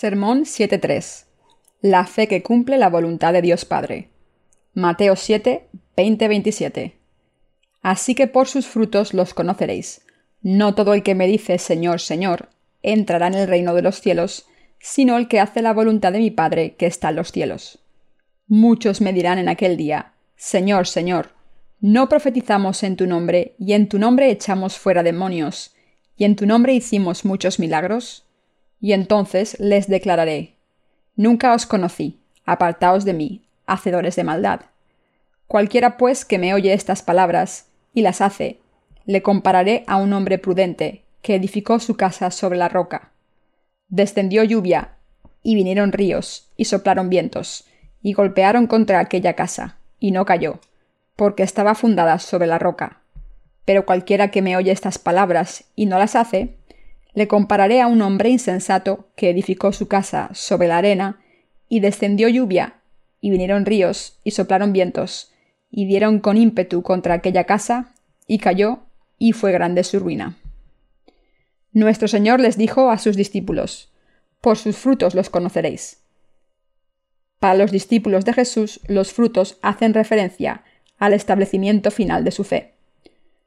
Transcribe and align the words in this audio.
Sermón 0.00 0.44
7.3. 0.44 1.26
La 1.82 2.06
fe 2.06 2.26
que 2.26 2.42
cumple 2.42 2.78
la 2.78 2.88
voluntad 2.88 3.34
de 3.34 3.42
Dios 3.42 3.66
Padre. 3.66 4.08
Mateo 4.72 5.14
7, 5.14 5.68
20-27. 5.94 6.94
Así 7.82 8.14
que 8.14 8.26
por 8.26 8.48
sus 8.48 8.66
frutos 8.66 9.12
los 9.12 9.34
conoceréis. 9.34 10.06
No 10.40 10.74
todo 10.74 10.94
el 10.94 11.02
que 11.02 11.14
me 11.14 11.26
dice 11.26 11.58
Señor, 11.58 12.00
Señor, 12.00 12.48
entrará 12.80 13.26
en 13.26 13.34
el 13.34 13.46
reino 13.46 13.74
de 13.74 13.82
los 13.82 14.00
cielos, 14.00 14.46
sino 14.78 15.18
el 15.18 15.28
que 15.28 15.38
hace 15.38 15.60
la 15.60 15.74
voluntad 15.74 16.12
de 16.12 16.20
mi 16.20 16.30
Padre 16.30 16.76
que 16.76 16.86
está 16.86 17.10
en 17.10 17.16
los 17.16 17.30
cielos. 17.30 17.80
Muchos 18.46 19.02
me 19.02 19.12
dirán 19.12 19.38
en 19.38 19.50
aquel 19.50 19.76
día, 19.76 20.14
Señor, 20.34 20.86
Señor, 20.86 21.34
¿no 21.78 22.08
profetizamos 22.08 22.84
en 22.84 22.96
tu 22.96 23.06
nombre, 23.06 23.54
y 23.58 23.74
en 23.74 23.86
tu 23.86 23.98
nombre 23.98 24.30
echamos 24.30 24.78
fuera 24.78 25.02
demonios, 25.02 25.74
y 26.16 26.24
en 26.24 26.36
tu 26.36 26.46
nombre 26.46 26.72
hicimos 26.72 27.26
muchos 27.26 27.58
milagros? 27.58 28.29
Y 28.80 28.92
entonces 28.92 29.58
les 29.60 29.88
declararé, 29.88 30.54
Nunca 31.16 31.52
os 31.54 31.66
conocí, 31.66 32.18
apartaos 32.46 33.04
de 33.04 33.12
mí, 33.12 33.42
hacedores 33.66 34.16
de 34.16 34.24
maldad. 34.24 34.62
Cualquiera 35.46 35.96
pues 35.96 36.24
que 36.24 36.38
me 36.38 36.54
oye 36.54 36.72
estas 36.72 37.02
palabras 37.02 37.66
y 37.92 38.02
las 38.02 38.20
hace, 38.20 38.60
le 39.04 39.22
compararé 39.22 39.84
a 39.86 39.96
un 39.96 40.12
hombre 40.12 40.38
prudente 40.38 41.02
que 41.22 41.34
edificó 41.34 41.78
su 41.80 41.96
casa 41.96 42.30
sobre 42.30 42.58
la 42.58 42.68
roca. 42.68 43.10
Descendió 43.88 44.44
lluvia, 44.44 44.92
y 45.42 45.54
vinieron 45.54 45.92
ríos, 45.92 46.48
y 46.56 46.66
soplaron 46.66 47.08
vientos, 47.08 47.64
y 48.02 48.12
golpearon 48.12 48.66
contra 48.66 49.00
aquella 49.00 49.34
casa, 49.34 49.76
y 49.98 50.12
no 50.12 50.24
cayó, 50.24 50.60
porque 51.16 51.42
estaba 51.42 51.74
fundada 51.74 52.18
sobre 52.18 52.46
la 52.46 52.58
roca. 52.58 53.00
Pero 53.64 53.84
cualquiera 53.84 54.30
que 54.30 54.42
me 54.42 54.56
oye 54.56 54.72
estas 54.72 54.98
palabras 54.98 55.64
y 55.76 55.86
no 55.86 55.98
las 55.98 56.16
hace, 56.16 56.56
le 57.14 57.28
compararé 57.28 57.80
a 57.80 57.86
un 57.86 58.02
hombre 58.02 58.30
insensato 58.30 59.08
que 59.16 59.30
edificó 59.30 59.72
su 59.72 59.88
casa 59.88 60.30
sobre 60.32 60.68
la 60.68 60.78
arena, 60.78 61.20
y 61.68 61.80
descendió 61.80 62.28
lluvia, 62.28 62.80
y 63.20 63.30
vinieron 63.30 63.66
ríos, 63.66 64.18
y 64.24 64.32
soplaron 64.32 64.72
vientos, 64.72 65.32
y 65.70 65.86
dieron 65.86 66.20
con 66.20 66.36
ímpetu 66.36 66.82
contra 66.82 67.14
aquella 67.14 67.44
casa, 67.44 67.94
y 68.26 68.38
cayó, 68.38 68.80
y 69.18 69.32
fue 69.32 69.52
grande 69.52 69.84
su 69.84 69.98
ruina. 69.98 70.36
Nuestro 71.72 72.08
Señor 72.08 72.40
les 72.40 72.56
dijo 72.56 72.90
a 72.90 72.98
sus 72.98 73.16
discípulos, 73.16 73.92
Por 74.40 74.56
sus 74.56 74.76
frutos 74.76 75.14
los 75.14 75.30
conoceréis. 75.30 75.98
Para 77.38 77.54
los 77.54 77.70
discípulos 77.70 78.24
de 78.24 78.32
Jesús, 78.32 78.80
los 78.86 79.12
frutos 79.12 79.58
hacen 79.62 79.94
referencia 79.94 80.64
al 80.98 81.12
establecimiento 81.12 81.90
final 81.90 82.24
de 82.24 82.30
su 82.32 82.44
fe 82.44 82.79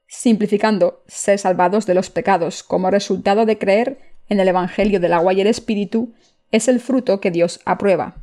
simplificando 0.06 1.02
ser 1.06 1.38
salvados 1.38 1.86
de 1.86 1.94
los 1.94 2.10
pecados 2.10 2.62
como 2.62 2.90
resultado 2.90 3.46
de 3.46 3.58
creer 3.58 3.98
en 4.28 4.40
el 4.40 4.48
Evangelio 4.48 5.00
del 5.00 5.12
agua 5.12 5.32
y 5.32 5.40
el 5.40 5.46
Espíritu, 5.46 6.14
es 6.50 6.68
el 6.68 6.80
fruto 6.80 7.20
que 7.20 7.30
Dios 7.30 7.60
aprueba. 7.64 8.16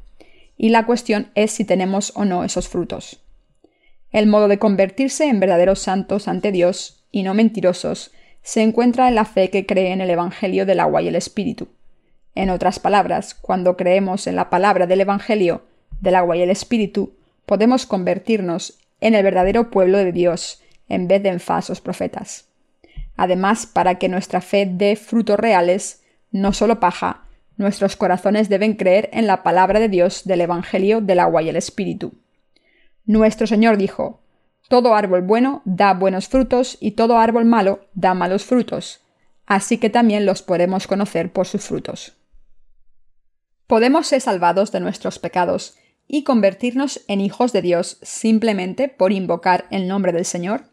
Y 0.58 0.70
la 0.70 0.86
cuestión 0.86 1.32
es 1.36 1.52
si 1.52 1.66
tenemos 1.66 2.14
o 2.16 2.26
no 2.26 2.44
esos 2.44 2.70
frutos. 2.70 3.22
El 4.12 4.28
modo 4.28 4.48
de 4.48 4.60
convertirse 4.60 5.26
en 5.26 5.40
verdaderos 5.40 5.80
santos 5.80 6.28
ante 6.28 6.52
Dios, 6.52 7.04
y 7.12 7.24
no 7.24 7.34
mentirosos, 7.34 8.12
se 8.42 8.62
encuentra 8.62 9.08
en 9.08 9.16
la 9.16 9.26
fe 9.26 9.50
que 9.50 9.66
cree 9.66 9.92
en 9.92 10.02
el 10.02 10.10
Evangelio 10.10 10.66
del 10.66 10.80
agua 10.80 11.02
y 11.02 11.08
el 11.08 11.16
Espíritu. 11.16 11.70
En 12.36 12.50
otras 12.50 12.80
palabras, 12.80 13.36
cuando 13.36 13.76
creemos 13.76 14.28
en 14.28 14.36
la 14.36 14.50
palabra 14.50 14.88
del 14.88 15.02
Evangelio 15.02 15.64
del 16.00 16.16
agua 16.16 16.38
y 16.38 16.42
el 16.42 16.50
Espíritu, 16.50 17.14
podemos 17.46 17.86
convertirnos 17.86 18.80
en 19.02 19.16
el 19.16 19.24
verdadero 19.24 19.70
pueblo 19.70 19.98
de 19.98 20.12
Dios, 20.12 20.61
en 20.92 21.08
vez 21.08 21.24
de 21.24 21.30
en 21.30 21.40
falsos 21.40 21.82
profetas. 21.82 22.50
Además, 23.16 23.66
para 23.66 23.96
que 23.96 24.10
nuestra 24.10 24.42
fe 24.42 24.68
dé 24.70 24.96
frutos 24.96 25.40
reales, 25.40 26.04
no 26.32 26.54
solo 26.54 26.80
paja, 26.80 27.26
nuestros 27.58 27.96
corazones 27.96 28.50
deben 28.50 28.76
creer 28.76 29.10
en 29.14 29.28
la 29.28 29.44
palabra 29.44 29.80
de 29.80 29.90
Dios 29.90 30.24
del 30.26 30.42
Evangelio 30.42 31.02
del 31.02 31.20
agua 31.20 31.42
y 31.42 31.50
el 31.50 31.56
Espíritu. 31.56 32.14
Nuestro 33.06 33.48
Señor 33.48 33.78
dijo, 33.78 34.22
Todo 34.68 34.96
árbol 34.96 35.22
bueno 35.22 35.62
da 35.66 35.94
buenos 35.94 36.28
frutos 36.28 36.78
y 36.80 36.92
todo 36.92 37.18
árbol 37.18 37.46
malo 37.46 37.88
da 37.94 38.14
malos 38.14 38.46
frutos, 38.46 39.02
así 39.46 39.78
que 39.78 39.90
también 39.90 40.26
los 40.26 40.42
podemos 40.42 40.88
conocer 40.88 41.32
por 41.32 41.48
sus 41.48 41.64
frutos. 41.64 42.18
Podemos 43.68 44.08
ser 44.08 44.22
salvados 44.22 44.72
de 44.72 44.80
nuestros 44.80 45.20
pecados 45.20 45.78
y 46.08 46.24
convertirnos 46.24 47.02
en 47.08 47.22
hijos 47.22 47.54
de 47.54 47.62
Dios 47.62 47.98
simplemente 48.02 48.90
por 48.90 49.14
invocar 49.14 49.66
el 49.72 49.88
nombre 49.88 50.12
del 50.12 50.26
Señor? 50.26 50.64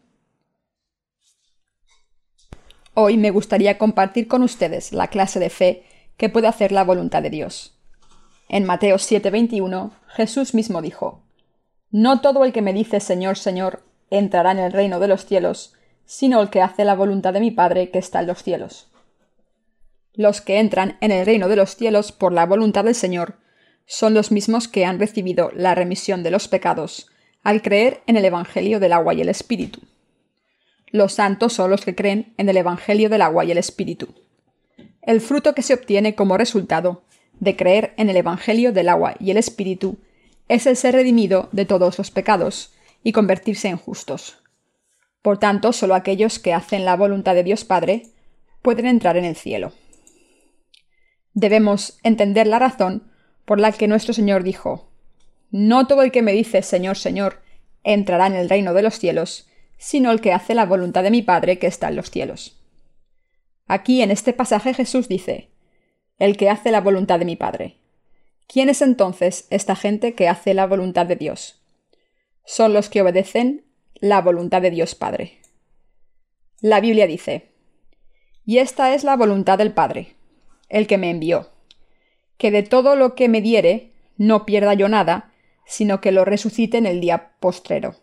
Hoy 3.01 3.15
me 3.15 3.31
gustaría 3.31 3.77
compartir 3.77 4.27
con 4.27 4.43
ustedes 4.43 4.91
la 4.91 5.07
clase 5.07 5.39
de 5.39 5.49
fe 5.49 5.83
que 6.17 6.27
puede 6.27 6.47
hacer 6.47 6.73
la 6.73 6.83
voluntad 6.83 7.23
de 7.23 7.29
Dios. 7.29 7.79
En 8.49 8.65
Mateo 8.65 8.97
7:21, 8.97 9.91
Jesús 10.07 10.53
mismo 10.53 10.81
dijo, 10.81 11.23
No 11.91 12.19
todo 12.19 12.43
el 12.43 12.51
que 12.51 12.61
me 12.61 12.73
dice 12.73 12.99
Señor, 12.99 13.37
Señor, 13.37 13.83
entrará 14.09 14.51
en 14.51 14.59
el 14.59 14.73
reino 14.73 14.99
de 14.99 15.07
los 15.07 15.25
cielos, 15.25 15.75
sino 16.03 16.41
el 16.41 16.49
que 16.49 16.61
hace 16.61 16.83
la 16.83 16.93
voluntad 16.93 17.31
de 17.31 17.39
mi 17.39 17.51
Padre 17.51 17.89
que 17.89 17.99
está 17.99 18.19
en 18.19 18.27
los 18.27 18.43
cielos. 18.43 18.91
Los 20.13 20.41
que 20.41 20.59
entran 20.59 20.97
en 20.99 21.11
el 21.11 21.25
reino 21.25 21.47
de 21.47 21.55
los 21.55 21.77
cielos 21.77 22.11
por 22.11 22.33
la 22.33 22.45
voluntad 22.45 22.83
del 22.83 22.95
Señor 22.95 23.35
son 23.85 24.13
los 24.13 24.29
mismos 24.29 24.67
que 24.67 24.83
han 24.83 24.99
recibido 24.99 25.51
la 25.55 25.73
remisión 25.73 26.21
de 26.21 26.31
los 26.31 26.49
pecados 26.49 27.07
al 27.43 27.61
creer 27.61 28.01
en 28.07 28.17
el 28.17 28.25
Evangelio 28.25 28.81
del 28.81 28.91
agua 28.91 29.13
y 29.13 29.21
el 29.21 29.29
Espíritu. 29.29 29.79
Los 30.91 31.13
santos 31.13 31.53
son 31.53 31.69
los 31.69 31.85
que 31.85 31.95
creen 31.95 32.33
en 32.37 32.49
el 32.49 32.57
Evangelio 32.57 33.09
del 33.09 33.21
agua 33.21 33.45
y 33.45 33.51
el 33.51 33.57
Espíritu. 33.57 34.07
El 35.01 35.21
fruto 35.21 35.53
que 35.53 35.61
se 35.61 35.73
obtiene 35.73 36.15
como 36.15 36.37
resultado 36.37 37.03
de 37.39 37.55
creer 37.55 37.93
en 37.97 38.09
el 38.09 38.17
Evangelio 38.17 38.73
del 38.73 38.89
agua 38.89 39.15
y 39.19 39.31
el 39.31 39.37
Espíritu 39.37 39.97
es 40.47 40.65
el 40.65 40.75
ser 40.75 40.95
redimido 40.95 41.49
de 41.51 41.65
todos 41.65 41.97
los 41.97 42.11
pecados 42.11 42.73
y 43.03 43.11
convertirse 43.11 43.67
en 43.67 43.77
justos. 43.77 44.43
Por 45.21 45.37
tanto, 45.37 45.73
solo 45.73 45.95
aquellos 45.95 46.39
que 46.39 46.53
hacen 46.53 46.85
la 46.85 46.95
voluntad 46.95 47.35
de 47.35 47.43
Dios 47.43 47.65
Padre 47.65 48.07
pueden 48.61 48.85
entrar 48.85 49.17
en 49.17 49.25
el 49.25 49.35
cielo. 49.35 49.73
Debemos 51.33 51.99
entender 52.03 52.47
la 52.47 52.59
razón 52.59 53.11
por 53.45 53.59
la 53.59 53.71
que 53.71 53.87
nuestro 53.87 54.13
Señor 54.13 54.43
dijo, 54.43 54.91
No 55.51 55.87
todo 55.87 56.01
el 56.01 56.11
que 56.11 56.21
me 56.21 56.33
dice 56.33 56.61
Señor, 56.61 56.97
Señor, 56.97 57.41
entrará 57.83 58.27
en 58.27 58.35
el 58.35 58.49
reino 58.49 58.73
de 58.73 58.81
los 58.81 58.99
cielos, 58.99 59.48
sino 59.79 60.11
el 60.11 60.21
que 60.21 60.33
hace 60.33 60.53
la 60.53 60.65
voluntad 60.65 61.01
de 61.01 61.09
mi 61.09 61.23
Padre 61.23 61.57
que 61.57 61.65
está 61.65 61.87
en 61.87 61.95
los 61.95 62.11
cielos. 62.11 62.61
Aquí 63.65 64.03
en 64.03 64.11
este 64.11 64.33
pasaje 64.33 64.75
Jesús 64.75 65.07
dice, 65.07 65.49
el 66.19 66.37
que 66.37 66.49
hace 66.49 66.69
la 66.69 66.81
voluntad 66.81 67.17
de 67.17 67.25
mi 67.25 67.35
Padre. 67.35 67.77
¿Quién 68.47 68.67
es 68.69 68.81
entonces 68.81 69.47
esta 69.49 69.75
gente 69.75 70.13
que 70.13 70.27
hace 70.27 70.53
la 70.53 70.67
voluntad 70.67 71.05
de 71.05 71.15
Dios? 71.15 71.61
Son 72.45 72.73
los 72.73 72.89
que 72.89 73.01
obedecen 73.01 73.65
la 73.95 74.21
voluntad 74.21 74.61
de 74.61 74.71
Dios 74.71 74.95
Padre. 74.95 75.39
La 76.61 76.81
Biblia 76.81 77.07
dice, 77.07 77.51
y 78.45 78.57
esta 78.57 78.93
es 78.93 79.03
la 79.03 79.15
voluntad 79.15 79.57
del 79.57 79.71
Padre, 79.71 80.15
el 80.67 80.87
que 80.87 80.97
me 80.97 81.09
envió, 81.09 81.51
que 82.37 82.51
de 82.51 82.63
todo 82.63 82.95
lo 82.95 83.15
que 83.15 83.29
me 83.29 83.41
diere 83.41 83.93
no 84.17 84.45
pierda 84.45 84.73
yo 84.73 84.89
nada, 84.89 85.31
sino 85.65 86.01
que 86.01 86.11
lo 86.11 86.25
resucite 86.25 86.77
en 86.77 86.85
el 86.85 86.99
día 86.99 87.31
postrero. 87.39 87.95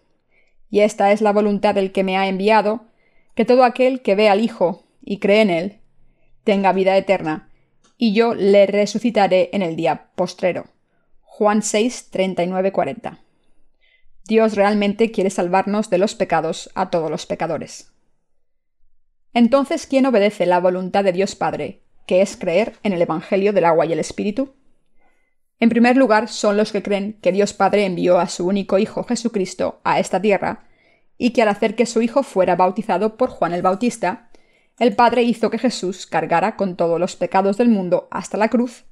Y 0.71 0.81
esta 0.81 1.12
es 1.12 1.21
la 1.21 1.32
voluntad 1.32 1.75
del 1.75 1.93
que 1.93 2.04
me 2.04 2.16
ha 2.16 2.28
enviado, 2.28 2.87
que 3.34 3.44
todo 3.44 3.65
aquel 3.65 4.03
que 4.03 4.15
ve 4.15 4.28
al 4.28 4.41
Hijo 4.41 4.84
y 5.04 5.19
cree 5.19 5.43
en 5.43 5.50
él, 5.50 5.81
tenga 6.44 6.72
vida 6.72 6.97
eterna, 6.97 7.50
y 7.99 8.12
yo 8.12 8.34
le 8.34 8.66
resucitaré 8.66 9.50
en 9.52 9.62
el 9.62 9.76
día 9.76 10.11
postrero. 10.14 10.67
Juan 11.23 11.62
6, 11.62 12.08
39, 12.11 12.73
40. 12.73 13.20
Dios 14.25 14.55
realmente 14.55 15.11
quiere 15.12 15.31
salvarnos 15.31 15.88
de 15.90 15.99
los 15.99 16.14
pecados 16.14 16.70
a 16.75 16.90
todos 16.90 17.11
los 17.11 17.26
pecadores. 17.26 17.93
Entonces, 19.35 19.87
¿quién 19.87 20.06
obedece 20.06 20.46
la 20.46 20.61
voluntad 20.61 21.05
de 21.05 21.12
Dios 21.12 21.37
Padre, 21.37 21.82
que 22.06 22.23
es 22.23 22.37
creer 22.37 22.75
en 22.82 22.93
el 22.93 23.02
Evangelio 23.02 23.52
del 23.52 23.67
agua 23.67 23.87
y 23.87 23.93
el 23.93 23.99
Espíritu? 23.99 24.55
En 25.61 25.69
primer 25.69 25.96
lugar, 25.96 26.29
son 26.29 26.56
los 26.56 26.73
que 26.73 26.82
creen 26.82 27.19
que 27.20 27.32
Dios 27.32 27.52
Padre 27.52 27.85
envió 27.85 28.19
a 28.19 28.29
su 28.29 28.46
único 28.46 28.79
Hijo 28.79 29.05
Jesucristo 29.05 29.81
a 29.85 30.00
esta 30.00 30.20
tierra, 30.20 30.65
y 31.18 31.30
que 31.30 31.42
al 31.42 31.48
hacer 31.48 31.74
que 31.74 31.86
su 31.86 32.02
Hijo 32.02 32.22
fuera 32.22 32.56
bautizado 32.56 33.16
por 33.16 33.30
Juan 33.30 33.52
el 33.52 33.62
Bautista, 33.62 34.28
el 34.78 34.94
Padre 34.94 35.22
hizo 35.22 35.50
que 35.50 35.58
Jesús 35.58 36.06
cargara 36.06 36.56
con 36.56 36.76
todos 36.76 37.00
los 37.00 37.16
pecados 37.16 37.56
del 37.56 37.68
mundo 37.68 38.08
hasta 38.10 38.36
la 38.36 38.48
cruz, 38.48 38.84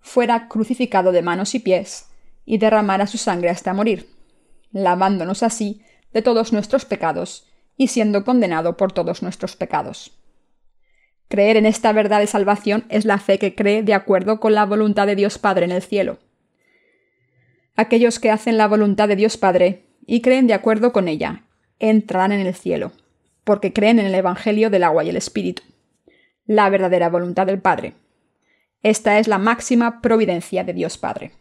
fuera 0.00 0.48
crucificado 0.48 1.12
de 1.12 1.22
manos 1.22 1.54
y 1.54 1.60
pies, 1.60 2.08
y 2.44 2.58
derramara 2.58 3.06
su 3.06 3.16
sangre 3.16 3.48
hasta 3.48 3.72
morir, 3.72 4.08
lavándonos 4.72 5.42
así 5.42 5.82
de 6.12 6.22
todos 6.22 6.52
nuestros 6.52 6.84
pecados 6.84 7.46
y 7.76 7.88
siendo 7.88 8.24
condenado 8.24 8.76
por 8.76 8.92
todos 8.92 9.22
nuestros 9.22 9.56
pecados. 9.56 10.12
Creer 11.28 11.56
en 11.56 11.64
esta 11.64 11.92
verdad 11.92 12.20
de 12.20 12.26
salvación 12.26 12.84
es 12.88 13.04
la 13.04 13.18
fe 13.18 13.38
que 13.38 13.54
cree 13.54 13.82
de 13.82 13.94
acuerdo 13.94 14.40
con 14.40 14.52
la 14.52 14.66
voluntad 14.66 15.06
de 15.06 15.16
Dios 15.16 15.38
Padre 15.38 15.64
en 15.64 15.70
el 15.70 15.80
cielo. 15.80 16.18
Aquellos 17.76 18.18
que 18.18 18.30
hacen 18.30 18.58
la 18.58 18.66
voluntad 18.66 19.08
de 19.08 19.16
Dios 19.16 19.36
Padre 19.36 19.86
y 20.06 20.20
creen 20.20 20.48
de 20.48 20.54
acuerdo 20.54 20.92
con 20.92 21.08
ella 21.08 21.44
entrarán 21.80 22.32
en 22.32 22.46
el 22.46 22.54
cielo, 22.54 22.92
porque 23.44 23.72
creen 23.72 23.98
en 23.98 24.06
el 24.06 24.14
Evangelio 24.14 24.70
del 24.70 24.84
agua 24.84 25.02
y 25.02 25.08
el 25.08 25.16
Espíritu, 25.16 25.62
la 26.46 26.70
verdadera 26.70 27.08
voluntad 27.08 27.46
del 27.46 27.60
Padre. 27.60 27.94
Esta 28.82 29.18
es 29.18 29.26
la 29.26 29.38
máxima 29.38 30.00
providencia 30.00 30.62
de 30.62 30.72
Dios 30.72 30.96
Padre. 30.96 31.32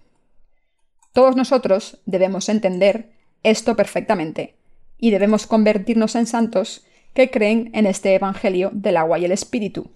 Todos 1.14 1.36
nosotros 1.36 2.00
debemos 2.06 2.50
entender 2.50 3.12
esto 3.44 3.76
perfectamente 3.76 4.56
y 4.98 5.12
debemos 5.12 5.48
convertirnos 5.48 6.16
en 6.16 6.26
santos 6.26 6.86
que 7.14 7.30
creen 7.30 7.72
en 7.74 7.86
este 7.86 8.14
Evangelio 8.14 8.70
del 8.74 8.98
agua 8.98 9.20
y 9.20 9.26
el 9.26 9.32
Espíritu, 9.32 9.92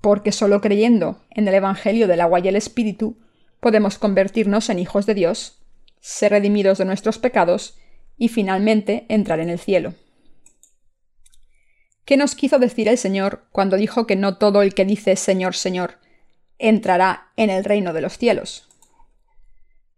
porque 0.00 0.32
solo 0.32 0.60
creyendo 0.60 1.22
en 1.30 1.48
el 1.48 1.54
Evangelio 1.54 2.06
del 2.06 2.20
agua 2.20 2.40
y 2.40 2.48
el 2.48 2.56
Espíritu 2.56 3.16
podemos 3.60 3.98
convertirnos 3.98 4.70
en 4.70 4.78
hijos 4.78 5.06
de 5.06 5.14
Dios, 5.14 5.58
ser 6.00 6.32
redimidos 6.32 6.78
de 6.78 6.84
nuestros 6.84 7.18
pecados 7.18 7.78
y 8.18 8.28
finalmente 8.28 9.06
entrar 9.08 9.40
en 9.40 9.50
el 9.50 9.58
cielo. 9.58 9.94
¿Qué 12.04 12.16
nos 12.16 12.34
quiso 12.34 12.58
decir 12.58 12.88
el 12.88 12.98
Señor 12.98 13.46
cuando 13.50 13.76
dijo 13.76 14.06
que 14.06 14.16
no 14.16 14.38
todo 14.38 14.62
el 14.62 14.74
que 14.74 14.84
dice 14.84 15.16
Señor, 15.16 15.56
Señor 15.56 15.98
entrará 16.58 17.32
en 17.36 17.50
el 17.50 17.64
reino 17.64 17.92
de 17.92 18.00
los 18.00 18.16
cielos? 18.16 18.68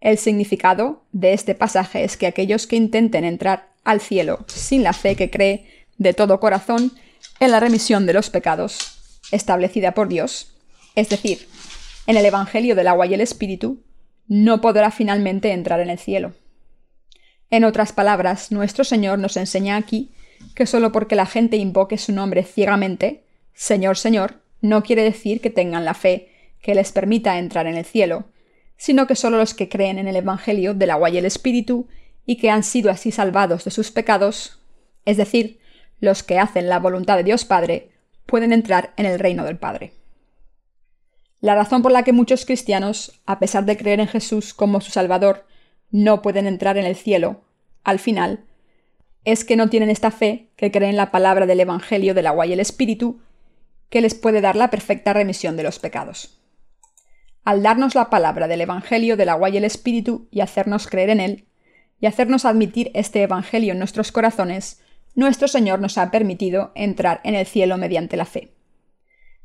El 0.00 0.16
significado 0.16 1.04
de 1.12 1.32
este 1.32 1.54
pasaje 1.54 2.04
es 2.04 2.16
que 2.16 2.26
aquellos 2.26 2.66
que 2.66 2.76
intenten 2.76 3.24
entrar 3.24 3.72
al 3.84 4.00
cielo 4.00 4.44
sin 4.46 4.82
la 4.82 4.92
fe 4.92 5.16
que 5.16 5.30
cree 5.30 5.86
de 5.98 6.14
todo 6.14 6.40
corazón 6.40 6.92
en 7.40 7.50
la 7.50 7.60
remisión 7.60 8.06
de 8.06 8.12
los 8.14 8.30
pecados 8.30 9.20
establecida 9.30 9.92
por 9.92 10.08
Dios, 10.08 10.54
es 10.94 11.08
decir, 11.08 11.46
en 12.06 12.16
el 12.16 12.24
Evangelio 12.24 12.74
del 12.74 12.88
agua 12.88 13.06
y 13.06 13.14
el 13.14 13.20
Espíritu, 13.20 13.82
no 14.28 14.60
podrá 14.60 14.90
finalmente 14.90 15.52
entrar 15.52 15.80
en 15.80 15.90
el 15.90 15.98
cielo. 15.98 16.32
En 17.50 17.64
otras 17.64 17.92
palabras, 17.92 18.52
nuestro 18.52 18.84
Señor 18.84 19.18
nos 19.18 19.36
enseña 19.36 19.76
aquí 19.76 20.10
que 20.54 20.66
solo 20.66 20.92
porque 20.92 21.16
la 21.16 21.26
gente 21.26 21.56
invoque 21.56 21.98
su 21.98 22.12
nombre 22.12 22.42
ciegamente, 22.42 23.24
Señor, 23.54 23.96
Señor, 23.96 24.42
no 24.60 24.82
quiere 24.82 25.02
decir 25.02 25.40
que 25.40 25.50
tengan 25.50 25.84
la 25.84 25.94
fe 25.94 26.28
que 26.60 26.74
les 26.74 26.92
permita 26.92 27.38
entrar 27.38 27.66
en 27.66 27.76
el 27.76 27.84
cielo, 27.84 28.26
sino 28.76 29.06
que 29.06 29.16
solo 29.16 29.38
los 29.38 29.54
que 29.54 29.68
creen 29.68 29.98
en 29.98 30.08
el 30.08 30.16
Evangelio 30.16 30.74
del 30.74 30.90
agua 30.90 31.10
y 31.10 31.18
el 31.18 31.24
Espíritu 31.24 31.88
y 32.26 32.36
que 32.36 32.50
han 32.50 32.62
sido 32.62 32.90
así 32.90 33.10
salvados 33.10 33.64
de 33.64 33.70
sus 33.70 33.90
pecados, 33.90 34.60
es 35.04 35.16
decir, 35.16 35.58
los 36.00 36.22
que 36.22 36.38
hacen 36.38 36.68
la 36.68 36.78
voluntad 36.78 37.16
de 37.16 37.24
Dios 37.24 37.44
Padre, 37.44 37.90
pueden 38.26 38.52
entrar 38.52 38.92
en 38.96 39.06
el 39.06 39.18
reino 39.18 39.44
del 39.44 39.56
Padre. 39.56 39.94
La 41.40 41.54
razón 41.54 41.82
por 41.82 41.92
la 41.92 42.02
que 42.02 42.12
muchos 42.12 42.44
cristianos, 42.44 43.20
a 43.24 43.38
pesar 43.38 43.64
de 43.64 43.76
creer 43.76 44.00
en 44.00 44.08
Jesús 44.08 44.52
como 44.54 44.80
su 44.80 44.90
Salvador, 44.90 45.46
no 45.90 46.22
pueden 46.22 46.46
entrar 46.46 46.76
en 46.78 46.86
el 46.86 46.96
cielo, 46.96 47.42
al 47.84 47.98
final, 47.98 48.44
es 49.24 49.44
que 49.44 49.56
no 49.56 49.68
tienen 49.68 49.90
esta 49.90 50.10
fe 50.10 50.50
que 50.56 50.70
creen 50.70 50.96
la 50.96 51.10
palabra 51.10 51.46
del 51.46 51.60
Evangelio 51.60 52.14
del 52.14 52.26
agua 52.26 52.46
y 52.46 52.52
el 52.52 52.60
Espíritu, 52.60 53.20
que 53.90 54.00
les 54.00 54.14
puede 54.14 54.40
dar 54.40 54.56
la 54.56 54.70
perfecta 54.70 55.12
remisión 55.12 55.56
de 55.56 55.62
los 55.62 55.78
pecados. 55.78 56.38
Al 57.44 57.62
darnos 57.62 57.94
la 57.94 58.10
palabra 58.10 58.48
del 58.48 58.60
Evangelio 58.60 59.16
del 59.16 59.30
agua 59.30 59.48
y 59.48 59.56
el 59.56 59.64
Espíritu 59.64 60.28
y 60.30 60.40
hacernos 60.40 60.86
creer 60.86 61.10
en 61.10 61.20
él, 61.20 61.48
y 62.00 62.06
hacernos 62.06 62.44
admitir 62.44 62.90
este 62.94 63.22
Evangelio 63.22 63.72
en 63.72 63.78
nuestros 63.78 64.12
corazones, 64.12 64.82
nuestro 65.14 65.48
Señor 65.48 65.80
nos 65.80 65.98
ha 65.98 66.10
permitido 66.10 66.72
entrar 66.74 67.20
en 67.24 67.34
el 67.34 67.46
cielo 67.46 67.76
mediante 67.76 68.16
la 68.16 68.24
fe. 68.24 68.54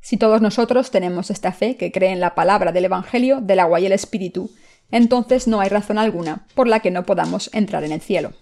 Si 0.01 0.18
todos 0.18 0.42
nosotros 0.42 0.92
tenemos 0.92 1.31
esta 1.31 1.54
fe 1.54 1.78
que 1.78 1.92
cree 1.92 2.12
en 2.12 2.19
la 2.19 2.36
palabra 2.36 2.72
del 2.72 2.86
Evangelio 2.86 3.40
del 3.42 3.60
agua 3.60 3.80
y 3.80 3.86
el 3.86 3.94
Espíritu, 3.94 4.51
entonces 4.94 5.48
no 5.48 5.60
hay 5.60 5.69
razón 5.69 5.98
alguna 5.98 6.45
por 6.54 6.68
la 6.68 6.80
que 6.80 6.92
no 6.92 7.04
podamos 7.04 7.50
entrar 7.51 7.84
en 7.84 7.92
el 7.92 8.00
cielo. 8.00 8.34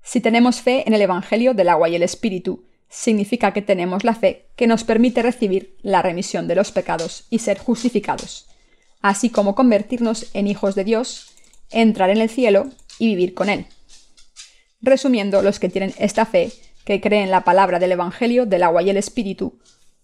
Si 0.00 0.20
tenemos 0.20 0.60
fe 0.60 0.84
en 0.86 0.94
el 0.94 1.02
Evangelio 1.02 1.54
del 1.54 1.68
agua 1.68 1.88
y 1.88 1.96
el 1.96 2.04
Espíritu, 2.04 2.64
significa 2.88 3.52
que 3.52 3.60
tenemos 3.60 4.04
la 4.04 4.14
fe 4.14 4.46
que 4.54 4.68
nos 4.68 4.84
permite 4.84 5.20
recibir 5.20 5.76
la 5.82 6.02
remisión 6.02 6.46
de 6.46 6.54
los 6.54 6.70
pecados 6.70 7.26
y 7.30 7.40
ser 7.40 7.58
justificados, 7.58 8.46
así 9.02 9.28
como 9.28 9.56
convertirnos 9.56 10.26
en 10.34 10.46
hijos 10.46 10.76
de 10.76 10.84
Dios, 10.84 11.32
entrar 11.70 12.10
en 12.10 12.18
el 12.18 12.30
cielo 12.30 12.70
y 13.00 13.08
vivir 13.08 13.34
con 13.34 13.48
Él. 13.48 13.66
Resumiendo, 14.80 15.42
los 15.42 15.58
que 15.58 15.68
tienen 15.68 15.94
esta 15.98 16.26
fe, 16.26 16.52
que 16.84 17.00
creen 17.00 17.32
la 17.32 17.42
palabra 17.42 17.80
del 17.80 17.90
Evangelio 17.90 18.46
del 18.46 18.62
agua 18.62 18.82
y 18.82 18.90
el 18.90 18.96
Espíritu, 18.96 19.58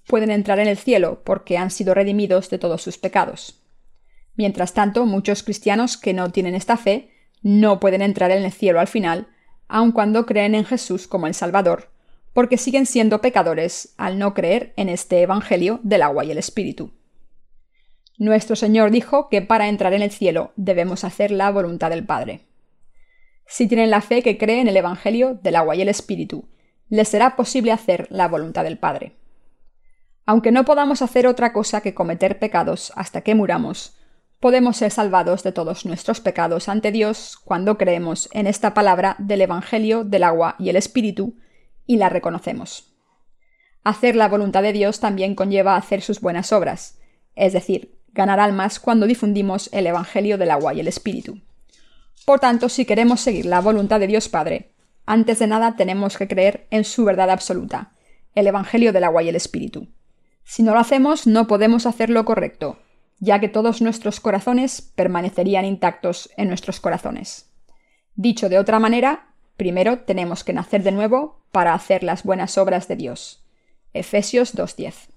pueden 0.08 0.32
entrar 0.32 0.58
en 0.58 0.66
el 0.66 0.76
cielo 0.76 1.22
porque 1.25 1.56
han 1.56 1.70
sido 1.70 1.94
redimidos 1.94 2.50
de 2.50 2.58
todos 2.58 2.82
sus 2.82 2.99
pecados. 2.99 3.63
Mientras 4.36 4.75
tanto, 4.75 5.06
muchos 5.06 5.42
cristianos 5.42 5.96
que 5.96 6.12
no 6.12 6.31
tienen 6.31 6.54
esta 6.54 6.76
fe 6.76 7.10
no 7.42 7.78
pueden 7.78 8.02
entrar 8.02 8.31
en 8.31 8.44
el 8.44 8.52
cielo 8.52 8.81
al 8.81 8.88
final, 8.88 9.28
aun 9.69 9.92
cuando 9.92 10.26
creen 10.26 10.54
en 10.54 10.64
Jesús 10.64 11.06
como 11.06 11.26
el 11.26 11.34
Salvador, 11.34 11.90
porque 12.32 12.58
siguen 12.58 12.86
siendo 12.86 13.20
pecadores 13.20 13.94
al 13.96 14.19
no 14.19 14.34
creer 14.34 14.72
en 14.76 14.88
este 14.88 15.20
Evangelio 15.22 15.81
del 15.82 16.02
agua 16.02 16.25
y 16.25 16.31
el 16.31 16.38
Espíritu. 16.38 16.92
Nuestro 18.16 18.56
Señor 18.56 18.90
dijo 18.90 19.28
que 19.28 19.42
para 19.42 19.69
entrar 19.69 19.92
en 19.92 20.02
el 20.02 20.10
cielo 20.10 20.52
debemos 20.56 21.04
hacer 21.04 21.30
la 21.30 21.50
voluntad 21.50 21.90
del 21.90 22.04
Padre. 22.04 22.46
Si 23.46 23.66
tienen 23.69 23.90
la 23.90 24.00
fe 24.00 24.22
que 24.22 24.38
cree 24.38 24.60
en 24.60 24.69
el 24.69 24.76
Evangelio 24.76 25.38
del 25.42 25.56
agua 25.56 25.76
y 25.76 25.82
el 25.82 25.88
Espíritu, 25.88 26.48
les 26.88 27.08
será 27.08 27.37
posible 27.37 27.72
hacer 27.72 28.08
la 28.10 28.28
voluntad 28.28 28.64
del 28.64 28.78
Padre. 28.78 29.16
Aunque 30.26 30.52
no 30.52 30.64
podamos 30.64 31.02
hacer 31.02 31.26
otra 31.26 31.52
cosa 31.52 31.80
que 31.80 31.94
cometer 31.94 32.38
pecados 32.38 32.92
hasta 32.96 33.20
que 33.20 33.34
muramos, 33.34 33.96
podemos 34.44 34.76
ser 34.76 34.91
salvados 34.91 35.43
de 35.43 35.52
todos 35.52 35.87
nuestros 35.87 36.20
pecados 36.20 36.69
ante 36.69 36.93
Dios 36.93 37.38
cuando 37.44 37.79
creemos 37.79 38.29
en 38.35 38.46
esta 38.46 38.75
palabra 38.75 39.17
del 39.19 39.41
Evangelio 39.41 40.05
del 40.05 40.23
agua 40.23 40.55
y 40.58 40.69
el 40.69 40.76
Espíritu 40.76 41.38
y 41.87 41.96
la 41.96 42.11
reconocemos. 42.11 42.93
Hacer 43.85 44.17
la 44.17 44.29
voluntad 44.29 44.62
de 44.62 44.75
Dios 44.75 45.00
también 45.00 45.35
conlleva 45.35 45.76
hacer 45.76 46.02
sus 46.02 46.20
buenas 46.20 46.52
obras, 46.52 46.99
es 47.35 47.55
decir, 47.55 47.99
ganar 48.12 48.38
almas 48.38 48.81
cuando 48.81 49.06
difundimos 49.06 49.70
el 49.73 49.87
Evangelio 49.87 50.37
del 50.37 50.50
agua 50.50 50.75
y 50.75 50.81
el 50.81 50.88
Espíritu. 50.88 51.40
Por 52.26 52.38
tanto, 52.38 52.69
si 52.69 52.85
queremos 52.85 53.23
seguir 53.23 53.47
la 53.47 53.62
voluntad 53.62 53.99
de 53.99 54.08
Dios 54.08 54.29
Padre, 54.29 54.75
antes 55.06 55.38
de 55.38 55.47
nada 55.47 55.75
tenemos 55.75 56.19
que 56.19 56.29
creer 56.29 56.67
en 56.70 56.85
su 56.85 57.06
verdad 57.06 57.31
absoluta, 57.31 57.93
el 58.35 58.47
Evangelio 58.47 58.93
del 58.93 59.05
agua 59.05 59.23
y 59.23 59.31
el 59.31 59.37
Espíritu. 59.37 59.88
Si 60.44 60.62
no 60.62 60.75
lo 60.75 60.81
hacemos, 60.81 61.26
no 61.26 61.47
podemos 61.47 61.87
hacer 61.87 62.11
lo 62.11 62.26
correcto, 62.26 62.76
ya 63.25 63.41
que 63.41 63.49
todos 63.49 63.81
nuestros 63.81 64.21
corazones 64.21 64.83
permanecerían 64.95 65.64
intactos 65.64 66.31
en 66.37 66.49
nuestros 66.49 66.78
corazones. 66.78 67.50
Dicho 68.14 68.50
de 68.50 68.59
otra 68.59 68.78
manera, 68.78 69.35
primero 69.57 70.00
tenemos 70.00 70.45
que 70.45 70.52
nacer 70.52 70.83
de 70.83 70.93
nuevo 70.93 71.40
para 71.50 71.73
hacer 71.73 72.04
las 72.04 72.23
buenas 72.23 72.59
obras 72.59 72.87
de 72.87 72.97
Dios. 72.97 73.43
Efesios 73.95 74.54
2.10. 74.54 75.09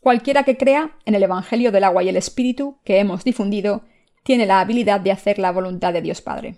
Cualquiera 0.00 0.42
que 0.42 0.56
crea 0.56 0.96
en 1.04 1.14
el 1.14 1.22
Evangelio 1.22 1.70
del 1.70 1.84
agua 1.84 2.02
y 2.02 2.08
el 2.08 2.16
Espíritu 2.16 2.78
que 2.84 2.98
hemos 2.98 3.22
difundido 3.22 3.84
tiene 4.24 4.44
la 4.44 4.60
habilidad 4.60 5.00
de 5.00 5.12
hacer 5.12 5.38
la 5.38 5.52
voluntad 5.52 5.92
de 5.92 6.02
Dios 6.02 6.20
Padre. 6.20 6.56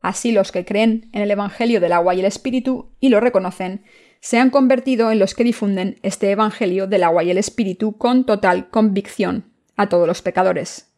Así 0.00 0.30
los 0.30 0.52
que 0.52 0.64
creen 0.64 1.10
en 1.12 1.22
el 1.22 1.30
Evangelio 1.32 1.80
del 1.80 1.92
agua 1.92 2.14
y 2.14 2.20
el 2.20 2.26
Espíritu 2.26 2.92
y 3.00 3.08
lo 3.08 3.18
reconocen, 3.18 3.84
se 4.22 4.38
han 4.38 4.50
convertido 4.50 5.10
en 5.10 5.18
los 5.18 5.34
que 5.34 5.42
difunden 5.42 5.98
este 6.02 6.30
Evangelio 6.30 6.86
del 6.86 7.02
agua 7.02 7.24
y 7.24 7.32
el 7.32 7.38
Espíritu 7.38 7.98
con 7.98 8.24
total 8.24 8.70
convicción 8.70 9.52
a 9.76 9.88
todos 9.88 10.06
los 10.06 10.22
pecadores. 10.22 10.92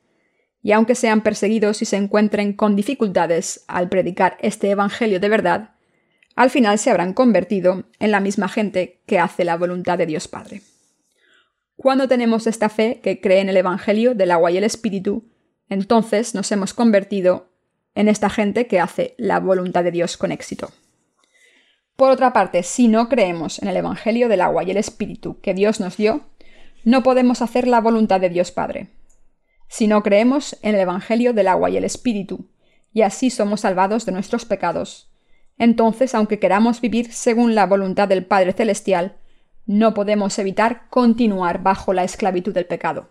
Y 0.62 0.72
aunque 0.72 0.94
sean 0.94 1.22
perseguidos 1.22 1.80
y 1.80 1.86
se 1.86 1.96
encuentren 1.96 2.52
con 2.52 2.76
dificultades 2.76 3.64
al 3.66 3.88
predicar 3.88 4.36
este 4.40 4.68
Evangelio 4.68 5.20
de 5.20 5.30
verdad, 5.30 5.70
al 6.36 6.50
final 6.50 6.78
se 6.78 6.90
habrán 6.90 7.14
convertido 7.14 7.84
en 7.98 8.10
la 8.10 8.20
misma 8.20 8.46
gente 8.46 9.00
que 9.06 9.18
hace 9.18 9.44
la 9.44 9.56
voluntad 9.56 9.96
de 9.96 10.04
Dios 10.04 10.28
Padre. 10.28 10.60
Cuando 11.76 12.08
tenemos 12.08 12.46
esta 12.46 12.68
fe 12.68 13.00
que 13.02 13.22
cree 13.22 13.40
en 13.40 13.48
el 13.48 13.56
Evangelio 13.56 14.14
del 14.14 14.32
agua 14.32 14.50
y 14.50 14.58
el 14.58 14.64
Espíritu, 14.64 15.30
entonces 15.70 16.34
nos 16.34 16.52
hemos 16.52 16.74
convertido 16.74 17.48
en 17.94 18.08
esta 18.08 18.28
gente 18.28 18.66
que 18.66 18.80
hace 18.80 19.14
la 19.16 19.40
voluntad 19.40 19.82
de 19.82 19.92
Dios 19.92 20.18
con 20.18 20.30
éxito. 20.30 20.70
Por 21.96 22.10
otra 22.10 22.32
parte, 22.32 22.64
si 22.64 22.88
no 22.88 23.08
creemos 23.08 23.62
en 23.62 23.68
el 23.68 23.76
Evangelio 23.76 24.28
del 24.28 24.40
agua 24.40 24.64
y 24.64 24.70
el 24.72 24.76
Espíritu 24.76 25.40
que 25.40 25.54
Dios 25.54 25.78
nos 25.78 25.96
dio, 25.96 26.22
no 26.84 27.04
podemos 27.04 27.40
hacer 27.40 27.68
la 27.68 27.80
voluntad 27.80 28.20
de 28.20 28.30
Dios 28.30 28.50
Padre. 28.50 28.88
Si 29.68 29.86
no 29.86 30.02
creemos 30.02 30.58
en 30.62 30.74
el 30.74 30.80
Evangelio 30.80 31.32
del 31.32 31.46
agua 31.46 31.70
y 31.70 31.76
el 31.76 31.84
Espíritu, 31.84 32.48
y 32.92 33.02
así 33.02 33.30
somos 33.30 33.60
salvados 33.60 34.06
de 34.06 34.12
nuestros 34.12 34.44
pecados, 34.44 35.08
entonces, 35.56 36.16
aunque 36.16 36.40
queramos 36.40 36.80
vivir 36.80 37.12
según 37.12 37.54
la 37.54 37.66
voluntad 37.66 38.08
del 38.08 38.26
Padre 38.26 38.52
Celestial, 38.52 39.16
no 39.66 39.94
podemos 39.94 40.38
evitar 40.38 40.88
continuar 40.90 41.62
bajo 41.62 41.92
la 41.92 42.02
esclavitud 42.02 42.52
del 42.52 42.66
pecado. 42.66 43.08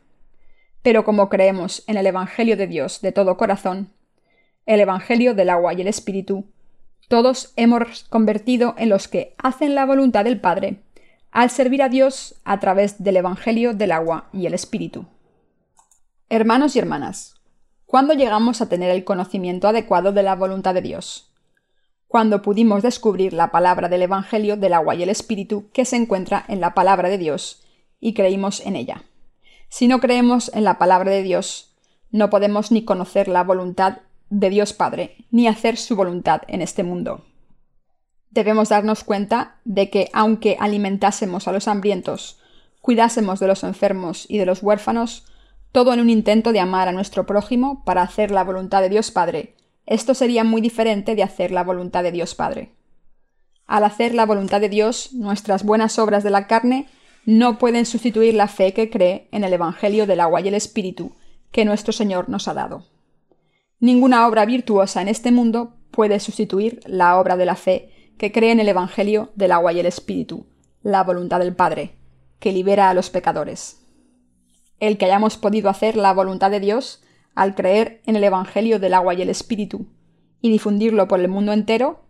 Pero 0.82 1.06
como 1.06 1.30
creemos 1.30 1.84
en 1.88 1.96
el 1.96 2.06
Evangelio 2.06 2.58
de 2.58 2.68
Dios 2.68 3.02
de 3.02 3.13
todo 3.13 3.38
corazón, 3.38 3.94
el 4.66 4.82
Evangelio 4.82 5.34
del 5.34 5.50
agua 5.50 5.74
y 5.74 5.82
el 5.82 5.88
Espíritu, 5.88 6.52
todos 7.13 7.53
hemos 7.58 8.05
convertido 8.05 8.74
en 8.75 8.89
los 8.89 9.08
que 9.08 9.36
hacen 9.38 9.75
la 9.75 9.86
voluntad 9.86 10.24
del 10.24 10.41
Padre 10.41 10.82
al 11.29 11.51
servir 11.51 11.84
a 11.84 11.89
Dios 11.89 12.41
a 12.43 12.60
través 12.60 13.03
del 13.03 13.17
Evangelio 13.17 13.75
del 13.75 13.91
agua 13.91 14.29
y 14.34 14.48
el 14.48 14.55
Espíritu. 14.55 15.05
Hermanos 16.27 16.75
y 16.75 16.79
hermanas, 16.79 17.36
¿cuándo 17.86 18.15
llegamos 18.15 18.62
a 18.62 18.67
tener 18.67 18.89
el 18.89 19.03
conocimiento 19.03 19.67
adecuado 19.67 20.12
de 20.12 20.24
la 20.24 20.34
voluntad 20.34 20.74
de 20.74 20.82
Dios? 20.82 21.32
Cuando 22.08 22.41
pudimos 22.41 22.82
descubrir 22.82 23.34
la 23.34 23.51
palabra 23.51 23.89
del 23.89 24.01
Evangelio 24.01 24.58
del 24.58 24.74
agua 24.74 24.96
y 24.96 25.03
el 25.03 25.10
Espíritu 25.10 25.70
que 25.72 25.86
se 25.86 25.98
encuentra 25.98 26.43
en 26.48 26.62
la 26.62 26.74
palabra 26.74 27.10
de 27.10 27.20
Dios 27.20 27.63
y 28.00 28.15
creímos 28.15 28.60
en 28.65 28.75
ella. 28.75 29.03
Si 29.70 29.88
no 29.88 30.00
creemos 30.00 30.50
en 30.55 30.63
la 30.63 30.79
palabra 30.79 31.12
de 31.12 31.22
Dios, 31.22 31.75
no 32.10 32.32
podemos 32.32 32.72
ni 32.72 32.86
conocer 32.86 33.27
la 33.27 33.43
voluntad 33.43 34.00
de 34.34 34.50
Dios 34.50 34.74
Padre, 34.74 35.16
ni 35.30 35.48
hacer 35.48 35.78
su 35.78 35.96
voluntad 35.96 36.42
en 36.48 36.62
este 36.62 36.84
mundo. 36.84 37.24
Debemos 38.32 38.70
darnos 38.70 39.04
cuenta 39.04 39.58
de 39.63 39.92
que 39.92 40.10
aunque 40.12 40.58
alimentásemos 40.60 41.48
a 41.48 41.52
los 41.52 41.68
hambrientos, 41.68 42.40
cuidásemos 42.82 43.40
de 43.40 43.48
los 43.48 43.63
enfermos 43.63 44.25
y 44.28 44.40
de 44.40 44.48
los 44.48 44.63
huérfanos, 44.63 45.25
todo 45.72 45.94
en 45.94 46.00
un 46.00 46.10
intento 46.10 46.52
de 46.52 46.60
amar 46.60 46.88
a 46.88 46.92
nuestro 46.92 47.28
prójimo 47.28 47.84
para 47.86 48.02
hacer 48.02 48.32
la 48.32 48.44
voluntad 48.44 48.82
de 48.82 48.90
Dios 48.90 49.12
Padre, 49.12 49.56
esto 49.86 50.16
sería 50.16 50.44
muy 50.44 50.62
diferente 50.62 51.16
de 51.16 51.24
hacer 51.24 51.52
la 51.52 51.63
voluntad 51.63 52.02
de 52.02 52.12
Dios 52.12 52.34
Padre. 52.34 52.72
Al 53.68 53.84
hacer 53.84 54.16
la 54.16 54.25
voluntad 54.25 54.62
de 54.62 54.70
Dios, 54.70 55.13
nuestras 55.13 55.63
buenas 55.63 56.00
obras 56.00 56.24
de 56.24 56.32
la 56.32 56.48
carne 56.48 56.88
no 57.25 57.60
pueden 57.60 57.86
sustituir 57.86 58.34
la 58.34 58.48
fe 58.48 58.74
que 58.74 58.90
cree 58.90 59.28
en 59.32 59.44
el 59.44 59.54
Evangelio 59.54 60.08
del 60.08 60.22
agua 60.22 60.42
y 60.42 60.48
el 60.48 60.56
Espíritu 60.56 61.16
que 61.52 61.66
nuestro 61.66 61.94
Señor 61.94 62.30
nos 62.30 62.48
ha 62.48 62.56
dado. 62.56 62.93
Ninguna 63.84 64.25
obra 64.30 64.46
virtuosa 64.46 65.02
en 65.02 65.10
este 65.10 65.34
mundo 65.34 65.74
puede 65.92 66.22
sustituir 66.22 66.80
la 66.86 67.20
obra 67.20 67.36
de 67.36 67.46
la 67.46 67.58
fe 67.58 68.13
que 68.18 68.32
cree 68.32 68.52
en 68.52 68.62
el 68.62 68.70
Evangelio 68.70 69.34
del 69.36 69.52
agua 69.52 69.74
y 69.74 69.82
el 69.82 69.86
Espíritu, 69.86 70.46
la 70.84 71.04
voluntad 71.04 71.40
del 71.40 71.54
Padre, 71.54 71.98
que 72.40 72.54
libera 72.54 72.90
a 72.90 72.94
los 72.94 73.10
pecadores. 73.10 73.86
El 74.80 74.98
que 74.98 75.04
hayamos 75.04 75.36
podido 75.36 75.70
hacer 75.70 75.98
la 75.98 76.13
voluntad 76.13 76.50
de 76.50 76.62
Dios 76.62 77.04
al 77.36 77.56
creer 77.56 78.02
en 78.06 78.16
el 78.16 78.24
Evangelio 78.24 78.80
del 78.80 78.94
agua 78.94 79.16
y 79.16 79.22
el 79.22 79.28
Espíritu 79.28 79.88
y 80.40 80.50
difundirlo 80.50 81.10
por 81.10 81.20
el 81.20 81.28
mundo 81.28 81.52
entero, 81.52 82.06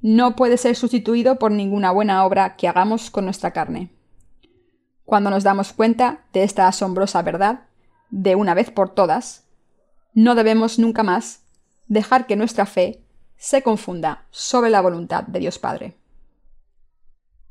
no 0.00 0.36
puede 0.36 0.56
ser 0.56 0.76
sustituido 0.76 1.40
por 1.40 1.50
ninguna 1.50 1.90
buena 1.90 2.24
obra 2.24 2.54
que 2.54 2.68
hagamos 2.68 3.10
con 3.10 3.24
nuestra 3.24 3.50
carne. 3.50 3.90
Cuando 5.04 5.30
nos 5.30 5.42
damos 5.42 5.72
cuenta 5.72 6.26
de 6.32 6.44
esta 6.44 6.68
asombrosa 6.68 7.22
verdad, 7.22 7.62
de 8.08 8.36
una 8.36 8.54
vez 8.54 8.70
por 8.70 8.94
todas, 8.94 9.47
no 10.14 10.34
debemos 10.34 10.78
nunca 10.78 11.02
más 11.02 11.44
dejar 11.86 12.26
que 12.26 12.36
nuestra 12.36 12.66
fe 12.66 13.02
se 13.36 13.62
confunda 13.62 14.26
sobre 14.30 14.70
la 14.70 14.80
voluntad 14.80 15.24
de 15.24 15.38
Dios 15.38 15.58
Padre. 15.58 15.96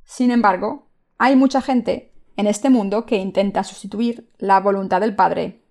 Sin 0.04 0.32
embargo, 0.32 0.88
hay 1.18 1.36
mucha 1.36 1.62
gente 1.62 2.12
en 2.36 2.48
este 2.48 2.70
mundo 2.70 3.06
que 3.06 3.18
intenta 3.18 3.64
sustituir 3.64 4.30
la 4.38 4.60
voluntad 4.60 5.02
del 5.02 5.16
Padre 5.16 5.62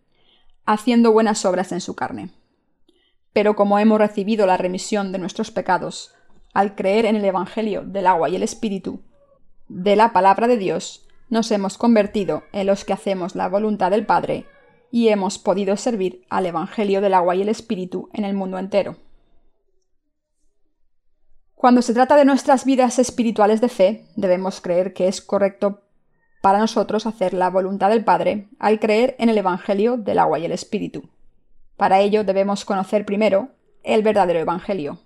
haciendo 0.64 1.12
buenas 1.12 1.44
obras 1.44 1.70
en 1.72 1.80
su 1.80 1.94
carne. 1.94 2.30
Pero 3.32 3.54
como 3.54 3.78
hemos 3.78 3.98
recibido 3.98 4.46
la 4.46 4.56
remisión 4.56 5.12
de 5.12 5.18
nuestros 5.18 5.50
pecados 5.50 6.14
al 6.54 6.74
creer 6.74 7.06
en 7.06 7.16
el 7.16 7.24
Evangelio 7.24 7.82
del 7.82 8.06
agua 8.06 8.28
y 8.28 8.36
el 8.36 8.42
Espíritu, 8.42 9.02
de 9.68 9.94
la 9.94 10.12
palabra 10.12 10.46
de 10.48 10.56
Dios, 10.56 11.06
nos 11.28 11.50
hemos 11.50 11.76
convertido 11.76 12.44
en 12.52 12.66
los 12.66 12.84
que 12.84 12.92
hacemos 12.92 13.34
la 13.34 13.48
voluntad 13.48 13.90
del 13.90 14.06
Padre 14.06 14.46
y 14.90 15.08
hemos 15.08 15.38
podido 15.38 15.76
servir 15.76 16.24
al 16.28 16.46
Evangelio 16.46 17.00
del 17.00 17.14
agua 17.14 17.34
y 17.34 17.42
el 17.42 17.48
Espíritu 17.48 18.08
en 18.12 18.24
el 18.24 18.34
mundo 18.34 18.58
entero. 18.58 18.96
Cuando 21.54 21.82
se 21.82 21.94
trata 21.94 22.16
de 22.16 22.24
nuestras 22.24 22.64
vidas 22.64 22.98
espirituales 22.98 23.60
de 23.60 23.68
fe, 23.68 24.06
debemos 24.14 24.60
creer 24.60 24.92
que 24.92 25.08
es 25.08 25.20
correcto 25.20 25.82
para 26.42 26.58
nosotros 26.58 27.06
hacer 27.06 27.34
la 27.34 27.50
voluntad 27.50 27.88
del 27.88 28.04
Padre 28.04 28.48
al 28.58 28.78
creer 28.78 29.16
en 29.18 29.30
el 29.30 29.38
Evangelio 29.38 29.96
del 29.96 30.18
agua 30.18 30.38
y 30.38 30.44
el 30.44 30.52
Espíritu. 30.52 31.08
Para 31.76 32.00
ello 32.00 32.24
debemos 32.24 32.64
conocer 32.64 33.04
primero 33.04 33.48
el 33.82 34.02
verdadero 34.02 34.38
Evangelio. 34.38 35.00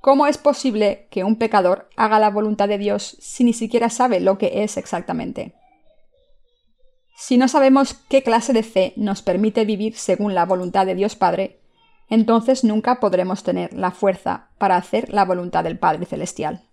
¿Cómo 0.00 0.26
es 0.26 0.36
posible 0.36 1.06
que 1.10 1.22
un 1.22 1.36
pecador 1.36 1.88
haga 1.96 2.18
la 2.18 2.30
voluntad 2.30 2.68
de 2.68 2.78
Dios 2.78 3.16
si 3.20 3.44
ni 3.44 3.52
siquiera 3.52 3.88
sabe 3.88 4.18
lo 4.18 4.36
que 4.36 4.64
es 4.64 4.76
exactamente? 4.76 5.54
Si 7.24 7.38
no 7.38 7.46
sabemos 7.46 7.94
qué 8.08 8.24
clase 8.24 8.52
de 8.52 8.64
fe 8.64 8.94
nos 8.96 9.22
permite 9.22 9.64
vivir 9.64 9.94
según 9.94 10.34
la 10.34 10.44
voluntad 10.44 10.86
de 10.86 10.96
Dios 10.96 11.14
Padre, 11.14 11.60
entonces 12.08 12.64
nunca 12.64 12.98
podremos 12.98 13.44
tener 13.44 13.72
la 13.74 13.92
fuerza 13.92 14.48
para 14.58 14.74
hacer 14.74 15.14
la 15.14 15.24
voluntad 15.24 15.62
del 15.62 15.78
Padre 15.78 16.04
Celestial. 16.04 16.64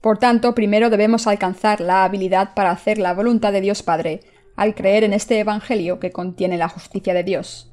Por 0.00 0.16
tanto, 0.16 0.54
primero 0.54 0.88
debemos 0.88 1.26
alcanzar 1.26 1.82
la 1.82 2.04
habilidad 2.04 2.54
para 2.54 2.70
hacer 2.70 2.96
la 2.96 3.12
voluntad 3.12 3.52
de 3.52 3.60
Dios 3.60 3.82
Padre, 3.82 4.20
al 4.56 4.74
creer 4.74 5.04
en 5.04 5.12
este 5.12 5.38
Evangelio 5.38 6.00
que 6.00 6.12
contiene 6.12 6.56
la 6.56 6.70
justicia 6.70 7.12
de 7.12 7.22
Dios. 7.22 7.70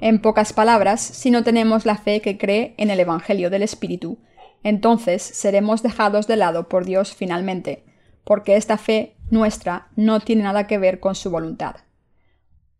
En 0.00 0.22
pocas 0.22 0.54
palabras, 0.54 1.02
si 1.02 1.30
no 1.30 1.44
tenemos 1.44 1.84
la 1.84 1.98
fe 1.98 2.22
que 2.22 2.38
cree 2.38 2.74
en 2.78 2.88
el 2.88 2.98
Evangelio 2.98 3.50
del 3.50 3.62
Espíritu, 3.62 4.16
entonces 4.62 5.20
seremos 5.20 5.82
dejados 5.82 6.26
de 6.28 6.36
lado 6.36 6.70
por 6.70 6.86
Dios 6.86 7.14
finalmente, 7.14 7.84
porque 8.24 8.56
esta 8.56 8.78
fe 8.78 9.15
nuestra 9.30 9.88
no 9.96 10.20
tiene 10.20 10.44
nada 10.44 10.66
que 10.66 10.78
ver 10.78 11.00
con 11.00 11.14
su 11.14 11.30
voluntad. 11.30 11.76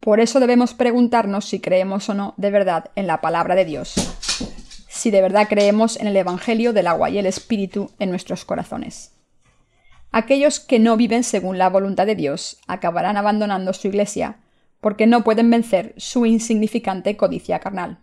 Por 0.00 0.21
eso 0.21 0.38
debemos 0.38 0.75
preguntarnos 0.75 1.47
si 1.47 1.61
creemos 1.61 2.09
o 2.09 2.15
no 2.15 2.35
de 2.37 2.50
verdad 2.50 2.91
en 2.95 3.07
la 3.07 3.21
palabra 3.21 3.55
de 3.55 3.65
Dios, 3.65 3.95
si 4.88 5.11
de 5.11 5.21
verdad 5.21 5.49
creemos 5.49 5.99
en 5.99 6.07
el 6.07 6.17
Evangelio 6.17 6.73
del 6.73 6.87
agua 6.87 7.11
y 7.11 7.19
el 7.19 7.26
Espíritu 7.26 7.91
en 7.99 8.11
nuestros 8.11 8.45
corazones. 8.45 9.12
Aquellos 10.12 10.61
que 10.61 10.79
no 10.79 10.97
viven 10.97 11.25
según 11.25 11.59
la 11.59 11.69
voluntad 11.69 12.07
de 12.07 12.15
Dios 12.15 12.59
acabarán 12.67 13.17
abandonando 13.17 13.73
su 13.73 13.88
iglesia 13.88 14.37
porque 14.81 15.07
no 15.07 15.25
pueden 15.25 15.50
vencer 15.50 15.95
su 15.97 16.26
insignificante 16.26 17.17
codicia 17.17 17.59
carnal. 17.59 17.99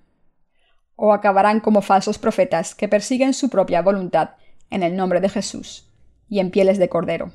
O 0.96 1.14
acabarán 1.14 1.60
como 1.60 1.82
falsos 1.82 2.20
profetas 2.20 2.76
que 2.76 2.90
persiguen 2.90 3.34
su 3.34 3.50
propia 3.50 3.82
voluntad 3.82 4.32
en 4.70 4.84
el 4.84 4.96
nombre 4.96 5.22
de 5.22 5.30
Jesús 5.30 5.90
y 6.30 6.40
en 6.40 6.52
pieles 6.52 6.78
de 6.78 6.90
cordero. 6.90 7.32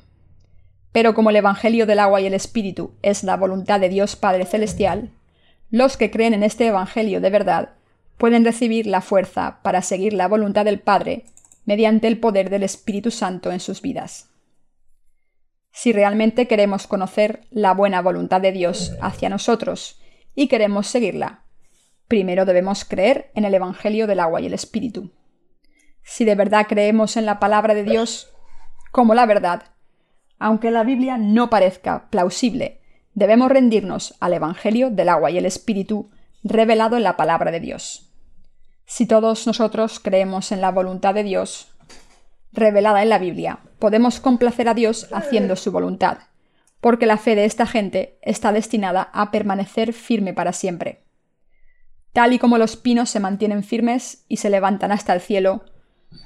Pero 0.91 1.13
como 1.13 1.29
el 1.29 1.35
Evangelio 1.35 1.85
del 1.85 1.99
agua 1.99 2.21
y 2.21 2.25
el 2.25 2.33
Espíritu 2.33 2.93
es 3.01 3.23
la 3.23 3.37
voluntad 3.37 3.79
de 3.79 3.89
Dios 3.89 4.15
Padre 4.15 4.45
Celestial, 4.45 5.11
los 5.69 5.97
que 5.97 6.09
creen 6.09 6.33
en 6.33 6.43
este 6.43 6.67
Evangelio 6.67 7.21
de 7.21 7.29
verdad 7.29 7.69
pueden 8.17 8.43
recibir 8.43 8.87
la 8.87 9.01
fuerza 9.01 9.59
para 9.61 9.81
seguir 9.81 10.13
la 10.13 10.27
voluntad 10.27 10.65
del 10.65 10.79
Padre 10.79 11.25
mediante 11.65 12.07
el 12.07 12.19
poder 12.19 12.49
del 12.49 12.63
Espíritu 12.63 13.11
Santo 13.11 13.51
en 13.51 13.59
sus 13.59 13.81
vidas. 13.81 14.29
Si 15.71 15.93
realmente 15.93 16.47
queremos 16.47 16.87
conocer 16.87 17.41
la 17.51 17.73
buena 17.73 18.01
voluntad 18.01 18.41
de 18.41 18.51
Dios 18.51 18.95
hacia 19.01 19.29
nosotros 19.29 20.01
y 20.35 20.47
queremos 20.47 20.87
seguirla, 20.87 21.43
primero 22.07 22.45
debemos 22.45 22.83
creer 22.83 23.31
en 23.35 23.45
el 23.45 23.53
Evangelio 23.53 24.07
del 24.07 24.19
agua 24.19 24.41
y 24.41 24.47
el 24.47 24.53
Espíritu. 24.53 25.11
Si 26.01 26.25
de 26.25 26.35
verdad 26.35 26.65
creemos 26.67 27.15
en 27.17 27.25
la 27.27 27.39
palabra 27.39 27.75
de 27.75 27.83
Dios 27.83 28.33
como 28.91 29.13
la 29.13 29.27
verdad, 29.27 29.63
aunque 30.39 30.71
la 30.71 30.83
Biblia 30.83 31.17
no 31.17 31.49
parezca 31.49 32.09
plausible, 32.09 32.81
debemos 33.13 33.51
rendirnos 33.51 34.15
al 34.19 34.33
Evangelio 34.33 34.89
del 34.89 35.09
agua 35.09 35.29
y 35.29 35.37
el 35.37 35.45
Espíritu 35.45 36.09
revelado 36.43 36.97
en 36.97 37.03
la 37.03 37.17
palabra 37.17 37.51
de 37.51 37.59
Dios. 37.59 38.13
Si 38.85 39.05
todos 39.05 39.45
nosotros 39.45 39.99
creemos 39.99 40.51
en 40.51 40.61
la 40.61 40.71
voluntad 40.71 41.13
de 41.13 41.23
Dios, 41.23 41.75
revelada 42.51 43.03
en 43.03 43.09
la 43.09 43.19
Biblia, 43.19 43.59
podemos 43.77 44.19
complacer 44.19 44.67
a 44.67 44.73
Dios 44.73 45.07
haciendo 45.11 45.55
su 45.55 45.71
voluntad, 45.71 46.19
porque 46.81 47.05
la 47.05 47.17
fe 47.17 47.35
de 47.35 47.45
esta 47.45 47.67
gente 47.67 48.17
está 48.21 48.51
destinada 48.51 49.09
a 49.13 49.31
permanecer 49.31 49.93
firme 49.93 50.33
para 50.33 50.53
siempre. 50.53 51.03
Tal 52.13 52.33
y 52.33 52.39
como 52.39 52.57
los 52.57 52.77
pinos 52.77 53.09
se 53.09 53.19
mantienen 53.19 53.63
firmes 53.63 54.25
y 54.27 54.37
se 54.37 54.49
levantan 54.49 54.91
hasta 54.91 55.13
el 55.13 55.21
cielo, 55.21 55.65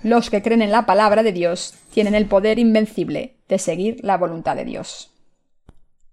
los 0.03 0.29
que 0.29 0.41
creen 0.41 0.61
en 0.61 0.71
la 0.71 0.85
palabra 0.85 1.23
de 1.23 1.31
Dios 1.31 1.75
tienen 1.91 2.15
el 2.15 2.25
poder 2.25 2.59
invencible 2.59 3.37
de 3.47 3.59
seguir 3.59 3.99
la 4.03 4.17
voluntad 4.17 4.55
de 4.55 4.65
Dios. 4.65 5.11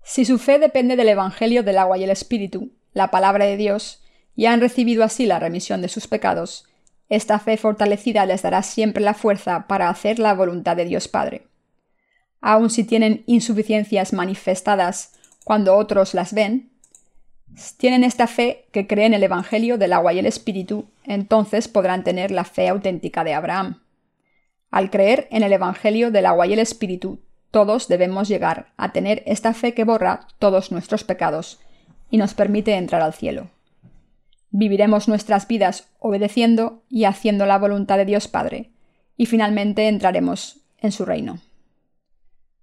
Si 0.03 0.25
su 0.25 0.39
fe 0.39 0.59
depende 0.59 0.97
del 0.97 1.09
Evangelio 1.09 1.63
del 1.63 1.79
agua 1.79 1.99
y 1.99 2.05
el 2.05 2.11
Espíritu, 2.11 2.73
la 2.93 3.11
palabra 3.11 3.45
de 3.45 3.57
Dios, 3.57 4.03
y 4.35 4.47
han 4.47 4.61
recibido 4.61 5.05
así 5.05 5.27
la 5.27 5.39
remisión 5.39 5.83
de 5.83 5.89
sus 5.89 6.07
pecados, 6.07 6.67
esta 7.09 7.39
fe 7.41 7.57
fortalecida 7.57 8.25
les 8.25 8.43
dará 8.43 8.63
siempre 8.63 9.03
la 9.03 9.15
fuerza 9.15 9.67
para 9.67 9.89
hacer 9.89 10.19
la 10.19 10.33
voluntad 10.35 10.77
de 10.77 10.85
Dios 10.85 11.09
Padre. 11.09 11.49
Aun 12.41 12.71
si 12.71 12.85
tienen 12.85 13.25
insuficiencias 13.27 14.13
manifestadas 14.13 15.13
cuando 15.45 15.77
otros 15.77 16.15
las 16.15 16.33
ven, 16.33 16.70
tienen 17.77 18.05
esta 18.05 18.27
fe 18.27 18.67
que 18.73 18.87
cree 18.87 19.07
en 19.07 19.15
el 19.15 19.23
Evangelio 19.23 19.79
del 19.79 19.93
agua 19.93 20.13
y 20.13 20.19
el 20.19 20.27
Espíritu, 20.27 20.87
entonces 21.05 21.69
podrán 21.69 22.05
tener 22.05 22.31
la 22.31 22.45
fe 22.45 22.69
auténtica 22.69 23.25
de 23.25 23.35
Abraham. 23.35 23.83
Al 24.71 24.91
creer 24.91 25.27
en 25.31 25.43
el 25.43 25.53
Evangelio 25.53 26.11
del 26.11 26.27
agua 26.27 26.47
y 26.47 26.53
el 26.53 26.59
Espíritu, 26.59 27.21
todos 27.51 27.89
debemos 27.89 28.29
llegar 28.29 28.73
a 28.77 28.93
tener 28.93 29.23
esta 29.27 29.55
fe 29.55 29.75
que 29.75 29.85
borra 29.85 30.29
todos 30.39 30.71
nuestros 30.71 31.05
pecados 31.05 31.59
y 32.11 32.17
nos 32.19 32.35
permite 32.35 32.75
entrar 32.75 33.03
al 33.03 33.15
cielo. 33.15 33.51
Viviremos 34.51 35.09
nuestras 35.09 35.47
vidas 35.47 35.89
obedeciendo 35.99 36.83
y 36.89 37.05
haciendo 37.05 37.47
la 37.47 37.59
voluntad 37.59 37.99
de 37.99 38.05
Dios 38.05 38.29
Padre, 38.29 38.71
y 39.17 39.27
finalmente 39.27 39.89
entraremos 39.89 40.61
en 40.79 40.93
su 40.93 41.05
reino. 41.05 41.41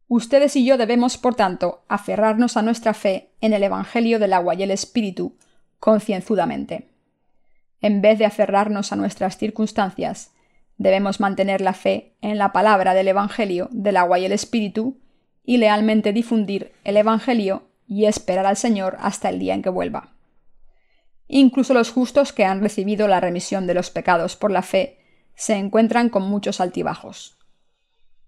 Ustedes 0.07 0.55
y 0.55 0.65
yo 0.65 0.77
debemos, 0.77 1.17
por 1.17 1.35
tanto, 1.35 1.83
aferrarnos 1.89 2.55
a 2.55 2.61
nuestra 2.61 2.93
fe 2.93 3.31
en 3.41 3.53
el 3.53 3.63
Evangelio 3.63 4.19
del 4.19 4.33
agua 4.33 4.55
y 4.55 4.63
el 4.63 4.71
Espíritu 4.71 5.37
concienzudamente. 5.79 6.89
En 7.81 8.01
vez 8.01 8.17
de 8.17 8.25
aferrarnos 8.25 8.91
a 8.91 8.95
nuestras 8.95 9.37
circunstancias, 9.37 10.31
debemos 10.77 11.19
mantener 11.19 11.61
la 11.61 11.73
fe 11.73 12.15
en 12.21 12.37
la 12.37 12.53
palabra 12.53 12.93
del 12.93 13.09
Evangelio 13.09 13.67
del 13.71 13.97
agua 13.97 14.17
y 14.19 14.25
el 14.25 14.31
Espíritu 14.31 14.99
y 15.43 15.57
lealmente 15.57 16.13
difundir 16.13 16.71
el 16.83 16.97
Evangelio 16.97 17.67
y 17.85 18.05
esperar 18.05 18.45
al 18.45 18.57
Señor 18.57 18.97
hasta 18.99 19.29
el 19.29 19.39
día 19.39 19.53
en 19.53 19.61
que 19.61 19.69
vuelva. 19.69 20.13
Incluso 21.27 21.73
los 21.73 21.91
justos 21.91 22.31
que 22.31 22.45
han 22.45 22.61
recibido 22.61 23.07
la 23.07 23.19
remisión 23.19 23.67
de 23.67 23.73
los 23.73 23.89
pecados 23.89 24.37
por 24.37 24.51
la 24.51 24.61
fe 24.61 24.99
se 25.35 25.55
encuentran 25.55 26.09
con 26.09 26.23
muchos 26.23 26.61
altibajos. 26.61 27.36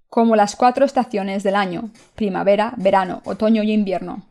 Como 0.10 0.36
las 0.36 0.56
cuatro 0.56 0.86
estaciones 0.86 1.44
del 1.44 1.56
año, 1.56 1.92
primavera, 2.16 2.74
verano, 2.78 3.22
otoño 3.26 3.62
y 3.62 3.72
invierno, 3.72 4.26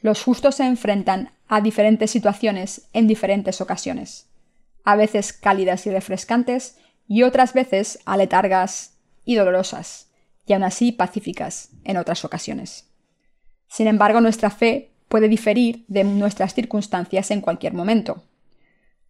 los 0.00 0.22
justos 0.22 0.54
se 0.56 0.64
enfrentan 0.64 1.30
a 1.48 1.60
diferentes 1.60 2.12
situaciones 2.12 2.88
en 2.92 3.08
diferentes 3.08 3.60
ocasiones, 3.60 4.28
a 4.84 4.94
veces 4.94 5.32
cálidas 5.32 5.86
y 5.86 5.90
refrescantes 5.90 6.78
y 7.08 7.24
otras 7.24 7.52
veces 7.52 7.98
aletargas 8.04 8.96
y 9.24 9.34
dolorosas, 9.34 10.08
y 10.46 10.52
aún 10.52 10.62
así 10.62 10.92
pacíficas 10.92 11.70
en 11.82 11.96
otras 11.96 12.24
ocasiones. 12.24 12.88
Sin 13.66 13.88
embargo, 13.88 14.20
nuestra 14.20 14.50
fe 14.50 14.92
puede 15.08 15.28
diferir 15.28 15.84
de 15.88 16.04
nuestras 16.04 16.54
circunstancias 16.54 17.32
en 17.32 17.40
cualquier 17.40 17.72
momento. 17.72 18.22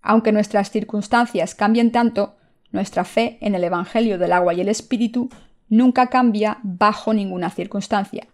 Aunque 0.01 0.33
nuestras 0.33 0.71
circunstancias 0.71 1.55
cambien 1.55 1.93
tanto, 1.93 2.37
nuestra 2.71 3.05
fe 3.05 3.37
en 3.43 3.55
el 3.55 3.65
Evangelio 3.65 4.19
del 4.19 4.33
agua 4.33 4.55
y 4.55 4.61
el 4.61 4.69
Espíritu 4.69 5.29
nunca 5.69 6.09
cambia 6.09 6.59
bajo 6.63 7.15
ninguna 7.15 7.51
circunstancia. 7.51 8.27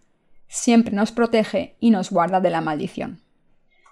Siempre 0.47 0.95
nos 0.95 1.11
protege 1.11 1.75
y 1.79 1.91
nos 1.91 2.09
guarda 2.09 2.41
de 2.41 2.49
la 2.49 2.61
maldición. 2.61 3.21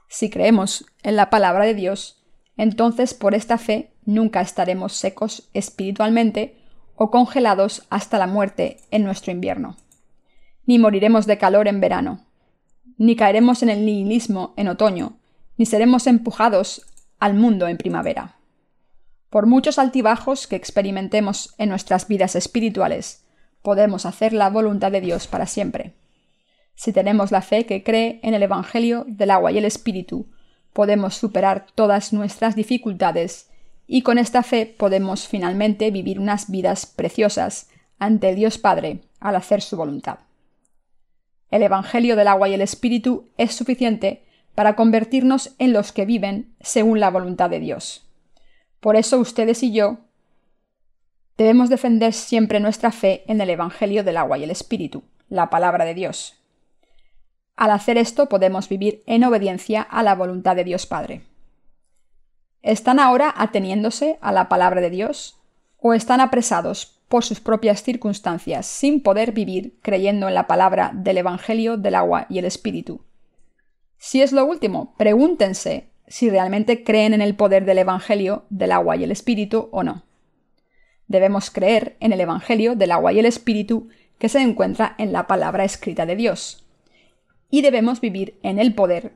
Si 0.07 0.29
creemos 0.29 0.85
en 1.03 1.15
la 1.15 1.29
palabra 1.29 1.65
de 1.65 1.73
Dios, 1.73 2.23
entonces 2.57 3.13
por 3.13 3.35
esta 3.35 3.57
fe 3.57 3.93
nunca 4.05 4.41
estaremos 4.41 4.93
secos 4.93 5.49
espiritualmente 5.53 6.57
o 6.95 7.11
congelados 7.11 7.85
hasta 7.89 8.17
la 8.17 8.27
muerte 8.27 8.81
en 8.91 9.03
nuestro 9.03 9.31
invierno. 9.31 9.77
Ni 10.65 10.79
moriremos 10.79 11.25
de 11.25 11.37
calor 11.37 11.67
en 11.67 11.79
verano, 11.79 12.25
ni 12.97 13.15
caeremos 13.15 13.63
en 13.63 13.69
el 13.69 13.85
nihilismo 13.85 14.53
en 14.57 14.67
otoño, 14.67 15.17
ni 15.57 15.65
seremos 15.65 16.07
empujados 16.07 16.85
al 17.19 17.35
mundo 17.35 17.67
en 17.67 17.77
primavera. 17.77 18.35
Por 19.29 19.45
muchos 19.45 19.79
altibajos 19.79 20.47
que 20.47 20.55
experimentemos 20.55 21.53
en 21.57 21.69
nuestras 21.69 22.07
vidas 22.07 22.35
espirituales, 22.35 23.25
podemos 23.61 24.05
hacer 24.05 24.33
la 24.33 24.49
voluntad 24.49 24.91
de 24.91 25.01
Dios 25.01 25.27
para 25.27 25.45
siempre. 25.45 25.93
Si 26.75 26.93
tenemos 26.93 27.31
la 27.31 27.41
fe 27.41 27.65
que 27.65 27.83
cree 27.83 28.19
en 28.23 28.33
el 28.33 28.43
Evangelio 28.43 29.05
del 29.07 29.31
agua 29.31 29.51
y 29.51 29.57
el 29.57 29.65
Espíritu, 29.65 30.27
podemos 30.73 31.15
superar 31.15 31.65
todas 31.75 32.13
nuestras 32.13 32.55
dificultades 32.55 33.49
y 33.85 34.03
con 34.03 34.17
esta 34.17 34.43
fe 34.43 34.65
podemos 34.65 35.27
finalmente 35.27 35.91
vivir 35.91 36.19
unas 36.19 36.49
vidas 36.49 36.85
preciosas 36.85 37.69
ante 37.97 38.35
Dios 38.35 38.57
Padre 38.57 39.01
al 39.19 39.35
hacer 39.35 39.61
su 39.61 39.75
voluntad. 39.75 40.19
El 41.51 41.63
Evangelio 41.63 42.15
del 42.15 42.27
agua 42.27 42.47
y 42.47 42.53
el 42.53 42.61
Espíritu 42.61 43.27
es 43.37 43.53
suficiente 43.55 44.23
para 44.55 44.75
convertirnos 44.75 45.55
en 45.57 45.73
los 45.73 45.91
que 45.91 46.05
viven 46.05 46.53
según 46.61 46.99
la 46.99 47.09
voluntad 47.09 47.49
de 47.49 47.59
Dios. 47.59 48.05
Por 48.79 48.95
eso 48.95 49.19
ustedes 49.19 49.63
y 49.63 49.71
yo 49.71 49.97
debemos 51.39 51.69
defender 51.69 52.11
siempre 52.11 52.59
nuestra 52.59 52.91
fe 52.91 53.23
en 53.27 53.39
el 53.39 53.49
Evangelio 53.49 54.03
del 54.03 54.17
agua 54.17 54.37
y 54.37 54.43
el 54.43 54.51
Espíritu, 54.51 55.03
la 55.29 55.49
palabra 55.49 55.85
de 55.85 55.93
Dios. 55.93 56.35
Al 57.55 57.71
hacer 57.71 57.97
esto 57.97 58.27
podemos 58.27 58.67
vivir 58.67 59.03
en 59.05 59.23
obediencia 59.23 59.81
a 59.81 60.03
la 60.03 60.15
voluntad 60.15 60.57
de 60.57 60.65
Dios 60.65 60.85
Padre. 60.85 61.21
¿Están 62.61 62.99
ahora 62.99 63.33
ateniéndose 63.37 64.19
a 64.19 64.33
la 64.33 64.49
palabra 64.49 64.81
de 64.81 64.89
Dios? 64.89 65.39
¿O 65.77 65.93
están 65.93 66.19
apresados 66.19 66.99
por 67.07 67.23
sus 67.23 67.39
propias 67.39 67.83
circunstancias 67.83 68.65
sin 68.65 69.01
poder 69.01 69.31
vivir 69.31 69.79
creyendo 69.81 70.27
en 70.27 70.33
la 70.33 70.45
palabra 70.45 70.91
del 70.93 71.19
Evangelio 71.19 71.77
del 71.77 71.95
agua 71.95 72.25
y 72.27 72.39
el 72.39 72.43
Espíritu? 72.43 73.05
Si 73.97 74.21
es 74.21 74.33
lo 74.33 74.43
último, 74.43 74.93
pregúntense 74.97 75.87
si 76.05 76.29
realmente 76.29 76.83
creen 76.83 77.13
en 77.13 77.21
el 77.21 77.37
poder 77.37 77.63
del 77.63 77.77
Evangelio 77.77 78.43
del 78.49 78.73
agua 78.73 78.97
y 78.97 79.05
el 79.05 79.11
Espíritu 79.11 79.69
o 79.71 79.83
no. 79.83 80.03
Debemos 81.09 81.49
creer 81.49 81.97
en 81.99 82.13
el 82.13 82.21
Evangelio 82.21 82.75
del 82.75 82.91
agua 82.91 83.11
y 83.11 83.19
el 83.19 83.25
Espíritu 83.25 83.89
que 84.17 84.29
se 84.29 84.39
encuentra 84.39 84.95
en 84.97 85.11
la 85.11 85.27
palabra 85.27 85.65
escrita 85.65 86.05
de 86.05 86.15
Dios 86.15 86.65
y 87.49 87.61
debemos 87.61 87.99
vivir 87.99 88.39
en 88.43 88.59
el 88.59 88.75
poder 88.75 89.13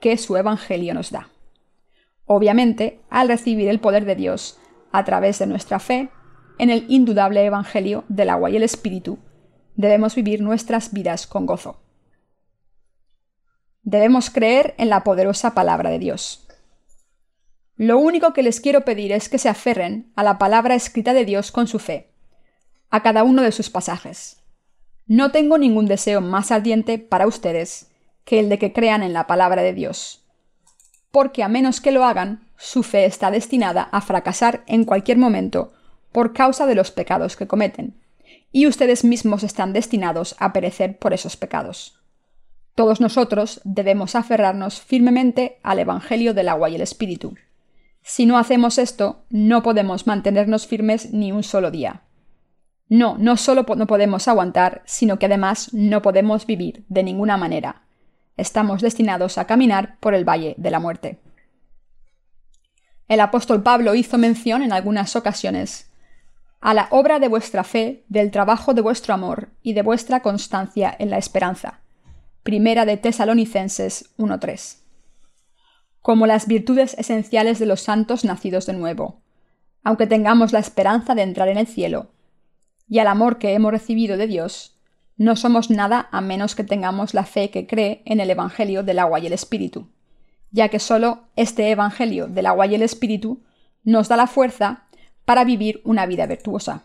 que 0.00 0.16
su 0.16 0.36
Evangelio 0.36 0.94
nos 0.94 1.10
da. 1.10 1.28
Obviamente, 2.26 3.00
al 3.08 3.28
recibir 3.28 3.68
el 3.68 3.78
poder 3.78 4.04
de 4.04 4.16
Dios 4.16 4.58
a 4.90 5.04
través 5.04 5.38
de 5.38 5.46
nuestra 5.46 5.78
fe 5.78 6.08
en 6.58 6.70
el 6.70 6.86
indudable 6.88 7.44
Evangelio 7.44 8.04
del 8.08 8.30
agua 8.30 8.50
y 8.50 8.56
el 8.56 8.64
Espíritu, 8.64 9.18
debemos 9.76 10.16
vivir 10.16 10.42
nuestras 10.42 10.92
vidas 10.92 11.28
con 11.28 11.46
gozo. 11.46 11.80
Debemos 13.82 14.28
creer 14.28 14.74
en 14.76 14.88
la 14.88 15.04
poderosa 15.04 15.54
palabra 15.54 15.90
de 15.90 16.00
Dios. 16.00 16.47
Lo 17.78 18.00
único 18.00 18.32
que 18.32 18.42
les 18.42 18.60
quiero 18.60 18.84
pedir 18.84 19.12
es 19.12 19.28
que 19.28 19.38
se 19.38 19.48
aferren 19.48 20.10
a 20.16 20.24
la 20.24 20.36
palabra 20.36 20.74
escrita 20.74 21.14
de 21.14 21.24
Dios 21.24 21.52
con 21.52 21.68
su 21.68 21.78
fe, 21.78 22.10
a 22.90 23.04
cada 23.04 23.22
uno 23.22 23.40
de 23.42 23.52
sus 23.52 23.70
pasajes. 23.70 24.42
No 25.06 25.30
tengo 25.30 25.58
ningún 25.58 25.86
deseo 25.86 26.20
más 26.20 26.50
ardiente 26.50 26.98
para 26.98 27.28
ustedes 27.28 27.92
que 28.24 28.40
el 28.40 28.48
de 28.48 28.58
que 28.58 28.72
crean 28.72 29.04
en 29.04 29.12
la 29.12 29.28
palabra 29.28 29.62
de 29.62 29.74
Dios, 29.74 30.26
porque 31.12 31.44
a 31.44 31.48
menos 31.48 31.80
que 31.80 31.92
lo 31.92 32.04
hagan, 32.04 32.48
su 32.56 32.82
fe 32.82 33.04
está 33.04 33.30
destinada 33.30 33.82
a 33.92 34.00
fracasar 34.00 34.64
en 34.66 34.84
cualquier 34.84 35.16
momento 35.16 35.72
por 36.10 36.32
causa 36.32 36.66
de 36.66 36.74
los 36.74 36.90
pecados 36.90 37.36
que 37.36 37.46
cometen, 37.46 38.02
y 38.50 38.66
ustedes 38.66 39.04
mismos 39.04 39.44
están 39.44 39.72
destinados 39.72 40.34
a 40.40 40.52
perecer 40.52 40.98
por 40.98 41.14
esos 41.14 41.36
pecados. 41.36 42.00
Todos 42.74 43.00
nosotros 43.00 43.60
debemos 43.62 44.16
aferrarnos 44.16 44.80
firmemente 44.80 45.60
al 45.62 45.78
Evangelio 45.78 46.34
del 46.34 46.48
agua 46.48 46.70
y 46.70 46.74
el 46.74 46.80
Espíritu. 46.80 47.36
Si 48.08 48.24
no 48.24 48.38
hacemos 48.38 48.78
esto, 48.78 49.26
no 49.28 49.62
podemos 49.62 50.06
mantenernos 50.06 50.66
firmes 50.66 51.12
ni 51.12 51.30
un 51.30 51.42
solo 51.42 51.70
día. 51.70 52.04
No, 52.88 53.18
no 53.18 53.36
solo 53.36 53.66
no 53.76 53.86
podemos 53.86 54.28
aguantar, 54.28 54.80
sino 54.86 55.18
que 55.18 55.26
además 55.26 55.74
no 55.74 56.00
podemos 56.00 56.46
vivir 56.46 56.86
de 56.88 57.02
ninguna 57.02 57.36
manera. 57.36 57.82
Estamos 58.38 58.80
destinados 58.80 59.36
a 59.36 59.46
caminar 59.46 59.98
por 60.00 60.14
el 60.14 60.26
valle 60.26 60.54
de 60.56 60.70
la 60.70 60.80
muerte. 60.80 61.18
El 63.08 63.20
apóstol 63.20 63.62
Pablo 63.62 63.94
hizo 63.94 64.16
mención 64.16 64.62
en 64.62 64.72
algunas 64.72 65.14
ocasiones 65.14 65.90
a 66.62 66.72
la 66.72 66.88
obra 66.90 67.18
de 67.18 67.28
vuestra 67.28 67.62
fe, 67.62 68.04
del 68.08 68.30
trabajo 68.30 68.72
de 68.72 68.80
vuestro 68.80 69.12
amor 69.12 69.50
y 69.62 69.74
de 69.74 69.82
vuestra 69.82 70.20
constancia 70.20 70.96
en 70.98 71.10
la 71.10 71.18
esperanza. 71.18 71.80
Primera 72.42 72.86
de 72.86 72.96
Tesalonicenses 72.96 74.16
1.3. 74.16 74.87
Como 76.08 76.26
las 76.26 76.46
virtudes 76.46 76.94
esenciales 76.96 77.58
de 77.58 77.66
los 77.66 77.82
santos 77.82 78.24
nacidos 78.24 78.64
de 78.64 78.72
nuevo. 78.72 79.20
Aunque 79.84 80.06
tengamos 80.06 80.54
la 80.54 80.58
esperanza 80.58 81.14
de 81.14 81.20
entrar 81.20 81.48
en 81.48 81.58
el 81.58 81.66
cielo, 81.66 82.12
y 82.88 83.00
al 83.00 83.08
amor 83.08 83.36
que 83.36 83.52
hemos 83.52 83.72
recibido 83.72 84.16
de 84.16 84.26
Dios, 84.26 84.80
no 85.18 85.36
somos 85.36 85.68
nada 85.68 86.08
a 86.10 86.22
menos 86.22 86.54
que 86.54 86.64
tengamos 86.64 87.12
la 87.12 87.24
fe 87.24 87.50
que 87.50 87.66
cree 87.66 88.00
en 88.06 88.20
el 88.20 88.30
Evangelio 88.30 88.82
del 88.82 89.00
agua 89.00 89.20
y 89.20 89.26
el 89.26 89.34
Espíritu, 89.34 89.90
ya 90.50 90.70
que 90.70 90.78
solo 90.78 91.24
este 91.36 91.70
Evangelio 91.70 92.26
del 92.26 92.46
agua 92.46 92.66
y 92.66 92.74
el 92.74 92.80
Espíritu 92.80 93.42
nos 93.84 94.08
da 94.08 94.16
la 94.16 94.28
fuerza 94.28 94.84
para 95.26 95.44
vivir 95.44 95.82
una 95.84 96.06
vida 96.06 96.24
virtuosa. 96.24 96.84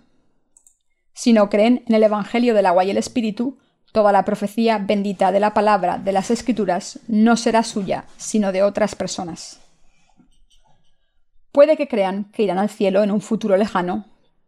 Si 1.13 1.31
no 1.31 1.49
creen 1.49 1.85
en 1.87 1.95
el 1.95 2.03
Evangelio 2.03 2.53
del 2.53 2.65
agua 2.65 2.83
y 2.83 2.89
el 2.89 2.97
Espíritu, 2.97 3.57
toda 3.93 4.11
la 4.11 4.25
profecía 4.25 4.79
bendita 4.79 5.31
de 5.31 5.39
la 5.39 5.53
palabra 5.53 5.99
de 5.99 6.11
las 6.11 6.31
Escrituras 6.31 6.99
no 7.07 7.37
será 7.37 7.63
suya, 7.63 8.05
sino 8.17 8.51
de 8.51 8.63
otras 8.63 8.95
personas. 8.95 9.61
Puede 11.51 11.77
que 11.77 11.87
crean 11.87 12.31
que 12.31 12.43
irán 12.43 12.57
al 12.57 12.69
cielo 12.69 13.03
en 13.03 13.11
un 13.11 13.21
futuro 13.21 13.55
lejano, 13.55 14.07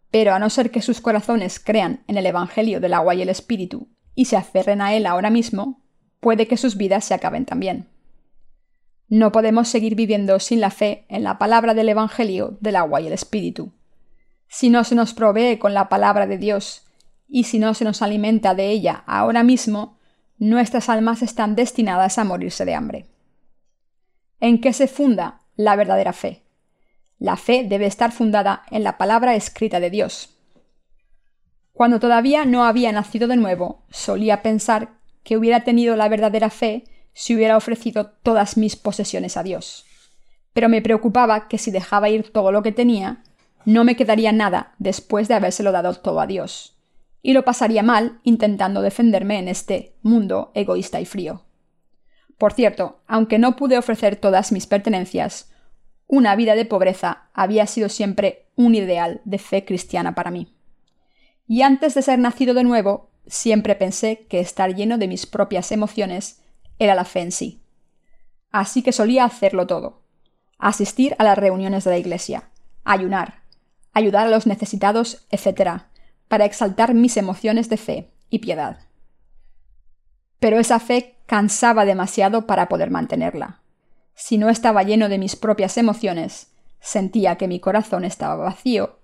pero 0.09 0.33
a 0.33 0.39
no 0.39 0.49
ser 0.49 0.71
que 0.71 0.81
sus 0.81 0.99
corazones 0.99 1.59
crean 1.59 2.03
en 2.07 2.17
el 2.17 2.25
Evangelio 2.25 2.81
del 2.81 2.95
agua 2.95 3.13
y 3.13 3.21
el 3.21 3.29
Espíritu 3.29 3.87
y 4.15 4.25
se 4.25 4.35
aferren 4.35 4.81
a 4.81 4.95
él 4.95 5.05
ahora 5.05 5.29
mismo, 5.29 5.83
puede 6.19 6.47
que 6.47 6.57
sus 6.57 6.75
vidas 6.75 7.05
se 7.05 7.13
acaben 7.13 7.45
también. 7.45 7.89
No 9.07 9.31
podemos 9.31 9.67
seguir 9.67 9.93
viviendo 9.93 10.39
sin 10.39 10.59
la 10.59 10.71
fe 10.71 11.05
en 11.07 11.23
la 11.23 11.37
palabra 11.37 11.75
del 11.75 11.89
Evangelio 11.89 12.57
del 12.61 12.77
agua 12.77 13.01
y 13.01 13.07
el 13.07 13.13
Espíritu. 13.13 13.73
Si 14.47 14.71
no 14.71 14.83
se 14.83 14.95
nos 14.95 15.13
provee 15.13 15.59
con 15.59 15.75
la 15.75 15.87
palabra 15.89 16.25
de 16.25 16.39
Dios 16.39 16.84
y 17.27 17.45
si 17.45 17.59
no 17.59 17.73
se 17.73 17.85
nos 17.85 18.01
alimenta 18.01 18.55
de 18.55 18.69
ella 18.69 19.03
ahora 19.07 19.43
mismo, 19.43 19.97
nuestras 20.37 20.89
almas 20.89 21.21
están 21.21 21.55
destinadas 21.55 22.17
a 22.17 22.23
morirse 22.23 22.65
de 22.65 22.75
hambre. 22.75 23.05
¿En 24.39 24.59
qué 24.61 24.73
se 24.73 24.87
funda 24.87 25.41
la 25.55 25.75
verdadera 25.75 26.13
fe? 26.13 26.43
La 27.19 27.37
fe 27.37 27.65
debe 27.67 27.85
estar 27.85 28.11
fundada 28.11 28.63
en 28.69 28.83
la 28.83 28.97
palabra 28.97 29.35
escrita 29.35 29.79
de 29.79 29.89
Dios. 29.89 30.29
Cuando 31.71 31.99
todavía 31.99 32.45
no 32.45 32.65
había 32.65 32.91
nacido 32.91 33.27
de 33.27 33.37
nuevo, 33.37 33.83
solía 33.89 34.41
pensar 34.41 34.89
que 35.23 35.37
hubiera 35.37 35.63
tenido 35.63 35.95
la 35.95 36.07
verdadera 36.09 36.49
fe 36.49 36.83
si 37.13 37.35
hubiera 37.35 37.57
ofrecido 37.57 38.11
todas 38.23 38.57
mis 38.57 38.75
posesiones 38.75 39.37
a 39.37 39.43
Dios. 39.43 39.85
Pero 40.53 40.69
me 40.69 40.81
preocupaba 40.81 41.47
que 41.47 41.57
si 41.57 41.71
dejaba 41.71 42.09
ir 42.09 42.31
todo 42.31 42.51
lo 42.51 42.61
que 42.61 42.71
tenía, 42.71 43.23
no 43.65 43.83
me 43.83 43.95
quedaría 43.95 44.31
nada 44.31 44.73
después 44.77 45.27
de 45.27 45.33
habérselo 45.33 45.71
dado 45.71 45.95
todo 45.95 46.19
a 46.19 46.27
Dios, 46.27 46.74
y 47.25 47.33
lo 47.33 47.43
pasaría 47.43 47.81
mal 47.81 48.19
intentando 48.21 48.83
defenderme 48.83 49.39
en 49.39 49.47
este 49.47 49.95
mundo 50.03 50.51
egoísta 50.53 51.01
y 51.01 51.05
frío. 51.05 51.43
Por 52.37 52.53
cierto, 52.53 53.01
aunque 53.07 53.39
no 53.39 53.55
pude 53.55 53.79
ofrecer 53.79 54.15
todas 54.15 54.51
mis 54.51 54.67
pertenencias, 54.67 55.51
una 56.05 56.35
vida 56.35 56.53
de 56.53 56.65
pobreza 56.65 57.29
había 57.33 57.65
sido 57.65 57.89
siempre 57.89 58.45
un 58.55 58.75
ideal 58.75 59.21
de 59.25 59.39
fe 59.39 59.65
cristiana 59.65 60.13
para 60.13 60.29
mí. 60.29 60.55
Y 61.47 61.63
antes 61.63 61.95
de 61.95 62.03
ser 62.03 62.19
nacido 62.19 62.53
de 62.53 62.63
nuevo, 62.63 63.09
siempre 63.25 63.73
pensé 63.73 64.27
que 64.29 64.39
estar 64.39 64.75
lleno 64.75 64.99
de 64.99 65.07
mis 65.07 65.25
propias 65.25 65.71
emociones 65.71 66.43
era 66.77 66.93
la 66.93 67.05
fe 67.05 67.21
en 67.21 67.31
sí. 67.31 67.63
Así 68.51 68.83
que 68.83 68.91
solía 68.91 69.25
hacerlo 69.25 69.65
todo. 69.65 70.03
Asistir 70.59 71.15
a 71.17 71.23
las 71.23 71.39
reuniones 71.39 71.85
de 71.85 71.89
la 71.89 71.97
iglesia, 71.97 72.51
ayunar, 72.83 73.41
ayudar 73.93 74.27
a 74.27 74.29
los 74.29 74.45
necesitados, 74.45 75.25
etc., 75.31 75.87
para 76.27 76.45
exaltar 76.45 76.93
mis 76.93 77.17
emociones 77.17 77.69
de 77.69 77.77
fe 77.77 78.11
y 78.29 78.39
piedad. 78.39 78.79
Pero 80.39 80.59
esa 80.59 80.79
fe 80.79 81.17
cansaba 81.25 81.85
demasiado 81.85 82.45
para 82.45 82.67
poder 82.67 82.91
mantenerla. 82.91 83.61
Si 84.13 84.37
no 84.37 84.49
estaba 84.49 84.83
lleno 84.83 85.09
de 85.09 85.17
mis 85.17 85.35
propias 85.35 85.77
emociones, 85.77 86.51
sentía 86.79 87.35
que 87.35 87.47
mi 87.47 87.59
corazón 87.59 88.05
estaba 88.05 88.35
vacío, 88.35 88.99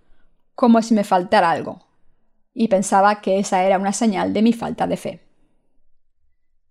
como 0.55 0.81
si 0.81 0.93
me 0.93 1.03
faltara 1.03 1.51
algo, 1.51 1.87
y 2.53 2.67
pensaba 2.67 3.21
que 3.21 3.39
esa 3.39 3.63
era 3.63 3.77
una 3.77 3.93
señal 3.93 4.33
de 4.33 4.41
mi 4.41 4.53
falta 4.53 4.87
de 4.87 4.97
fe. 4.97 5.27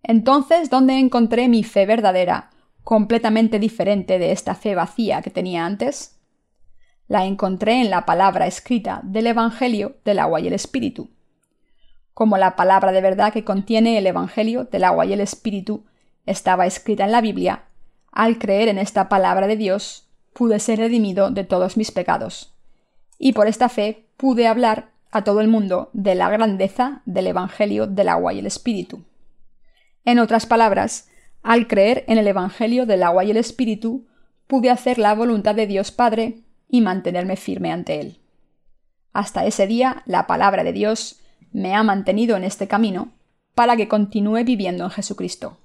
Entonces, 0.03 0.71
¿dónde 0.71 0.99
encontré 0.99 1.49
mi 1.49 1.65
fe 1.65 1.87
verdadera, 1.87 2.51
completamente 2.85 3.59
diferente 3.59 4.19
de 4.19 4.33
esta 4.33 4.55
fe 4.55 4.75
vacía 4.75 5.21
que 5.21 5.31
tenía 5.31 5.67
antes? 5.67 6.20
La 7.11 7.27
encontré 7.27 7.81
en 7.81 7.91
la 7.91 8.07
palabra 8.07 8.47
escrita 8.47 9.01
del 9.03 9.27
Evangelio 9.27 9.97
del 10.05 10.21
agua 10.21 10.39
y 10.39 10.47
el 10.47 10.53
Espíritu. 10.53 11.11
Como 12.15 12.37
la 12.37 12.55
palabra 12.55 12.93
de 12.93 13.01
verdad 13.01 13.33
que 13.33 13.43
contiene 13.43 13.99
el 13.99 14.07
Evangelio 14.07 14.63
del 14.63 14.85
agua 14.85 15.07
y 15.07 15.13
el 15.13 15.21
Espíritu 15.21 15.87
estaba 16.25 16.67
escrita 16.67 17.05
en 17.05 17.11
la 17.11 17.21
Biblia, 17.21 17.65
al 18.13 18.39
creer 18.39 18.69
en 18.69 18.79
esta 18.79 19.09
palabra 19.09 19.49
de 19.49 19.57
Dios, 19.57 20.09
pude 20.33 20.61
ser 20.61 20.79
redimido 20.79 21.33
de 21.33 21.43
todos 21.43 21.77
mis 21.77 21.91
pecados. 21.91 22.55
Y 23.19 23.33
por 23.33 23.49
esta 23.49 23.69
fe 23.69 24.07
pude 24.17 24.47
hablar 24.47 24.93
a 25.11 25.25
todo 25.25 25.41
el 25.41 25.49
mundo 25.49 25.91
de 25.93 26.15
la 26.15 26.31
grandeza 26.31 27.03
del 27.07 27.27
Evangelio 27.27 27.89
del 27.89 28.09
agua 28.09 28.35
y 28.35 28.39
el 28.39 28.47
Espíritu. 28.47 29.03
En 30.05 30.21
otras 30.21 30.47
palabras, 30.47 31.09
al 31.43 31.67
creer 31.67 32.05
en 32.07 32.19
el 32.19 32.29
Evangelio 32.29 32.87
del 32.87 33.03
agua 33.03 33.25
y 33.25 33.33
el 33.33 33.37
Espíritu, 33.37 34.07
pude 34.47 34.71
hacer 34.71 35.01
la 35.01 35.13
voluntad 35.17 35.57
de 35.57 35.67
Dios 35.67 35.91
Padre 35.91 36.45
y 36.71 36.81
mantenerme 36.81 37.37
firme 37.37 37.73
ante 37.73 38.01
Él. 38.01 38.21
Hasta 39.13 39.45
ese 39.45 39.67
día, 39.67 40.03
la 40.07 40.27
palabra 40.27 40.65
de 40.65 40.73
Dios 40.73 41.21
me 41.53 41.75
ha 41.75 41.83
mantenido 41.83 42.37
en 42.37 42.45
este 42.45 42.69
camino 42.69 43.13
para 43.55 43.77
que 43.77 43.89
continúe 43.89 44.45
viviendo 44.45 44.85
en 44.85 44.91
Jesucristo. 44.91 45.59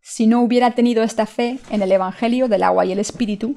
Si 0.00 0.26
no 0.26 0.42
hubiera 0.42 0.72
tenido 0.72 1.02
esta 1.02 1.26
fe 1.26 1.58
en 1.70 1.82
el 1.82 1.92
Evangelio 1.92 2.48
del 2.48 2.62
agua 2.62 2.84
y 2.84 2.92
el 2.92 2.98
Espíritu, 2.98 3.56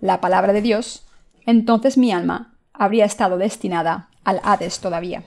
la 0.00 0.20
palabra 0.20 0.52
de 0.52 0.62
Dios, 0.62 1.06
entonces 1.46 1.98
mi 1.98 2.12
alma 2.12 2.58
habría 2.72 3.04
estado 3.04 3.38
destinada 3.38 4.10
al 4.24 4.40
Hades 4.42 4.80
todavía. 4.80 5.24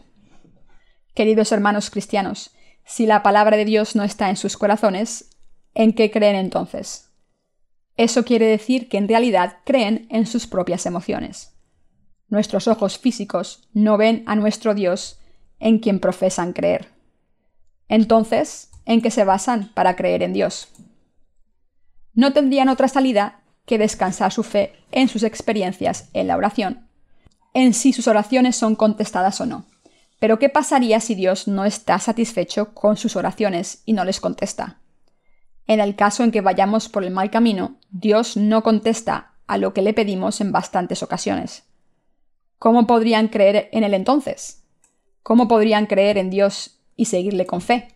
Queridos 1.13 1.51
hermanos 1.51 1.89
cristianos, 1.89 2.51
si 2.85 3.05
la 3.05 3.23
palabra 3.23 3.57
de 3.57 3.65
Dios 3.65 3.95
no 3.95 4.03
está 4.03 4.29
en 4.29 4.35
sus 4.35 4.57
corazones, 4.57 5.29
¿en 5.73 5.93
qué 5.93 6.11
creen 6.11 6.35
entonces? 6.35 7.12
Eso 7.95 8.25
quiere 8.25 8.45
decir 8.47 8.89
que 8.89 8.97
en 8.97 9.07
realidad 9.07 9.57
creen 9.65 10.07
en 10.09 10.25
sus 10.25 10.47
propias 10.47 10.85
emociones. 10.85 11.53
Nuestros 12.27 12.67
ojos 12.67 12.97
físicos 12.97 13.67
no 13.73 13.97
ven 13.97 14.23
a 14.25 14.35
nuestro 14.35 14.73
Dios 14.73 15.19
en 15.59 15.79
quien 15.79 15.99
profesan 15.99 16.53
creer. 16.53 16.89
Entonces, 17.87 18.71
en 18.85 19.01
que 19.01 19.11
se 19.11 19.23
basan 19.23 19.71
para 19.73 19.95
creer 19.95 20.23
en 20.23 20.33
Dios. 20.33 20.69
No 22.13 22.33
tendrían 22.33 22.69
otra 22.69 22.87
salida 22.87 23.41
que 23.65 23.77
descansar 23.77 24.31
su 24.31 24.43
fe 24.43 24.73
en 24.91 25.07
sus 25.07 25.23
experiencias 25.23 26.09
en 26.13 26.27
la 26.27 26.37
oración, 26.37 26.87
en 27.53 27.73
si 27.73 27.93
sus 27.93 28.07
oraciones 28.07 28.55
son 28.55 28.75
contestadas 28.75 29.39
o 29.41 29.45
no. 29.45 29.65
Pero 30.19 30.39
¿qué 30.39 30.49
pasaría 30.49 30.99
si 30.99 31.15
Dios 31.15 31.47
no 31.47 31.65
está 31.65 31.99
satisfecho 31.99 32.73
con 32.73 32.97
sus 32.97 33.15
oraciones 33.15 33.83
y 33.85 33.93
no 33.93 34.05
les 34.05 34.19
contesta? 34.19 34.79
En 35.67 35.79
el 35.79 35.95
caso 35.95 36.23
en 36.23 36.31
que 36.31 36.41
vayamos 36.41 36.89
por 36.89 37.03
el 37.03 37.11
mal 37.11 37.31
camino, 37.31 37.77
Dios 37.89 38.35
no 38.37 38.63
contesta 38.63 39.33
a 39.47 39.57
lo 39.57 39.73
que 39.73 39.81
le 39.81 39.93
pedimos 39.93 40.41
en 40.41 40.51
bastantes 40.51 41.03
ocasiones. 41.03 41.63
¿Cómo 42.59 42.87
podrían 42.87 43.27
creer 43.27 43.69
en 43.71 43.83
Él 43.83 43.93
entonces? 43.93 44.63
¿Cómo 45.21 45.47
podrían 45.47 45.85
creer 45.85 46.17
en 46.17 46.29
Dios 46.29 46.79
y 46.95 47.05
seguirle 47.05 47.45
con 47.45 47.61
fe? 47.61 47.89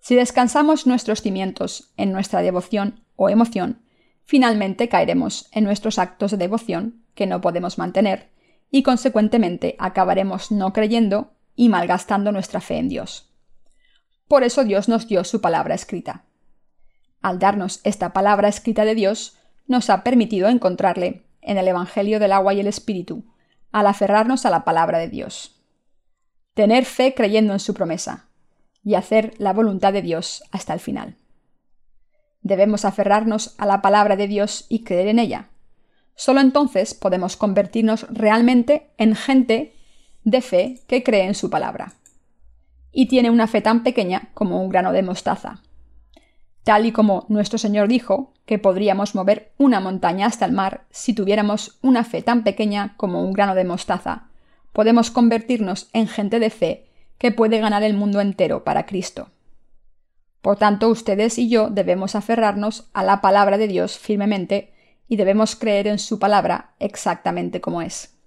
Si 0.00 0.14
descansamos 0.14 0.86
nuestros 0.86 1.20
cimientos 1.20 1.92
en 1.96 2.12
nuestra 2.12 2.42
devoción 2.42 3.04
o 3.16 3.28
emoción, 3.28 3.82
finalmente 4.24 4.88
caeremos 4.88 5.48
en 5.50 5.64
nuestros 5.64 5.98
actos 5.98 6.30
de 6.30 6.36
devoción 6.36 7.02
que 7.14 7.26
no 7.26 7.40
podemos 7.40 7.76
mantener 7.76 8.30
y 8.70 8.82
consecuentemente 8.84 9.74
acabaremos 9.78 10.52
no 10.52 10.72
creyendo 10.72 11.32
y 11.56 11.68
malgastando 11.68 12.30
nuestra 12.30 12.60
fe 12.60 12.76
en 12.78 12.88
Dios. 12.88 13.32
Por 14.28 14.44
eso 14.44 14.64
Dios 14.64 14.88
nos 14.88 15.08
dio 15.08 15.24
su 15.24 15.40
palabra 15.40 15.74
escrita. 15.74 16.25
Al 17.22 17.38
darnos 17.38 17.80
esta 17.84 18.12
palabra 18.12 18.48
escrita 18.48 18.84
de 18.84 18.94
Dios, 18.94 19.36
nos 19.66 19.90
ha 19.90 20.04
permitido 20.04 20.48
encontrarle 20.48 21.24
en 21.40 21.58
el 21.58 21.68
Evangelio 21.68 22.20
del 22.20 22.32
agua 22.32 22.54
y 22.54 22.60
el 22.60 22.66
Espíritu, 22.66 23.24
al 23.72 23.86
aferrarnos 23.86 24.46
a 24.46 24.50
la 24.50 24.64
palabra 24.64 24.98
de 24.98 25.08
Dios. 25.08 25.60
Tener 26.54 26.84
fe 26.84 27.14
creyendo 27.14 27.52
en 27.52 27.60
su 27.60 27.74
promesa, 27.74 28.26
y 28.86 28.94
hacer 28.94 29.34
la 29.38 29.52
voluntad 29.52 29.92
de 29.92 30.00
Dios 30.00 30.44
hasta 30.52 30.72
el 30.72 30.78
final. 30.78 31.16
Debemos 32.42 32.84
aferrarnos 32.84 33.56
a 33.58 33.66
la 33.66 33.82
palabra 33.82 34.14
de 34.14 34.28
Dios 34.28 34.66
y 34.68 34.84
creer 34.84 35.08
en 35.08 35.18
ella. 35.18 35.48
Solo 36.14 36.40
entonces 36.40 36.94
podemos 36.94 37.36
convertirnos 37.36 38.06
realmente 38.10 38.92
en 38.96 39.16
gente 39.16 39.74
de 40.22 40.40
fe 40.40 40.82
que 40.86 41.02
cree 41.02 41.24
en 41.24 41.34
su 41.34 41.50
palabra. 41.50 41.94
Y 42.92 43.06
tiene 43.06 43.30
una 43.30 43.48
fe 43.48 43.60
tan 43.60 43.82
pequeña 43.82 44.30
como 44.34 44.62
un 44.62 44.68
grano 44.68 44.92
de 44.92 45.02
mostaza. 45.02 45.62
Tal 46.66 46.84
y 46.84 46.90
como 46.90 47.26
nuestro 47.28 47.58
Señor 47.58 47.86
dijo 47.86 48.32
que 48.44 48.58
podríamos 48.58 49.14
mover 49.14 49.52
una 49.56 49.78
montaña 49.78 50.26
hasta 50.26 50.46
el 50.46 50.50
mar 50.50 50.84
si 50.90 51.12
tuviéramos 51.12 51.78
una 51.80 52.02
fe 52.02 52.22
tan 52.22 52.42
pequeña 52.42 52.94
como 52.96 53.22
un 53.22 53.32
grano 53.32 53.54
de 53.54 53.62
mostaza, 53.62 54.30
podemos 54.72 55.12
convertirnos 55.12 55.88
en 55.92 56.08
gente 56.08 56.40
de 56.40 56.50
fe 56.50 56.88
que 57.18 57.30
puede 57.30 57.60
ganar 57.60 57.84
el 57.84 57.94
mundo 57.94 58.20
entero 58.20 58.64
para 58.64 58.84
Cristo. 58.84 59.30
Por 60.42 60.56
tanto, 60.56 60.88
ustedes 60.88 61.38
y 61.38 61.48
yo 61.48 61.70
debemos 61.70 62.16
aferrarnos 62.16 62.90
a 62.94 63.04
la 63.04 63.20
palabra 63.20 63.58
de 63.58 63.68
Dios 63.68 63.96
firmemente 63.96 64.72
y 65.06 65.14
debemos 65.14 65.54
creer 65.54 65.86
en 65.86 66.00
su 66.00 66.18
palabra 66.18 66.74
exactamente 66.80 67.60
como 67.60 67.80
es. 67.80 68.18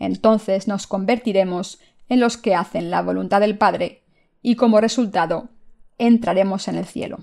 Entonces 0.00 0.66
nos 0.66 0.88
convertiremos 0.88 1.78
en 2.08 2.18
los 2.18 2.36
que 2.36 2.56
hacen 2.56 2.90
la 2.90 3.00
voluntad 3.02 3.40
del 3.40 3.56
Padre 3.56 4.02
y 4.42 4.56
como 4.56 4.80
resultado 4.80 5.50
entraremos 5.98 6.66
en 6.66 6.74
el 6.74 6.86
cielo. 6.86 7.20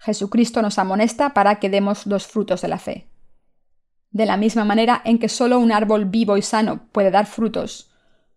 Jesucristo 0.00 0.60
nos 0.60 0.78
amonesta 0.78 1.34
para 1.34 1.60
que 1.60 1.70
demos 1.70 2.06
los 2.06 2.26
frutos 2.26 2.60
de 2.62 2.68
la 2.68 2.78
fe. 2.78 3.06
De 4.10 4.26
la 4.26 4.36
misma 4.36 4.64
manera 4.64 5.00
en 5.04 5.18
que 5.18 5.28
solo 5.28 5.60
un 5.60 5.70
árbol 5.70 6.06
vivo 6.06 6.36
y 6.36 6.42
sano 6.42 6.88
puede 6.92 7.10
dar 7.12 7.26
frutos, 7.26 7.90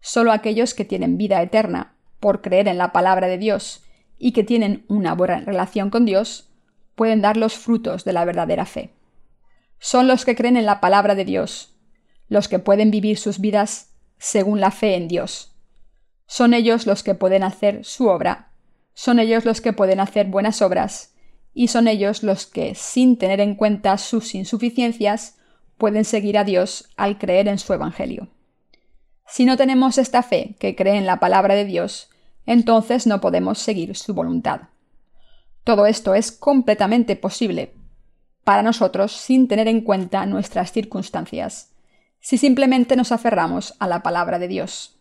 Solo 0.05 0.33
aquellos 0.33 0.73
que 0.73 0.83
tienen 0.83 1.17
vida 1.17 1.41
eterna 1.41 1.95
por 2.19 2.41
creer 2.41 2.67
en 2.67 2.77
la 2.77 2.91
palabra 2.91 3.27
de 3.27 3.37
Dios 3.37 3.85
y 4.19 4.33
que 4.33 4.43
tienen 4.43 4.83
una 4.89 5.15
buena 5.15 5.39
relación 5.39 5.89
con 5.89 6.03
Dios 6.03 6.49
pueden 6.95 7.21
dar 7.21 7.37
los 7.37 7.53
frutos 7.55 8.03
de 8.03 8.11
la 8.11 8.25
verdadera 8.25 8.65
fe. 8.65 8.91
Son 9.79 10.09
los 10.09 10.25
que 10.25 10.35
creen 10.35 10.57
en 10.57 10.65
la 10.65 10.81
palabra 10.81 11.15
de 11.15 11.23
Dios, 11.23 11.77
los 12.27 12.49
que 12.49 12.59
pueden 12.59 12.91
vivir 12.91 13.17
sus 13.17 13.39
vidas 13.39 13.95
según 14.17 14.59
la 14.59 14.71
fe 14.71 14.95
en 14.95 15.07
Dios. 15.07 15.55
Son 16.27 16.53
ellos 16.53 16.85
los 16.85 17.01
que 17.01 17.15
pueden 17.15 17.41
hacer 17.41 17.85
su 17.85 18.09
obra, 18.09 18.51
son 18.93 19.19
ellos 19.19 19.45
los 19.45 19.61
que 19.61 19.71
pueden 19.71 20.01
hacer 20.01 20.27
buenas 20.27 20.61
obras, 20.61 21.12
y 21.53 21.67
son 21.67 21.87
ellos 21.87 22.23
los 22.23 22.45
que, 22.45 22.75
sin 22.75 23.17
tener 23.17 23.39
en 23.39 23.55
cuenta 23.55 23.97
sus 23.97 24.35
insuficiencias, 24.35 25.37
pueden 25.77 26.05
seguir 26.05 26.37
a 26.37 26.43
Dios 26.43 26.89
al 26.97 27.17
creer 27.17 27.47
en 27.47 27.59
su 27.59 27.73
Evangelio. 27.73 28.29
Si 29.27 29.45
no 29.45 29.57
tenemos 29.57 29.97
esta 29.97 30.23
fe 30.23 30.55
que 30.59 30.75
cree 30.75 30.97
en 30.97 31.05
la 31.05 31.19
palabra 31.19 31.55
de 31.55 31.65
Dios, 31.65 32.09
entonces 32.45 33.07
no 33.07 33.21
podemos 33.21 33.59
seguir 33.59 33.95
su 33.95 34.13
voluntad. 34.13 34.61
Todo 35.63 35.85
esto 35.85 36.13
es 36.13 36.31
completamente 36.31 37.15
posible 37.15 37.73
para 38.43 38.63
nosotros 38.63 39.13
sin 39.13 39.47
tener 39.47 39.67
en 39.67 39.81
cuenta 39.81 40.25
nuestras 40.25 40.71
circunstancias, 40.71 41.73
si 42.19 42.37
simplemente 42.37 42.95
nos 42.95 43.11
aferramos 43.11 43.75
a 43.79 43.87
la 43.87 44.03
palabra 44.03 44.39
de 44.39 44.47
Dios. 44.47 44.99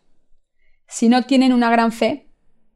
Si 0.87 1.09
no 1.09 1.23
tienen 1.25 1.53
una 1.53 1.71
gran 1.71 1.93
fe, 1.93 2.29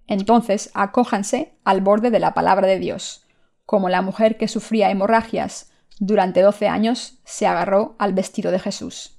entonces 0.06 0.70
acójanse 0.74 1.56
al 1.64 1.80
borde 1.80 2.10
de 2.10 2.20
la 2.20 2.34
palabra 2.34 2.66
de 2.66 2.78
Dios, 2.78 3.25
como 3.66 3.88
la 3.88 4.00
mujer 4.00 4.38
que 4.38 4.48
sufría 4.48 4.90
hemorragias 4.90 5.70
durante 5.98 6.40
doce 6.40 6.68
años 6.68 7.18
se 7.24 7.46
agarró 7.46 7.96
al 7.98 8.14
vestido 8.14 8.50
de 8.50 8.58
Jesús. 8.58 9.18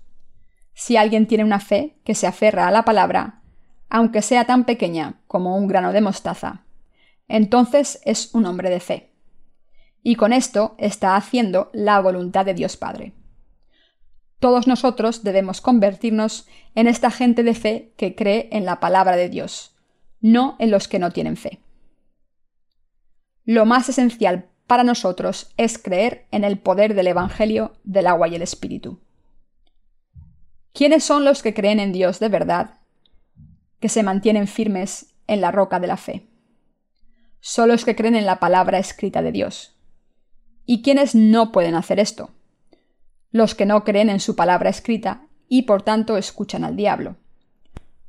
Si 0.73 0.95
alguien 0.95 1.27
tiene 1.27 1.43
una 1.43 1.59
fe 1.59 1.97
que 2.03 2.15
se 2.15 2.27
aferra 2.27 2.67
a 2.67 2.71
la 2.71 2.85
palabra, 2.85 3.41
aunque 3.89 4.21
sea 4.21 4.45
tan 4.45 4.65
pequeña 4.65 5.19
como 5.27 5.57
un 5.57 5.67
grano 5.67 5.91
de 5.91 6.01
mostaza, 6.01 6.63
entonces 7.27 7.99
es 8.05 8.33
un 8.33 8.45
hombre 8.45 8.69
de 8.69 8.79
fe. 8.79 9.11
Y 10.03 10.15
con 10.15 10.33
esto 10.33 10.75
está 10.77 11.15
haciendo 11.15 11.69
la 11.73 11.99
voluntad 11.99 12.45
de 12.45 12.53
Dios 12.53 12.77
Padre. 12.77 13.13
Todos 14.39 14.67
nosotros 14.67 15.23
debemos 15.23 15.61
convertirnos 15.61 16.47
en 16.75 16.87
esta 16.87 17.09
gente 17.09 17.43
de 17.43 17.55
fe 17.55 17.93
que 17.97 18.15
cree 18.15 18.49
en 18.51 18.65
la 18.65 18.79
palabra 18.79 19.15
de 19.15 19.29
Dios, 19.29 19.75
no 20.21 20.55
en 20.59 20.69
los 20.69 20.87
que 20.87 20.99
no 20.99 21.11
tienen 21.11 21.37
fe. 21.37 21.59
Lo 23.47 23.65
más 23.65 23.87
esencial 23.87 24.49
para 24.67 24.83
nosotros 24.83 25.53
es 25.55 25.77
creer 25.77 26.27
en 26.31 26.43
el 26.43 26.59
poder 26.59 26.95
del 26.95 27.07
Evangelio 27.07 27.77
del 27.85 28.07
agua 28.07 28.27
y 28.27 28.35
el 28.35 28.41
Espíritu. 28.41 28.99
¿Quiénes 30.73 31.05
son 31.05 31.23
los 31.23 31.41
que 31.41 31.53
creen 31.53 31.79
en 31.79 31.93
Dios 31.93 32.19
de 32.19 32.27
verdad, 32.27 32.81
que 33.79 33.87
se 33.87 34.03
mantienen 34.03 34.49
firmes 34.49 35.13
en 35.27 35.39
la 35.39 35.51
roca 35.51 35.79
de 35.79 35.87
la 35.87 35.95
fe? 35.95 36.27
Son 37.39 37.69
los 37.69 37.85
que 37.85 37.95
creen 37.95 38.17
en 38.17 38.25
la 38.25 38.41
palabra 38.41 38.79
escrita 38.79 39.21
de 39.21 39.31
Dios. 39.31 39.77
¿Y 40.65 40.81
quiénes 40.81 41.15
no 41.15 41.53
pueden 41.53 41.75
hacer 41.75 42.01
esto? 42.01 42.31
Los 43.31 43.55
que 43.55 43.65
no 43.65 43.85
creen 43.85 44.09
en 44.09 44.19
su 44.19 44.35
palabra 44.35 44.69
escrita 44.69 45.25
y 45.47 45.61
por 45.61 45.83
tanto 45.83 46.17
escuchan 46.17 46.65
al 46.65 46.75
diablo. 46.75 47.15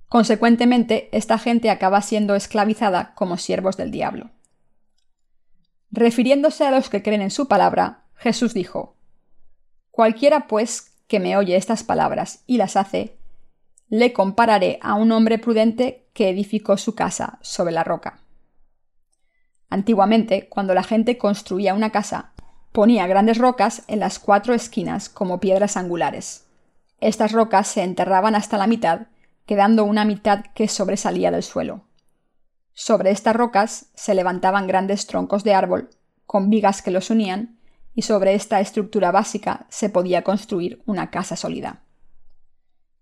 Consecuentemente, 0.09 1.09
esta 1.13 1.39
gente 1.39 1.71
acaba 1.71 2.03
siendo 2.03 2.35
esclavizada 2.35 3.15
como 3.15 3.37
siervos 3.37 3.77
del 3.77 3.93
diablo. 3.93 4.33
Refiriéndose 5.91 6.67
a 6.67 6.71
los 6.71 6.91
que 6.91 7.03
creen 7.03 7.23
en 7.23 7.31
su 7.31 7.49
palabra, 7.49 8.05
Jesús 8.15 8.55
dijo, 8.55 8.97
Cualquiera, 9.91 10.47
pues, 10.47 10.93
que 11.07 11.19
me 11.19 11.37
oye 11.37 11.57
estas 11.57 11.83
palabras 11.83 12.45
y 12.47 12.59
las 12.59 12.77
hace, 12.77 13.17
le 13.89 14.13
compararé 14.13 14.79
a 14.83 14.95
un 14.95 15.11
hombre 15.13 15.39
prudente 15.39 16.07
que 16.13 16.29
edificó 16.29 16.77
su 16.77 16.95
casa 16.95 17.39
sobre 17.41 17.73
la 17.73 17.85
roca. 17.85 18.21
Antiguamente, 19.71 20.49
cuando 20.49 20.75
la 20.75 20.83
gente 20.83 21.17
construía 21.17 21.75
una 21.75 21.91
casa, 21.91 22.33
ponía 22.73 23.07
grandes 23.07 23.39
rocas 23.39 23.83
en 23.89 24.01
las 24.01 24.19
cuatro 24.19 24.55
esquinas 24.55 25.09
como 25.09 25.41
piedras 25.41 25.77
angulares. 25.77 26.47
Estas 27.01 27.33
rocas 27.33 27.69
se 27.69 27.83
enterraban 27.83 28.35
hasta 28.35 28.59
la 28.59 28.67
mitad, 28.67 29.07
quedando 29.47 29.85
una 29.85 30.05
mitad 30.05 30.45
que 30.55 30.69
sobresalía 30.69 31.31
del 31.31 31.43
suelo. 31.43 31.88
Sobre 32.81 33.11
estas 33.11 33.35
rocas 33.35 33.87
se 33.95 34.15
levantaban 34.15 34.69
grandes 34.69 35.09
troncos 35.09 35.43
de 35.43 35.53
árbol, 35.53 35.91
con 36.27 36.49
vigas 36.49 36.81
que 36.81 36.93
los 36.93 37.11
unían, 37.11 37.59
y 37.93 38.03
sobre 38.03 38.37
esta 38.37 38.61
estructura 38.61 39.11
básica 39.11 39.67
se 39.69 39.91
podía 39.91 40.23
construir 40.23 40.81
una 40.87 41.11
casa 41.11 41.35
sólida. 41.35 41.83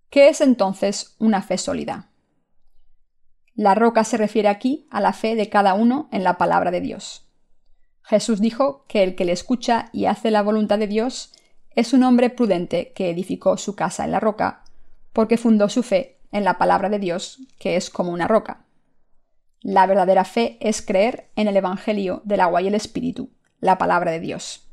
¿Qué 0.09 0.29
es 0.29 0.41
entonces 0.41 1.15
una 1.19 1.43
fe 1.43 1.59
sólida? 1.59 2.09
La 3.53 3.75
roca 3.75 4.03
se 4.03 4.17
refiere 4.17 4.47
aquí 4.47 4.87
a 4.89 4.99
la 4.99 5.13
fe 5.13 5.35
de 5.35 5.47
cada 5.47 5.75
uno 5.75 6.09
en 6.11 6.23
la 6.23 6.39
palabra 6.39 6.71
de 6.71 6.81
Dios. 6.81 7.27
Jesús 8.01 8.41
dijo 8.41 8.83
que 8.87 9.03
el 9.03 9.13
que 9.13 9.25
le 9.25 9.33
escucha 9.33 9.89
y 9.93 10.05
hace 10.05 10.31
la 10.31 10.41
voluntad 10.41 10.79
de 10.79 10.87
Dios 10.87 11.33
es 11.75 11.93
un 11.93 12.01
hombre 12.01 12.31
prudente 12.31 12.93
que 12.95 13.11
edificó 13.11 13.57
su 13.57 13.75
casa 13.75 14.05
en 14.05 14.11
la 14.11 14.19
roca, 14.19 14.63
porque 15.13 15.37
fundó 15.37 15.69
su 15.69 15.83
fe 15.83 16.17
en 16.31 16.45
la 16.45 16.57
palabra 16.57 16.89
de 16.89 16.97
Dios, 16.97 17.41
que 17.59 17.75
es 17.75 17.91
como 17.91 18.11
una 18.11 18.27
roca. 18.27 18.63
La 19.61 19.85
verdadera 19.85 20.23
fe 20.23 20.57
es 20.61 20.81
creer 20.81 21.31
en 21.35 21.47
el 21.47 21.57
Evangelio 21.57 22.21
del 22.25 22.41
agua 22.41 22.61
y 22.61 22.67
el 22.67 22.75
Espíritu, 22.75 23.31
la 23.59 23.77
palabra 23.77 24.11
de 24.11 24.19
Dios. 24.19 24.69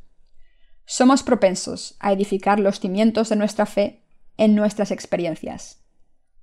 Somos 0.84 1.22
propensos 1.22 1.96
a 2.00 2.12
edificar 2.12 2.60
los 2.60 2.80
cimientos 2.80 3.30
de 3.30 3.36
nuestra 3.36 3.66
fe 3.66 4.04
en 4.36 4.54
nuestras 4.54 4.90
experiencias. 4.90 5.82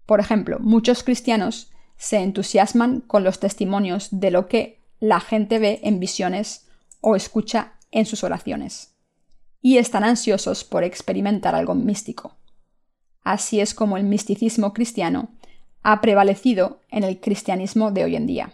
Por 0.06 0.20
ejemplo, 0.20 0.58
muchos 0.60 1.04
cristianos 1.04 1.72
se 1.98 2.18
entusiasman 2.18 3.02
con 3.02 3.24
los 3.24 3.40
testimonios 3.40 4.08
de 4.12 4.32
lo 4.32 4.48
que 4.48 4.82
la 5.00 5.20
gente 5.20 5.60
ve 5.60 5.80
en 5.84 6.00
visiones 6.00 6.68
o 7.00 7.16
escucha 7.16 7.74
en 7.92 8.06
sus 8.06 8.24
oraciones, 8.24 8.96
y 9.62 9.78
están 9.78 10.04
ansiosos 10.04 10.64
por 10.64 10.84
experimentar 10.84 11.54
algo 11.54 11.76
místico. 11.76 12.38
Así 13.24 13.60
es 13.60 13.74
como 13.76 13.98
el 13.98 14.04
misticismo 14.04 14.74
cristiano 14.74 15.30
ha 15.84 16.02
prevalecido 16.02 16.82
en 16.90 17.04
el 17.04 17.20
cristianismo 17.20 17.92
de 17.92 18.04
hoy 18.04 18.16
en 18.16 18.28
día. 18.28 18.54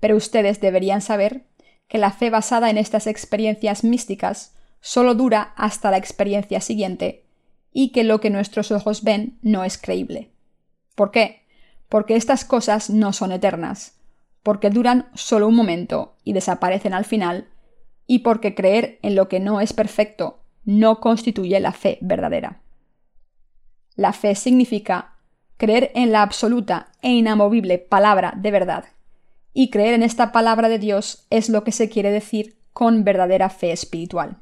Pero 0.00 0.16
ustedes 0.16 0.60
deberían 0.60 1.00
saber 1.00 1.46
que 1.88 1.98
la 1.98 2.10
fe 2.10 2.30
basada 2.30 2.70
en 2.70 2.78
estas 2.78 3.06
experiencias 3.06 3.84
místicas 3.84 4.54
solo 4.80 5.14
dura 5.14 5.54
hasta 5.56 5.90
la 5.90 5.96
experiencia 5.96 6.60
siguiente 6.60 7.24
y 7.72 7.90
que 7.92 8.04
lo 8.04 8.20
que 8.20 8.30
nuestros 8.30 8.70
ojos 8.70 9.02
ven 9.02 9.38
no 9.42 9.64
es 9.64 9.78
creíble. 9.78 10.30
¿Por 10.94 11.10
qué? 11.10 11.46
Porque 11.88 12.16
estas 12.16 12.44
cosas 12.44 12.90
no 12.90 13.12
son 13.12 13.32
eternas, 13.32 13.98
porque 14.42 14.70
duran 14.70 15.08
solo 15.14 15.48
un 15.48 15.54
momento 15.54 16.16
y 16.22 16.32
desaparecen 16.32 16.94
al 16.94 17.04
final, 17.04 17.48
y 18.06 18.20
porque 18.20 18.54
creer 18.54 18.98
en 19.02 19.14
lo 19.14 19.28
que 19.28 19.40
no 19.40 19.60
es 19.60 19.72
perfecto 19.72 20.40
no 20.64 21.00
constituye 21.00 21.58
la 21.60 21.72
fe 21.72 21.98
verdadera. 22.00 22.62
La 23.96 24.12
fe 24.12 24.34
significa 24.34 25.13
creer 25.56 25.90
en 25.94 26.12
la 26.12 26.22
absoluta 26.22 26.88
e 27.02 27.10
inamovible 27.10 27.78
palabra 27.78 28.34
de 28.36 28.50
verdad. 28.50 28.84
Y 29.52 29.70
creer 29.70 29.94
en 29.94 30.02
esta 30.02 30.32
palabra 30.32 30.68
de 30.68 30.78
Dios 30.78 31.26
es 31.30 31.48
lo 31.48 31.64
que 31.64 31.72
se 31.72 31.88
quiere 31.88 32.10
decir 32.10 32.56
con 32.72 33.04
verdadera 33.04 33.50
fe 33.50 33.72
espiritual. 33.72 34.38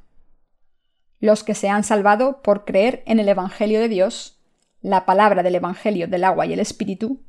Los 1.21 1.45
que 1.45 1.55
se 1.55 1.69
han 1.69 1.85
salvado 1.85 2.43
por 2.43 2.65
creer 2.65 3.03
en 3.07 3.21
el 3.21 3.29
Evangelio 3.29 3.79
de 3.79 3.89
Dios, 3.89 4.41
la 4.81 5.05
palabra 5.05 5.43
del 5.43 5.55
Evangelio 5.55 6.09
del 6.09 6.25
agua 6.25 6.47
y 6.47 6.55
el 6.55 6.61
Espíritu, 6.61 7.21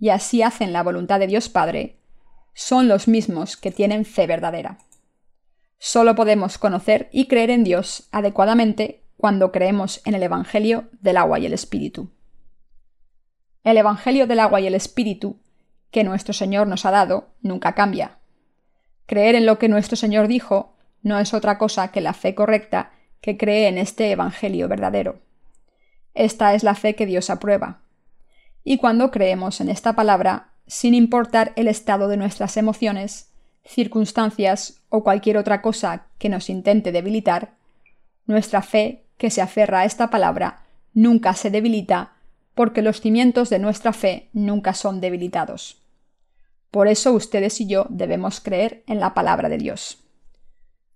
y 0.00 0.08
así 0.08 0.42
hacen 0.42 0.72
la 0.72 0.82
voluntad 0.82 1.20
de 1.20 1.26
Dios 1.26 1.48
Padre, 1.48 1.98
son 2.54 2.88
los 2.88 3.06
mismos 3.06 3.56
que 3.56 3.70
tienen 3.70 4.04
fe 4.06 4.26
verdadera. 4.26 4.78
Solo 5.78 6.14
podemos 6.14 6.56
conocer 6.56 7.08
y 7.12 7.26
creer 7.26 7.50
en 7.50 7.64
Dios 7.64 8.08
adecuadamente 8.12 9.02
cuando 9.18 9.52
creemos 9.52 10.00
en 10.06 10.14
el 10.14 10.22
Evangelio 10.22 10.88
del 11.00 11.18
agua 11.18 11.38
y 11.38 11.46
el 11.46 11.52
Espíritu. 11.52 12.10
El 13.66 13.78
Evangelio 13.78 14.28
del 14.28 14.38
agua 14.38 14.60
y 14.60 14.68
el 14.68 14.76
Espíritu 14.76 15.40
que 15.90 16.04
nuestro 16.04 16.32
Señor 16.32 16.68
nos 16.68 16.86
ha 16.86 16.92
dado 16.92 17.30
nunca 17.42 17.74
cambia. 17.74 18.18
Creer 19.06 19.34
en 19.34 19.44
lo 19.44 19.58
que 19.58 19.68
nuestro 19.68 19.96
Señor 19.96 20.28
dijo 20.28 20.76
no 21.02 21.18
es 21.18 21.34
otra 21.34 21.58
cosa 21.58 21.90
que 21.90 22.00
la 22.00 22.12
fe 22.12 22.36
correcta 22.36 22.92
que 23.20 23.36
cree 23.36 23.66
en 23.66 23.76
este 23.76 24.12
Evangelio 24.12 24.68
verdadero. 24.68 25.18
Esta 26.14 26.54
es 26.54 26.62
la 26.62 26.76
fe 26.76 26.94
que 26.94 27.06
Dios 27.06 27.28
aprueba. 27.28 27.80
Y 28.62 28.78
cuando 28.78 29.10
creemos 29.10 29.60
en 29.60 29.68
esta 29.68 29.94
palabra, 29.94 30.52
sin 30.68 30.94
importar 30.94 31.52
el 31.56 31.66
estado 31.66 32.06
de 32.06 32.18
nuestras 32.18 32.56
emociones, 32.56 33.32
circunstancias 33.64 34.80
o 34.90 35.02
cualquier 35.02 35.38
otra 35.38 35.60
cosa 35.60 36.06
que 36.18 36.28
nos 36.28 36.50
intente 36.50 36.92
debilitar, 36.92 37.54
nuestra 38.26 38.62
fe, 38.62 39.06
que 39.18 39.32
se 39.32 39.42
aferra 39.42 39.80
a 39.80 39.84
esta 39.86 40.08
palabra, 40.08 40.62
nunca 40.94 41.34
se 41.34 41.50
debilita 41.50 42.12
porque 42.56 42.80
los 42.80 43.02
cimientos 43.02 43.50
de 43.50 43.58
nuestra 43.58 43.92
fe 43.92 44.30
nunca 44.32 44.72
son 44.72 45.02
debilitados. 45.02 45.82
Por 46.70 46.88
eso 46.88 47.12
ustedes 47.12 47.60
y 47.60 47.66
yo 47.66 47.86
debemos 47.90 48.40
creer 48.40 48.82
en 48.86 48.98
la 48.98 49.12
palabra 49.12 49.50
de 49.50 49.58
Dios. 49.58 50.02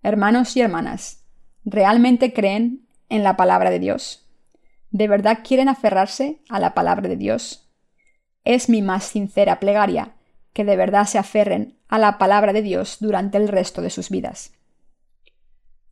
Hermanos 0.03 0.57
y 0.57 0.63
hermanas, 0.63 1.23
¿realmente 1.67 2.33
creen 2.33 2.89
en 3.11 3.23
la 3.23 3.37
palabra 3.37 3.69
de 3.69 3.79
Dios? 3.79 4.27
¿De 4.91 5.07
verdad 5.07 5.41
quieren 5.47 5.69
aferrarse 5.69 6.41
a 6.49 6.61
la 6.61 6.73
palabra 6.73 7.11
de 7.11 7.17
Dios? 7.17 7.71
Es 8.43 8.71
mi 8.71 8.81
más 8.81 9.05
sincera 9.05 9.61
plegaria 9.61 10.15
que 10.55 10.65
de 10.65 10.77
verdad 10.77 11.05
se 11.05 11.19
aferren 11.19 11.79
a 11.89 11.99
la 11.99 12.17
palabra 12.17 12.55
de 12.55 12.63
Dios 12.63 12.97
durante 13.01 13.37
el 13.37 13.49
resto 13.49 13.83
de 13.83 13.91
sus 13.91 14.09
vidas. 14.09 14.55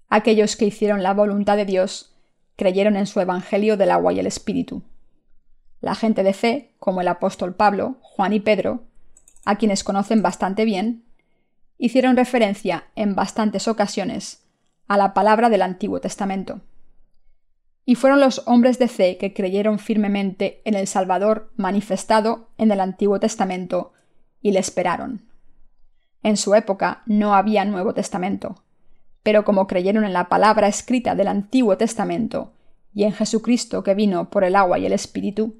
Aquellos 0.08 0.56
que 0.56 0.64
hicieron 0.64 1.02
la 1.02 1.12
voluntad 1.12 1.58
de 1.58 1.66
Dios 1.66 2.14
creyeron 2.56 2.96
en 2.96 3.06
su 3.06 3.20
Evangelio 3.20 3.76
del 3.76 3.90
agua 3.90 4.14
y 4.14 4.18
el 4.18 4.26
Espíritu. 4.26 4.82
La 5.80 5.94
gente 5.94 6.22
de 6.22 6.32
fe, 6.32 6.74
como 6.78 7.00
el 7.00 7.08
apóstol 7.08 7.54
Pablo, 7.54 7.96
Juan 8.00 8.32
y 8.32 8.40
Pedro, 8.40 8.82
a 9.44 9.56
quienes 9.56 9.84
conocen 9.84 10.22
bastante 10.22 10.64
bien, 10.64 11.04
hicieron 11.78 12.16
referencia 12.16 12.88
en 12.96 13.14
bastantes 13.14 13.68
ocasiones 13.68 14.44
a 14.88 14.96
la 14.96 15.14
palabra 15.14 15.48
del 15.48 15.62
Antiguo 15.62 16.00
Testamento. 16.00 16.60
Y 17.84 17.94
fueron 17.94 18.20
los 18.20 18.42
hombres 18.46 18.78
de 18.78 18.88
fe 18.88 19.16
que 19.16 19.32
creyeron 19.32 19.78
firmemente 19.78 20.60
en 20.64 20.74
el 20.74 20.86
Salvador 20.86 21.52
manifestado 21.56 22.48
en 22.58 22.70
el 22.70 22.80
Antiguo 22.80 23.20
Testamento 23.20 23.92
y 24.42 24.50
le 24.50 24.60
esperaron. 24.60 25.28
En 26.22 26.36
su 26.36 26.54
época 26.54 27.02
no 27.06 27.34
había 27.34 27.64
Nuevo 27.64 27.94
Testamento, 27.94 28.62
pero 29.22 29.44
como 29.44 29.66
creyeron 29.66 30.04
en 30.04 30.12
la 30.12 30.28
palabra 30.28 30.66
escrita 30.66 31.14
del 31.14 31.28
Antiguo 31.28 31.76
Testamento 31.76 32.52
y 32.92 33.04
en 33.04 33.12
Jesucristo 33.12 33.82
que 33.82 33.94
vino 33.94 34.28
por 34.30 34.44
el 34.44 34.56
agua 34.56 34.78
y 34.78 34.86
el 34.86 34.92
Espíritu, 34.92 35.56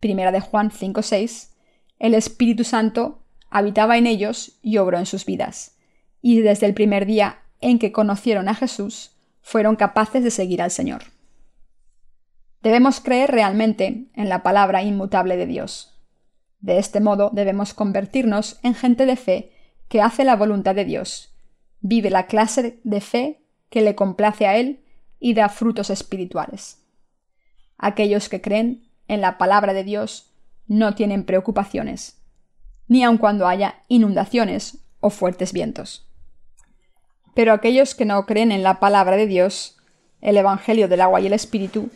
Primera 0.00 0.32
de 0.32 0.40
Juan 0.40 0.70
5:6, 0.70 1.54
el 1.98 2.14
Espíritu 2.14 2.64
Santo 2.64 3.22
habitaba 3.50 3.96
en 3.96 4.06
ellos 4.06 4.58
y 4.62 4.78
obró 4.78 4.98
en 4.98 5.06
sus 5.06 5.24
vidas, 5.24 5.78
y 6.20 6.40
desde 6.40 6.66
el 6.66 6.74
primer 6.74 7.06
día 7.06 7.42
en 7.60 7.78
que 7.78 7.92
conocieron 7.92 8.48
a 8.48 8.54
Jesús, 8.54 9.16
fueron 9.40 9.76
capaces 9.76 10.22
de 10.22 10.30
seguir 10.30 10.60
al 10.60 10.70
Señor. 10.70 11.04
Debemos 12.62 13.00
creer 13.00 13.30
realmente 13.30 14.08
en 14.14 14.28
la 14.28 14.42
palabra 14.42 14.82
inmutable 14.82 15.36
de 15.36 15.46
Dios. 15.46 15.96
De 16.60 16.78
este 16.78 17.00
modo 17.00 17.30
debemos 17.32 17.74
convertirnos 17.74 18.58
en 18.62 18.74
gente 18.74 19.06
de 19.06 19.16
fe 19.16 19.52
que 19.88 20.02
hace 20.02 20.24
la 20.24 20.36
voluntad 20.36 20.74
de 20.74 20.84
Dios, 20.84 21.36
vive 21.80 22.10
la 22.10 22.26
clase 22.26 22.80
de 22.82 23.00
fe 23.00 23.40
que 23.70 23.82
le 23.82 23.94
complace 23.94 24.46
a 24.46 24.56
Él 24.56 24.84
y 25.20 25.34
da 25.34 25.48
frutos 25.48 25.90
espirituales. 25.90 26.84
Aquellos 27.78 28.28
que 28.28 28.40
creen 28.40 28.85
en 29.08 29.20
la 29.20 29.38
palabra 29.38 29.72
de 29.72 29.84
Dios 29.84 30.32
no 30.66 30.94
tienen 30.94 31.24
preocupaciones, 31.24 32.22
ni 32.88 33.04
aun 33.04 33.18
cuando 33.18 33.46
haya 33.46 33.82
inundaciones 33.88 34.78
o 35.00 35.10
fuertes 35.10 35.52
vientos. 35.52 36.08
Pero 37.34 37.52
aquellos 37.52 37.94
que 37.94 38.04
no 38.04 38.24
creen 38.26 38.50
en 38.50 38.62
la 38.62 38.80
palabra 38.80 39.16
de 39.16 39.26
Dios, 39.26 39.76
el 40.20 40.36
Evangelio 40.36 40.88
del 40.88 41.02
agua 41.02 41.20
y 41.20 41.26
el 41.26 41.32
Espíritu, 41.32 41.90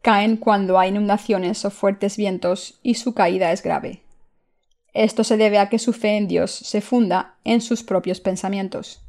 caen 0.00 0.36
cuando 0.36 0.78
hay 0.78 0.90
inundaciones 0.90 1.64
o 1.64 1.70
fuertes 1.70 2.16
vientos 2.16 2.78
y 2.82 2.94
su 2.94 3.12
caída 3.12 3.50
es 3.50 3.62
grave. 3.62 4.04
Esto 4.94 5.24
se 5.24 5.36
debe 5.36 5.58
a 5.58 5.68
que 5.68 5.78
su 5.78 5.92
fe 5.92 6.16
en 6.16 6.28
Dios 6.28 6.52
se 6.52 6.80
funda 6.80 7.34
en 7.44 7.60
sus 7.60 7.82
propios 7.82 8.20
pensamientos. 8.20 9.04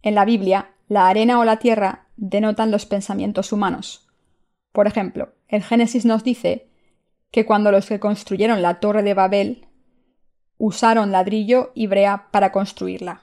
En 0.00 0.14
la 0.14 0.24
Biblia, 0.24 0.70
la 0.88 1.08
arena 1.08 1.38
o 1.38 1.44
la 1.44 1.58
tierra 1.58 2.06
denotan 2.16 2.70
los 2.70 2.86
pensamientos 2.86 3.52
humanos. 3.52 4.08
Por 4.72 4.86
ejemplo, 4.86 5.34
el 5.48 5.62
Génesis 5.62 6.04
nos 6.04 6.24
dice 6.24 6.68
que 7.30 7.46
cuando 7.46 7.70
los 7.70 7.86
que 7.86 8.00
construyeron 8.00 8.62
la 8.62 8.80
torre 8.80 9.02
de 9.02 9.14
Babel 9.14 9.68
usaron 10.58 11.12
ladrillo 11.12 11.72
y 11.74 11.86
brea 11.86 12.28
para 12.30 12.52
construirla. 12.52 13.22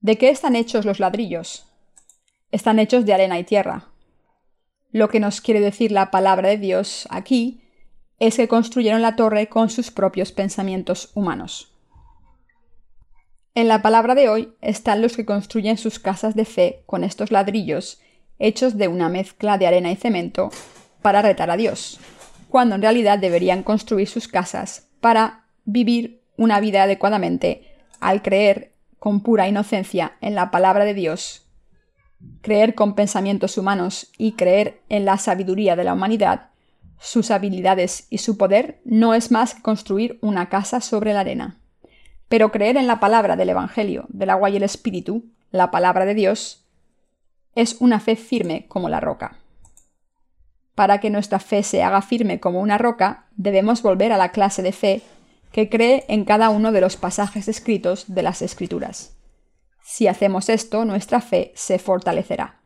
¿De 0.00 0.18
qué 0.18 0.30
están 0.30 0.56
hechos 0.56 0.84
los 0.84 0.98
ladrillos? 0.98 1.66
Están 2.50 2.78
hechos 2.78 3.06
de 3.06 3.14
arena 3.14 3.38
y 3.38 3.44
tierra. 3.44 3.88
Lo 4.90 5.08
que 5.08 5.20
nos 5.20 5.40
quiere 5.40 5.60
decir 5.60 5.92
la 5.92 6.10
palabra 6.10 6.48
de 6.48 6.58
Dios 6.58 7.06
aquí 7.10 7.62
es 8.18 8.36
que 8.36 8.48
construyeron 8.48 9.02
la 9.02 9.16
torre 9.16 9.48
con 9.48 9.70
sus 9.70 9.90
propios 9.90 10.32
pensamientos 10.32 11.10
humanos. 11.14 11.72
En 13.54 13.68
la 13.68 13.82
palabra 13.82 14.14
de 14.14 14.28
hoy 14.28 14.54
están 14.60 15.02
los 15.02 15.16
que 15.16 15.26
construyen 15.26 15.76
sus 15.76 15.98
casas 15.98 16.34
de 16.34 16.44
fe 16.44 16.82
con 16.86 17.04
estos 17.04 17.30
ladrillos 17.30 18.00
hechos 18.42 18.76
de 18.76 18.88
una 18.88 19.08
mezcla 19.08 19.56
de 19.56 19.66
arena 19.66 19.90
y 19.90 19.96
cemento 19.96 20.50
para 21.00 21.22
retar 21.22 21.50
a 21.50 21.56
Dios, 21.56 21.98
cuando 22.48 22.74
en 22.74 22.82
realidad 22.82 23.18
deberían 23.18 23.62
construir 23.62 24.08
sus 24.08 24.28
casas 24.28 24.88
para 25.00 25.46
vivir 25.64 26.20
una 26.36 26.60
vida 26.60 26.82
adecuadamente 26.82 27.68
al 28.00 28.20
creer 28.20 28.72
con 28.98 29.20
pura 29.20 29.48
inocencia 29.48 30.16
en 30.20 30.34
la 30.34 30.50
palabra 30.50 30.84
de 30.84 30.94
Dios, 30.94 31.46
creer 32.40 32.74
con 32.74 32.94
pensamientos 32.94 33.56
humanos 33.58 34.12
y 34.18 34.32
creer 34.32 34.80
en 34.88 35.04
la 35.04 35.18
sabiduría 35.18 35.76
de 35.76 35.84
la 35.84 35.94
humanidad 35.94 36.50
sus 37.02 37.32
habilidades 37.32 38.06
y 38.10 38.18
su 38.18 38.36
poder 38.36 38.80
no 38.84 39.12
es 39.12 39.32
más 39.32 39.54
que 39.54 39.62
construir 39.62 40.18
una 40.22 40.48
casa 40.48 40.80
sobre 40.80 41.12
la 41.12 41.20
arena. 41.20 41.58
Pero 42.28 42.52
creer 42.52 42.76
en 42.76 42.86
la 42.86 43.00
palabra 43.00 43.34
del 43.34 43.50
Evangelio, 43.50 44.06
del 44.08 44.30
agua 44.30 44.50
y 44.50 44.56
el 44.56 44.62
Espíritu, 44.62 45.24
la 45.50 45.72
palabra 45.72 46.04
de 46.04 46.14
Dios, 46.14 46.61
es 47.54 47.76
una 47.80 48.00
fe 48.00 48.16
firme 48.16 48.66
como 48.68 48.88
la 48.88 49.00
roca. 49.00 49.38
Para 50.74 51.00
que 51.00 51.10
nuestra 51.10 51.38
fe 51.38 51.62
se 51.62 51.82
haga 51.82 52.02
firme 52.02 52.40
como 52.40 52.60
una 52.60 52.78
roca, 52.78 53.26
debemos 53.36 53.82
volver 53.82 54.12
a 54.12 54.16
la 54.16 54.32
clase 54.32 54.62
de 54.62 54.72
fe 54.72 55.02
que 55.52 55.68
cree 55.68 56.04
en 56.08 56.24
cada 56.24 56.48
uno 56.48 56.72
de 56.72 56.80
los 56.80 56.96
pasajes 56.96 57.46
escritos 57.46 58.06
de 58.08 58.22
las 58.22 58.40
Escrituras. 58.40 59.16
Si 59.82 60.06
hacemos 60.06 60.48
esto, 60.48 60.84
nuestra 60.84 61.20
fe 61.20 61.52
se 61.54 61.78
fortalecerá. 61.78 62.60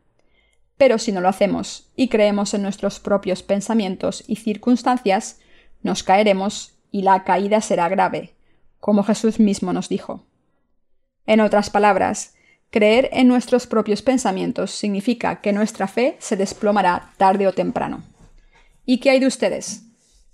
Pero 0.77 0.97
si 0.97 1.11
no 1.11 1.19
lo 1.19 1.27
hacemos 1.27 1.91
y 1.95 2.07
creemos 2.07 2.53
en 2.53 2.61
nuestros 2.61 2.99
propios 2.99 3.43
pensamientos 3.43 4.23
y 4.27 4.37
circunstancias, 4.37 5.39
nos 5.81 6.03
caeremos 6.03 6.77
y 6.91 7.01
la 7.01 7.23
caída 7.23 7.59
será 7.59 7.89
grave, 7.89 8.35
como 8.79 9.03
Jesús 9.03 9.39
mismo 9.39 9.73
nos 9.73 9.89
dijo. 9.89 10.25
En 11.25 11.41
otras 11.41 11.69
palabras, 11.69 12.35
creer 12.69 13.09
en 13.13 13.27
nuestros 13.27 13.67
propios 13.67 14.01
pensamientos 14.01 14.71
significa 14.71 15.41
que 15.41 15.53
nuestra 15.53 15.87
fe 15.87 16.17
se 16.19 16.35
desplomará 16.35 17.13
tarde 17.17 17.47
o 17.47 17.53
temprano. 17.53 18.03
¿Y 18.85 18.99
qué 18.99 19.11
hay 19.11 19.19
de 19.19 19.27
ustedes? 19.27 19.83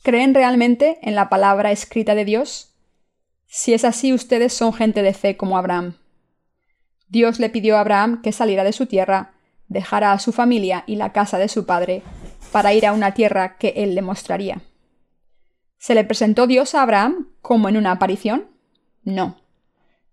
¿Creen 0.04 0.34
realmente 0.34 1.00
en 1.02 1.16
la 1.16 1.30
palabra 1.30 1.72
escrita 1.72 2.16
de 2.16 2.26
Dios? 2.26 2.74
Si 3.48 3.74
es 3.74 3.86
así, 3.86 4.14
ustedes 4.14 4.54
son 4.54 4.74
gente 4.74 5.02
de 5.02 5.14
fe 5.14 5.38
como 5.38 5.58
Abraham. 5.58 5.98
Dios 7.08 7.40
le 7.40 7.50
pidió 7.50 7.78
a 7.78 7.82
Abraham 7.82 8.22
que 8.22 8.32
saliera 8.32 8.64
de 8.64 8.74
su 8.74 8.86
tierra 8.86 9.34
dejara 9.68 10.12
a 10.14 10.20
su 10.20 10.32
familia 10.32 10.84
y 10.88 10.96
la 10.96 11.12
casa 11.12 11.38
de 11.38 11.50
su 11.50 11.66
padre 11.66 12.04
para 12.52 12.74
ir 12.74 12.86
a 12.86 12.94
una 12.94 13.14
tierra 13.14 13.58
que 13.58 13.74
él 13.78 13.96
le 13.96 14.02
mostraría. 14.02 14.62
¿Se 15.78 15.96
le 15.96 16.06
presentó 16.06 16.48
Dios 16.48 16.76
a 16.76 16.84
Abraham 16.84 17.30
como 17.42 17.68
en 17.68 17.76
una 17.76 17.92
aparición? 17.92 18.48
No. 19.04 19.42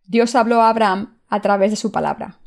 Dios 0.06 0.35
habló 0.35 0.62
a 0.62 0.70
Abraham 0.70 1.19
a 1.30 1.40
través 1.40 1.70
de 1.70 1.76
su 1.76 1.90
palabra. 1.90 2.38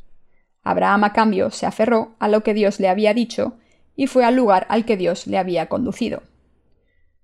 Abraham 0.62 1.04
a 1.04 1.12
cambio 1.12 1.50
se 1.50 1.66
aferró 1.66 2.14
a 2.20 2.28
lo 2.28 2.42
que 2.42 2.54
Dios 2.54 2.78
le 2.78 2.88
había 2.88 3.12
dicho 3.12 3.56
y 3.96 4.06
fue 4.06 4.24
al 4.24 4.36
lugar 4.36 4.66
al 4.70 4.84
que 4.84 4.96
Dios 4.96 5.26
le 5.26 5.38
había 5.38 5.68
conducido. 5.68 6.22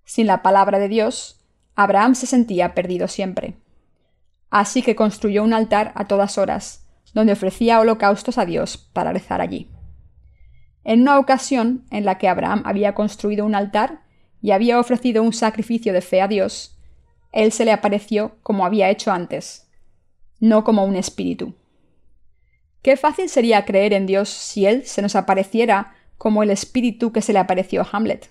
Sin 0.04 0.26
la 0.26 0.42
palabra 0.42 0.78
de 0.78 0.88
Dios, 0.88 1.40
Abraham 1.74 2.14
se 2.14 2.26
sentía 2.26 2.74
perdido 2.74 3.08
siempre. 3.08 3.54
Así 4.50 4.82
que 4.82 4.96
construyó 4.96 5.44
un 5.44 5.54
altar 5.54 5.92
a 5.94 6.06
todas 6.06 6.36
horas, 6.36 6.86
donde 7.14 7.32
ofrecía 7.32 7.80
holocaustos 7.80 8.38
a 8.38 8.44
Dios 8.44 8.76
para 8.76 9.12
rezar 9.12 9.40
allí. 9.40 9.70
En 10.84 11.02
una 11.02 11.18
ocasión 11.18 11.84
en 11.90 12.04
la 12.04 12.18
que 12.18 12.28
Abraham 12.28 12.62
había 12.64 12.94
construido 12.94 13.44
un 13.44 13.54
altar 13.54 14.02
y 14.42 14.50
había 14.50 14.78
ofrecido 14.78 15.22
un 15.22 15.32
sacrificio 15.32 15.92
de 15.92 16.00
fe 16.00 16.20
a 16.20 16.28
Dios, 16.28 16.78
él 17.32 17.52
se 17.52 17.64
le 17.64 17.72
apareció 17.72 18.36
como 18.42 18.66
había 18.66 18.90
hecho 18.90 19.12
antes, 19.12 19.69
no 20.40 20.64
como 20.64 20.84
un 20.84 20.96
espíritu. 20.96 21.54
Qué 22.82 22.96
fácil 22.96 23.28
sería 23.28 23.64
creer 23.64 23.92
en 23.92 24.06
Dios 24.06 24.28
si 24.30 24.66
Él 24.66 24.84
se 24.86 25.02
nos 25.02 25.14
apareciera 25.14 25.94
como 26.18 26.42
el 26.42 26.50
espíritu 26.50 27.12
que 27.12 27.22
se 27.22 27.32
le 27.32 27.38
apareció 27.38 27.82
a 27.82 27.88
Hamlet. 27.92 28.30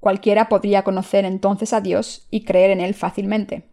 Cualquiera 0.00 0.48
podría 0.48 0.82
conocer 0.84 1.24
entonces 1.24 1.72
a 1.72 1.80
Dios 1.80 2.26
y 2.30 2.44
creer 2.44 2.70
en 2.70 2.80
Él 2.80 2.94
fácilmente. 2.94 3.70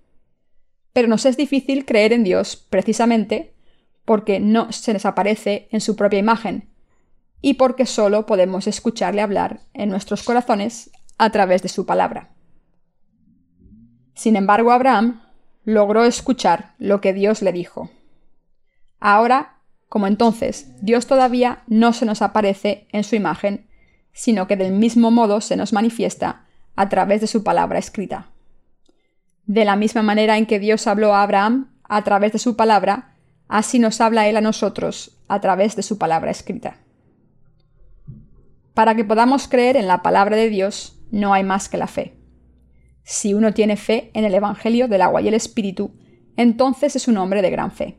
Pero 0.93 1.07
nos 1.07 1.25
es 1.25 1.37
difícil 1.37 1.85
creer 1.85 2.13
en 2.13 2.23
Dios 2.23 2.55
precisamente 2.55 3.53
porque 4.05 4.39
no 4.39 4.71
se 4.71 4.93
nos 4.93 5.05
aparece 5.05 5.67
en 5.71 5.81
su 5.81 5.95
propia 5.95 6.19
imagen, 6.19 6.69
y 7.41 7.55
porque 7.55 7.85
solo 7.85 8.25
podemos 8.25 8.67
escucharle 8.67 9.21
hablar 9.21 9.61
en 9.73 9.89
nuestros 9.89 10.23
corazones 10.23 10.91
a 11.17 11.29
través 11.29 11.61
de 11.61 11.69
su 11.69 11.85
palabra. 11.85 12.31
Sin 14.13 14.35
embargo, 14.35 14.71
Abraham 14.71 15.21
logró 15.65 16.03
escuchar 16.03 16.73
lo 16.77 17.01
que 17.01 17.13
Dios 17.13 17.41
le 17.41 17.51
dijo. 17.51 17.89
Ahora, 18.99 19.59
como 19.89 20.07
entonces, 20.07 20.71
Dios 20.81 21.07
todavía 21.07 21.63
no 21.67 21.93
se 21.93 22.05
nos 22.05 22.21
aparece 22.21 22.87
en 22.91 23.03
su 23.03 23.15
imagen, 23.15 23.67
sino 24.11 24.47
que 24.47 24.55
del 24.55 24.73
mismo 24.73 25.11
modo 25.11 25.41
se 25.41 25.55
nos 25.55 25.73
manifiesta 25.73 26.45
a 26.75 26.89
través 26.89 27.21
de 27.21 27.27
su 27.27 27.43
palabra 27.43 27.79
escrita. 27.79 28.29
De 29.45 29.65
la 29.65 29.75
misma 29.75 30.01
manera 30.01 30.37
en 30.37 30.45
que 30.45 30.59
Dios 30.59 30.87
habló 30.87 31.13
a 31.13 31.23
Abraham 31.23 31.73
a 31.83 32.03
través 32.03 32.31
de 32.31 32.39
su 32.39 32.55
palabra, 32.55 33.15
así 33.47 33.77
nos 33.79 34.01
habla 34.01 34.27
Él 34.27 34.37
a 34.37 34.41
nosotros 34.41 35.19
a 35.27 35.41
través 35.41 35.75
de 35.75 35.83
su 35.83 35.97
palabra 35.97 36.31
escrita. 36.31 36.77
Para 38.73 38.95
que 38.95 39.03
podamos 39.03 39.47
creer 39.47 39.77
en 39.77 39.87
la 39.87 40.01
palabra 40.01 40.35
de 40.35 40.49
Dios, 40.49 40.99
no 41.11 41.33
hay 41.33 41.43
más 41.43 41.69
que 41.69 41.77
la 41.77 41.87
fe. 41.87 42.22
Si 43.03 43.33
uno 43.33 43.53
tiene 43.53 43.77
fe 43.77 44.11
en 44.13 44.23
el 44.23 44.33
Evangelio 44.33 44.87
del 44.87 45.01
agua 45.01 45.21
y 45.21 45.27
el 45.27 45.33
Espíritu, 45.33 45.91
entonces 46.37 46.95
es 46.95 47.07
un 47.07 47.17
hombre 47.17 47.41
de 47.41 47.49
gran 47.49 47.71
fe. 47.71 47.97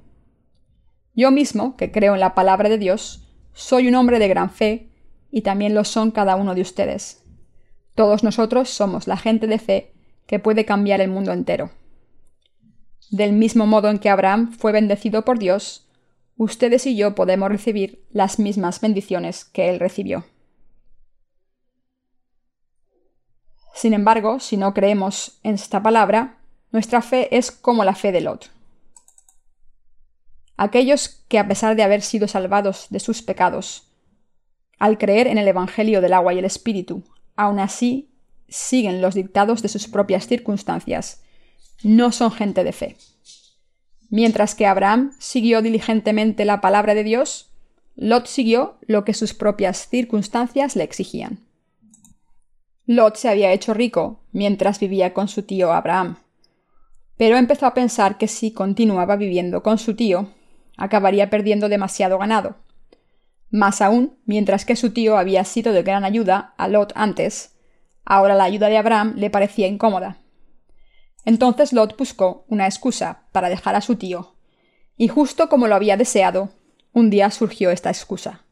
Yo 1.14 1.30
mismo, 1.30 1.76
que 1.76 1.92
creo 1.92 2.14
en 2.14 2.20
la 2.20 2.34
palabra 2.34 2.68
de 2.68 2.78
Dios, 2.78 3.28
soy 3.52 3.86
un 3.86 3.94
hombre 3.94 4.18
de 4.18 4.28
gran 4.28 4.50
fe, 4.50 4.90
y 5.30 5.42
también 5.42 5.74
lo 5.74 5.84
son 5.84 6.10
cada 6.10 6.36
uno 6.36 6.54
de 6.54 6.62
ustedes. 6.62 7.24
Todos 7.94 8.24
nosotros 8.24 8.70
somos 8.70 9.06
la 9.06 9.16
gente 9.16 9.46
de 9.46 9.58
fe 9.58 9.92
que 10.26 10.38
puede 10.38 10.64
cambiar 10.64 11.00
el 11.00 11.10
mundo 11.10 11.32
entero. 11.32 11.70
Del 13.10 13.32
mismo 13.32 13.66
modo 13.66 13.90
en 13.90 13.98
que 13.98 14.08
Abraham 14.08 14.52
fue 14.52 14.72
bendecido 14.72 15.24
por 15.24 15.38
Dios, 15.38 15.88
ustedes 16.36 16.86
y 16.86 16.96
yo 16.96 17.14
podemos 17.14 17.48
recibir 17.48 18.04
las 18.10 18.38
mismas 18.38 18.80
bendiciones 18.80 19.44
que 19.44 19.70
él 19.70 19.78
recibió. 19.78 20.24
Sin 23.74 23.92
embargo, 23.92 24.38
si 24.38 24.56
no 24.56 24.72
creemos 24.72 25.38
en 25.42 25.56
esta 25.56 25.82
palabra, 25.82 26.38
nuestra 26.70 27.02
fe 27.02 27.36
es 27.36 27.50
como 27.50 27.84
la 27.84 27.96
fe 27.96 28.12
de 28.12 28.20
Lot. 28.20 28.50
Aquellos 30.56 31.24
que 31.28 31.40
a 31.40 31.48
pesar 31.48 31.74
de 31.74 31.82
haber 31.82 32.00
sido 32.00 32.28
salvados 32.28 32.86
de 32.90 33.00
sus 33.00 33.22
pecados, 33.22 33.88
al 34.78 34.96
creer 34.96 35.26
en 35.26 35.38
el 35.38 35.48
Evangelio 35.48 36.00
del 36.00 36.12
agua 36.12 36.32
y 36.32 36.38
el 36.38 36.44
Espíritu, 36.44 37.02
aún 37.34 37.58
así 37.58 38.10
siguen 38.48 39.02
los 39.02 39.14
dictados 39.14 39.60
de 39.60 39.68
sus 39.68 39.88
propias 39.88 40.28
circunstancias, 40.28 41.22
no 41.82 42.12
son 42.12 42.30
gente 42.30 42.62
de 42.62 42.72
fe. 42.72 42.96
Mientras 44.08 44.54
que 44.54 44.66
Abraham 44.66 45.12
siguió 45.18 45.62
diligentemente 45.62 46.44
la 46.44 46.60
palabra 46.60 46.94
de 46.94 47.02
Dios, 47.02 47.50
Lot 47.96 48.26
siguió 48.26 48.76
lo 48.86 49.04
que 49.04 49.14
sus 49.14 49.34
propias 49.34 49.88
circunstancias 49.88 50.76
le 50.76 50.84
exigían. 50.84 51.40
Lot 52.86 53.16
se 53.16 53.28
había 53.28 53.52
hecho 53.52 53.72
rico 53.72 54.20
mientras 54.32 54.78
vivía 54.78 55.14
con 55.14 55.28
su 55.28 55.42
tío 55.42 55.72
Abraham. 55.72 56.18
pero 57.16 57.36
empezó 57.36 57.66
a 57.66 57.74
pensar 57.74 58.18
que 58.18 58.28
si 58.28 58.52
continuaba 58.52 59.16
viviendo 59.16 59.62
con 59.62 59.78
su 59.78 59.94
tío, 59.94 60.28
acabaría 60.76 61.30
perdiendo 61.30 61.68
demasiado 61.68 62.18
ganado. 62.18 62.56
Más 63.50 63.80
aún, 63.80 64.18
mientras 64.26 64.64
que 64.64 64.76
su 64.76 64.90
tío 64.90 65.16
había 65.16 65.44
sido 65.44 65.72
de 65.72 65.84
gran 65.84 66.04
ayuda 66.04 66.54
a 66.56 66.66
Lot 66.66 66.92
antes, 66.96 67.56
ahora 68.04 68.34
la 68.34 68.44
ayuda 68.44 68.68
de 68.68 68.78
Abraham 68.78 69.14
le 69.16 69.30
parecía 69.30 69.68
incómoda. 69.68 70.18
Entonces 71.24 71.72
Lot 71.72 71.96
buscó 71.96 72.44
una 72.48 72.66
excusa 72.66 73.22
para 73.32 73.48
dejar 73.48 73.76
a 73.76 73.80
su 73.80 73.96
tío, 73.96 74.34
y 74.96 75.08
justo 75.08 75.48
como 75.48 75.68
lo 75.68 75.76
había 75.76 75.96
deseado, 75.96 76.50
un 76.92 77.10
día 77.10 77.30
surgió 77.30 77.70
esta 77.70 77.90
excusa. 77.90 78.42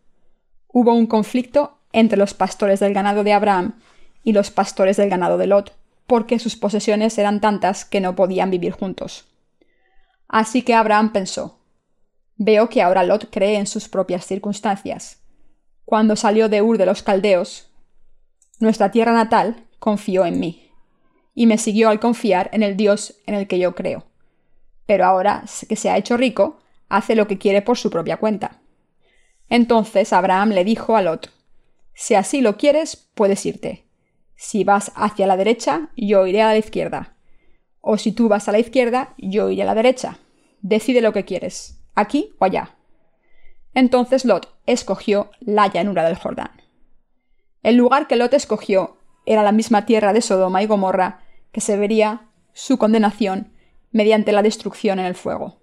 Hubo 0.69 0.95
un 0.95 1.07
conflicto 1.07 1.79
entre 1.93 2.17
los 2.17 2.33
pastores 2.33 2.81
del 2.81 2.95
ganado 2.95 3.25
de 3.25 3.33
Abraham 3.33 3.75
y 4.23 4.33
los 4.33 4.51
pastores 4.51 4.97
del 4.97 5.11
ganado 5.11 5.39
de 5.39 5.47
Lot, 5.47 5.75
porque 6.07 6.39
sus 6.39 6.57
posesiones 6.57 7.17
eran 7.19 7.41
tantas 7.41 7.85
que 7.85 8.01
no 8.01 8.15
podían 8.15 8.51
vivir 8.51 8.73
juntos. 8.73 9.27
Así 10.29 10.63
que 10.63 10.75
Abraham 10.75 11.13
pensó, 11.13 11.59
Veo 12.37 12.69
que 12.69 12.83
ahora 12.83 13.05
Lot 13.05 13.31
cree 13.31 13.57
en 13.57 13.67
sus 13.67 13.89
propias 13.89 14.27
circunstancias. 14.27 15.21
Cuando 15.85 16.17
salió 16.17 16.49
de 16.49 16.63
Ur 16.63 16.79
de 16.79 16.87
los 16.87 17.03
Caldeos, 17.03 17.71
nuestra 18.59 18.91
tierra 18.91 19.13
natal, 19.13 19.67
confió 19.79 20.25
en 20.25 20.41
mí, 20.41 20.71
y 21.35 21.47
me 21.47 21.59
siguió 21.59 21.89
al 21.89 22.01
confiar 22.01 22.49
en 22.53 22.63
el 22.63 22.77
Dios 22.77 23.15
en 23.27 23.35
el 23.35 23.47
que 23.47 23.59
yo 23.59 23.75
creo. 23.75 24.07
Pero 24.87 25.05
ahora 25.05 25.45
que 25.69 25.77
se 25.77 25.91
ha 25.91 25.97
hecho 25.97 26.17
rico, 26.17 26.59
hace 26.89 27.15
lo 27.15 27.27
que 27.27 27.39
quiere 27.39 27.63
por 27.63 27.79
su 27.79 27.91
propia 27.91 28.17
cuenta. 28.17 28.61
Entonces 29.49 30.13
Abraham 30.13 30.51
le 30.51 30.65
dijo 30.65 30.97
a 30.97 31.03
Lot, 31.03 31.31
Si 31.95 32.15
así 32.15 32.41
lo 32.41 32.57
quieres, 32.57 32.97
puedes 33.15 33.45
irte. 33.45 33.85
Si 34.35 34.65
vas 34.65 34.93
hacia 34.95 35.27
la 35.27 35.37
derecha, 35.37 35.91
yo 35.97 36.27
iré 36.27 36.43
a 36.43 36.49
la 36.49 36.59
izquierda. 36.59 37.17
O 37.81 37.99
si 37.99 38.13
tú 38.13 38.29
vas 38.29 38.49
a 38.49 38.53
la 38.53 38.59
izquierda, 38.59 39.15
yo 39.19 39.51
iré 39.51 39.63
a 39.63 39.67
la 39.67 39.75
derecha. 39.75 40.19
Decide 40.61 41.01
lo 41.01 41.13
que 41.13 41.25
quieres 41.25 41.83
aquí 41.95 42.35
o 42.39 42.45
allá. 42.45 42.77
Entonces 43.75 44.25
Lot 44.25 44.55
escogió 44.67 45.31
la 45.41 45.67
llanura 45.69 46.05
del 46.05 46.17
Jordán. 46.17 46.51
El 47.63 47.77
lugar 47.77 48.07
que 48.07 48.17
Lot 48.17 48.35
escogió 48.35 48.97
era 49.25 49.43
la 49.43 49.53
misma 49.53 49.87
tierra 49.87 50.13
de 50.13 50.21
Sodoma 50.21 50.63
y 50.63 50.67
Gomorra 50.67 51.21
que 51.53 51.61
se 51.61 51.77
vería 51.77 52.29
su 52.53 52.79
condenación 52.79 53.53
mediante 53.93 54.33
la 54.33 54.43
destrucción 54.43 54.99
en 54.99 55.07
el 55.07 55.15
fuego. 55.15 55.61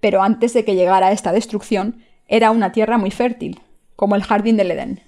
Pero 0.00 0.22
antes 0.22 0.54
de 0.54 0.64
que 0.64 0.74
llegara 0.74 1.12
esta 1.12 1.32
destrucción, 1.32 2.04
era 2.28 2.50
una 2.50 2.72
tierra 2.72 2.98
muy 2.98 3.10
fértil, 3.10 3.62
como 3.96 4.14
el 4.14 4.22
jardín 4.22 4.56
del 4.56 4.70
Edén. 4.70 5.02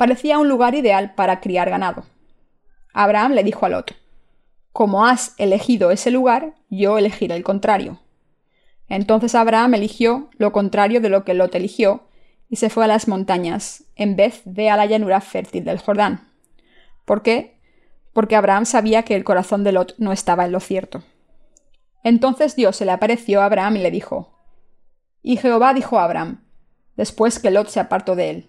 Parecía 0.00 0.38
un 0.38 0.48
lugar 0.48 0.74
ideal 0.74 1.12
para 1.14 1.40
criar 1.40 1.68
ganado. 1.68 2.04
Abraham 2.94 3.32
le 3.32 3.44
dijo 3.44 3.66
a 3.66 3.68
Lot, 3.68 3.94
Como 4.72 5.04
has 5.04 5.34
elegido 5.36 5.90
ese 5.90 6.10
lugar, 6.10 6.54
yo 6.70 6.96
elegiré 6.96 7.36
el 7.36 7.42
contrario. 7.42 8.00
Entonces 8.88 9.34
Abraham 9.34 9.74
eligió 9.74 10.30
lo 10.38 10.52
contrario 10.52 11.02
de 11.02 11.10
lo 11.10 11.22
que 11.22 11.34
Lot 11.34 11.54
eligió, 11.54 12.04
y 12.48 12.56
se 12.56 12.70
fue 12.70 12.84
a 12.84 12.86
las 12.86 13.08
montañas, 13.08 13.84
en 13.94 14.16
vez 14.16 14.40
de 14.46 14.70
a 14.70 14.78
la 14.78 14.86
llanura 14.86 15.20
fértil 15.20 15.66
del 15.66 15.76
Jordán. 15.78 16.30
¿Por 17.04 17.20
qué? 17.20 17.60
Porque 18.14 18.36
Abraham 18.36 18.64
sabía 18.64 19.02
que 19.02 19.16
el 19.16 19.24
corazón 19.24 19.64
de 19.64 19.72
Lot 19.72 19.96
no 19.98 20.12
estaba 20.12 20.46
en 20.46 20.52
lo 20.52 20.60
cierto. 20.60 21.02
Entonces 22.04 22.56
Dios 22.56 22.74
se 22.74 22.86
le 22.86 22.92
apareció 22.92 23.42
a 23.42 23.44
Abraham 23.44 23.76
y 23.76 23.80
le 23.80 23.90
dijo, 23.90 24.34
Y 25.20 25.36
Jehová 25.36 25.74
dijo 25.74 25.98
a 25.98 26.04
Abraham, 26.04 26.42
después 26.96 27.38
que 27.38 27.50
Lot 27.50 27.68
se 27.68 27.80
apartó 27.80 28.16
de 28.16 28.30
él, 28.30 28.48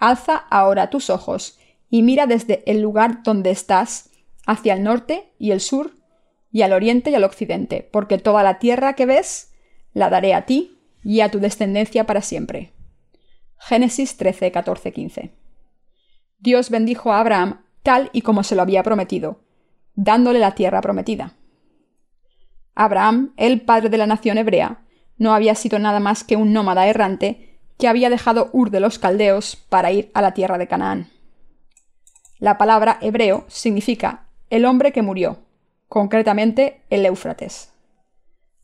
Alza 0.00 0.46
ahora 0.50 0.90
tus 0.90 1.10
ojos 1.10 1.58
y 1.90 2.02
mira 2.02 2.26
desde 2.26 2.64
el 2.70 2.80
lugar 2.80 3.22
donde 3.22 3.50
estás 3.50 4.10
hacia 4.46 4.72
el 4.72 4.82
norte 4.82 5.32
y 5.38 5.52
el 5.52 5.60
sur 5.60 5.92
y 6.50 6.62
al 6.62 6.72
oriente 6.72 7.10
y 7.10 7.14
al 7.14 7.22
occidente, 7.22 7.88
porque 7.92 8.18
toda 8.18 8.42
la 8.42 8.58
tierra 8.58 8.94
que 8.94 9.06
ves 9.06 9.52
la 9.92 10.08
daré 10.08 10.34
a 10.34 10.46
ti 10.46 10.78
y 11.04 11.20
a 11.20 11.30
tu 11.30 11.38
descendencia 11.38 12.06
para 12.06 12.22
siempre. 12.22 12.72
Génesis 13.58 14.16
13, 14.16 14.50
14, 14.50 14.92
15. 14.92 15.30
Dios 16.38 16.70
bendijo 16.70 17.12
a 17.12 17.20
Abraham 17.20 17.60
tal 17.82 18.08
y 18.12 18.22
como 18.22 18.42
se 18.42 18.56
lo 18.56 18.62
había 18.62 18.82
prometido, 18.82 19.44
dándole 19.94 20.38
la 20.38 20.54
tierra 20.54 20.80
prometida. 20.80 21.34
Abraham, 22.74 23.34
el 23.36 23.60
padre 23.60 23.90
de 23.90 23.98
la 23.98 24.06
nación 24.06 24.38
hebrea, 24.38 24.82
no 25.18 25.34
había 25.34 25.54
sido 25.54 25.78
nada 25.78 26.00
más 26.00 26.24
que 26.24 26.36
un 26.36 26.54
nómada 26.54 26.86
errante 26.86 27.49
que 27.80 27.88
había 27.88 28.10
dejado 28.10 28.50
Ur 28.52 28.70
de 28.70 28.78
los 28.78 28.98
Caldeos 28.98 29.56
para 29.56 29.90
ir 29.90 30.10
a 30.14 30.22
la 30.22 30.34
tierra 30.34 30.58
de 30.58 30.68
Canaán. 30.68 31.08
La 32.38 32.58
palabra 32.58 32.98
hebreo 33.00 33.44
significa 33.48 34.26
el 34.50 34.64
hombre 34.66 34.92
que 34.92 35.02
murió, 35.02 35.38
concretamente 35.88 36.82
el 36.90 37.04
Éufrates. 37.04 37.72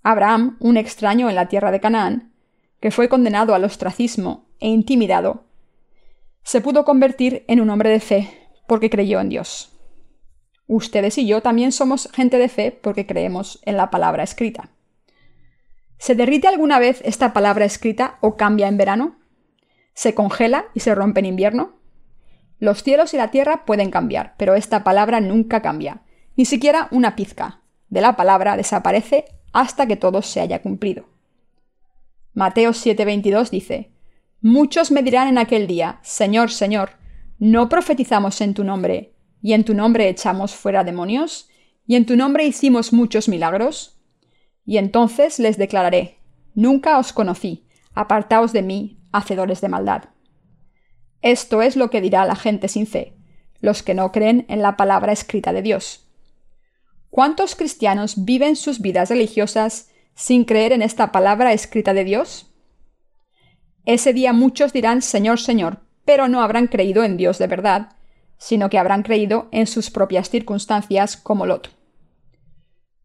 Abraham, 0.03 0.57
un 0.61 0.77
extraño 0.77 1.29
en 1.29 1.35
la 1.35 1.49
tierra 1.49 1.73
de 1.73 1.81
Canaán, 1.81 2.33
que 2.79 2.91
fue 2.91 3.09
condenado 3.09 3.55
al 3.55 3.65
ostracismo 3.65 4.47
e 4.61 4.69
intimidado, 4.69 5.45
se 6.43 6.61
pudo 6.61 6.85
convertir 6.85 7.45
en 7.49 7.61
un 7.61 7.71
hombre 7.71 7.91
de 7.91 8.01
fe 8.01 8.49
porque 8.69 8.91
creyó 8.91 9.19
en 9.21 9.31
Dios. 9.31 9.73
Ustedes 10.69 11.17
y 11.19 11.27
yo 11.27 11.41
también 11.41 11.73
somos 11.73 12.11
gente 12.13 12.39
de 12.39 12.49
fe 12.49 12.71
porque 12.71 13.07
creemos 13.07 13.61
en 13.65 13.77
la 13.77 13.91
palabra 13.91 14.23
escrita. 14.23 14.71
¿Se 15.99 16.15
derrite 16.15 16.49
alguna 16.49 16.79
vez 16.79 17.01
esta 17.05 17.33
palabra 17.33 17.65
escrita 17.65 18.19
o 18.21 18.37
cambia 18.37 18.69
en 18.69 18.77
verano? 18.77 19.19
¿Se 19.95 20.15
congela 20.15 20.67
y 20.75 20.81
se 20.81 20.95
rompe 20.95 21.21
en 21.21 21.27
invierno? 21.27 21.77
Los 22.59 22.83
cielos 22.83 23.13
y 23.15 23.17
la 23.17 23.31
tierra 23.31 23.65
pueden 23.65 23.91
cambiar, 23.91 24.35
pero 24.39 24.55
esta 24.55 24.85
palabra 24.85 25.21
nunca 25.21 25.63
cambia, 25.63 26.03
ni 26.37 26.45
siquiera 26.45 26.89
una 26.91 27.17
pizca. 27.17 27.63
De 27.89 28.01
la 28.01 28.17
palabra 28.17 28.57
desaparece 28.57 29.27
hasta 29.53 29.87
que 29.87 29.97
todo 29.97 30.23
se 30.23 30.41
haya 30.41 30.63
cumplido. 30.63 31.07
Mateo 32.35 32.73
7:22 32.73 33.51
dice, 33.51 33.93
Muchos 34.43 34.91
me 34.91 35.03
dirán 35.03 35.29
en 35.29 35.39
aquel 35.39 35.67
día, 35.67 35.99
Señor, 36.03 36.51
Señor, 36.51 36.91
¿no 37.39 37.69
profetizamos 37.69 38.41
en 38.43 38.55
tu 38.55 38.65
nombre, 38.65 39.15
y 39.41 39.55
en 39.55 39.65
tu 39.65 39.75
nombre 39.75 40.09
echamos 40.09 40.55
fuera 40.55 40.85
demonios, 40.85 41.49
y 41.87 41.97
en 41.97 42.05
tu 42.05 42.17
nombre 42.17 42.45
hicimos 42.45 42.93
muchos 42.93 43.29
milagros? 43.29 43.96
Y 44.67 44.79
entonces 44.79 45.39
les 45.39 45.57
declararé, 45.57 46.19
Nunca 46.55 46.99
os 46.99 47.13
conocí, 47.13 47.67
apartaos 47.95 48.53
de 48.53 48.63
mí, 48.63 48.99
hacedores 49.13 49.61
de 49.61 49.69
maldad. 49.69 50.05
Esto 51.23 51.63
es 51.63 51.77
lo 51.77 51.91
que 51.91 52.01
dirá 52.01 52.25
la 52.25 52.37
gente 52.37 52.69
sin 52.69 52.87
fe, 52.87 53.15
los 53.61 53.83
que 53.83 53.95
no 53.95 54.13
creen 54.13 54.45
en 54.49 54.63
la 54.63 54.77
palabra 54.77 55.13
escrita 55.13 55.53
de 55.53 55.63
Dios. 55.63 56.07
¿Cuántos 57.11 57.55
cristianos 57.55 58.25
viven 58.25 58.57
sus 58.57 58.81
vidas 58.81 59.09
religiosas 59.09 59.91
sin 60.15 60.45
creer 60.45 60.73
en 60.73 60.83
esta 60.83 61.13
palabra 61.13 61.53
escrita 61.53 61.95
de 61.95 62.05
Dios? 62.05 62.53
Ese 63.85 64.13
día 64.13 64.33
muchos 64.33 64.73
dirán 64.73 65.01
Señor, 65.03 65.41
Señor, 65.41 65.81
pero 66.05 66.29
no 66.29 66.43
habrán 66.43 66.67
creído 66.67 67.05
en 67.05 67.17
Dios 67.17 67.39
de 67.39 67.47
verdad, 67.47 67.97
sino 68.39 68.69
que 68.69 68.79
habrán 68.79 69.03
creído 69.03 69.49
en 69.53 69.67
sus 69.67 69.91
propias 69.91 70.29
circunstancias 70.29 71.17
como 71.17 71.47
Lot. 71.47 71.71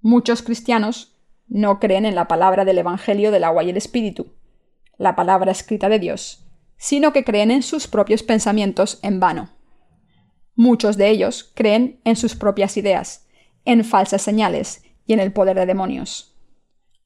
Muchos 0.02 0.42
cristianos 0.42 1.16
no 1.52 1.82
creen 1.82 2.06
en 2.06 2.16
la 2.16 2.30
palabra 2.30 2.64
del 2.64 2.78
Evangelio 2.78 3.30
del 3.30 3.44
agua 3.44 3.64
y 3.64 3.70
el 3.70 3.76
Espíritu, 3.76 4.34
la 4.98 5.18
palabra 5.18 5.52
escrita 5.52 5.90
de 5.90 6.00
Dios, 6.00 6.48
sino 6.78 7.12
que 7.12 7.26
creen 7.26 7.52
en 7.52 7.62
sus 7.62 7.88
propios 7.88 8.24
pensamientos 8.24 9.00
en 9.04 9.20
vano. 9.20 9.50
Muchos 10.56 10.96
de 10.96 11.10
ellos 11.10 11.52
creen 11.54 12.00
en 12.06 12.16
sus 12.16 12.38
propias 12.38 12.78
ideas, 12.78 13.28
en 13.66 13.84
falsas 13.84 14.22
señales 14.22 14.84
y 15.06 15.12
en 15.12 15.20
el 15.20 15.34
poder 15.34 15.58
de 15.58 15.66
demonios. 15.66 16.38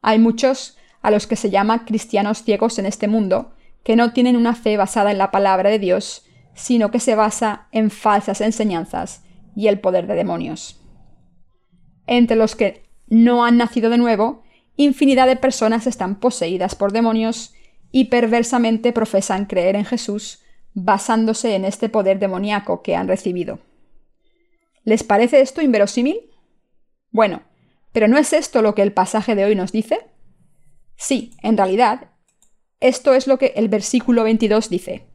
Hay 0.03 0.19
muchos 0.19 0.77
a 1.01 1.09
los 1.09 1.25
que 1.25 1.35
se 1.35 1.49
llama 1.49 1.83
cristianos 1.83 2.43
ciegos 2.43 2.77
en 2.77 2.85
este 2.85 3.07
mundo 3.07 3.55
que 3.83 3.95
no 3.95 4.13
tienen 4.13 4.35
una 4.35 4.53
fe 4.53 4.77
basada 4.77 5.09
en 5.09 5.17
la 5.17 5.31
palabra 5.31 5.71
de 5.71 5.79
Dios, 5.79 6.23
sino 6.53 6.91
que 6.91 6.99
se 6.99 7.15
basa 7.15 7.67
en 7.71 7.89
falsas 7.89 8.41
enseñanzas 8.41 9.23
y 9.55 9.69
el 9.69 9.79
poder 9.79 10.05
de 10.05 10.13
demonios. 10.13 10.79
Entre 12.05 12.37
los 12.37 12.55
que 12.55 12.84
no 13.07 13.45
han 13.45 13.57
nacido 13.57 13.89
de 13.89 13.97
nuevo, 13.97 14.43
infinidad 14.75 15.27
de 15.27 15.35
personas 15.35 15.87
están 15.87 16.19
poseídas 16.19 16.75
por 16.75 16.91
demonios 16.91 17.53
y 17.91 18.05
perversamente 18.05 18.91
profesan 18.91 19.45
creer 19.45 19.75
en 19.75 19.85
Jesús 19.85 20.41
basándose 20.73 21.55
en 21.55 21.65
este 21.65 21.89
poder 21.89 22.19
demoníaco 22.19 22.81
que 22.81 22.95
han 22.95 23.07
recibido. 23.07 23.59
¿Les 24.83 25.03
parece 25.03 25.41
esto 25.41 25.61
inverosímil? 25.61 26.17
Bueno, 27.11 27.43
¿pero 27.93 28.07
no 28.07 28.17
es 28.17 28.33
esto 28.33 28.61
lo 28.61 28.75
que 28.75 28.81
el 28.81 28.91
pasaje 28.91 29.35
de 29.35 29.45
hoy 29.45 29.55
nos 29.55 29.71
dice? 29.71 29.99
Sí, 30.97 31.31
en 31.41 31.57
realidad, 31.57 32.11
esto 32.81 33.13
es 33.13 33.25
lo 33.27 33.37
que 33.37 33.53
el 33.55 33.69
versículo 33.69 34.23
22 34.23 34.69
dice. 34.69 35.07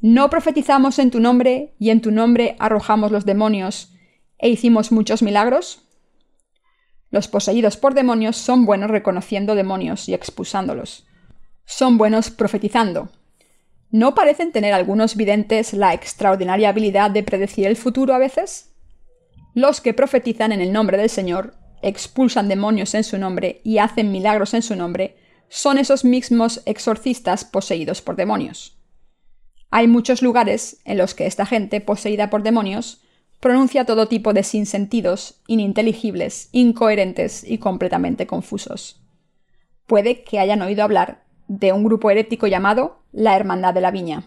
¿No 0.00 0.30
profetizamos 0.30 0.98
en 0.98 1.10
tu 1.10 1.20
nombre 1.20 1.74
y 1.78 1.90
en 1.90 2.00
tu 2.00 2.12
nombre 2.12 2.54
arrojamos 2.58 3.10
los 3.10 3.24
demonios 3.24 3.92
e 4.38 4.48
hicimos 4.48 4.92
muchos 4.92 5.22
milagros? 5.22 5.85
Los 7.10 7.28
poseídos 7.28 7.76
por 7.76 7.94
demonios 7.94 8.36
son 8.36 8.66
buenos 8.66 8.90
reconociendo 8.90 9.54
demonios 9.54 10.08
y 10.08 10.14
expulsándolos. 10.14 11.06
Son 11.64 11.98
buenos 11.98 12.30
profetizando. 12.30 13.10
¿No 13.90 14.14
parecen 14.14 14.52
tener 14.52 14.74
algunos 14.74 15.16
videntes 15.16 15.72
la 15.72 15.94
extraordinaria 15.94 16.70
habilidad 16.70 17.10
de 17.10 17.22
predecir 17.22 17.66
el 17.66 17.76
futuro 17.76 18.14
a 18.14 18.18
veces? 18.18 18.74
Los 19.54 19.80
que 19.80 19.94
profetizan 19.94 20.52
en 20.52 20.60
el 20.60 20.72
nombre 20.72 20.98
del 20.98 21.08
Señor 21.08 21.54
expulsan 21.82 22.48
demonios 22.48 22.94
en 22.94 23.04
su 23.04 23.18
nombre 23.18 23.60
y 23.64 23.78
hacen 23.78 24.10
milagros 24.10 24.54
en 24.54 24.62
su 24.62 24.74
nombre, 24.76 25.16
son 25.48 25.78
esos 25.78 26.04
mismos 26.04 26.62
exorcistas 26.66 27.44
poseídos 27.44 28.02
por 28.02 28.16
demonios. 28.16 28.78
Hay 29.70 29.88
muchos 29.88 30.22
lugares 30.22 30.80
en 30.84 30.98
los 30.98 31.14
que 31.14 31.26
esta 31.26 31.46
gente 31.46 31.80
poseída 31.80 32.30
por 32.30 32.42
demonios 32.42 33.02
pronuncia 33.40 33.84
todo 33.84 34.08
tipo 34.08 34.32
de 34.32 34.42
sinsentidos, 34.42 35.40
ininteligibles, 35.46 36.48
incoherentes 36.52 37.44
y 37.44 37.58
completamente 37.58 38.26
confusos. 38.26 39.00
Puede 39.86 40.24
que 40.24 40.38
hayan 40.38 40.62
oído 40.62 40.82
hablar 40.82 41.24
de 41.48 41.72
un 41.72 41.84
grupo 41.84 42.10
herético 42.10 42.46
llamado 42.46 43.02
la 43.12 43.36
Hermandad 43.36 43.74
de 43.74 43.80
la 43.80 43.90
Viña. 43.90 44.24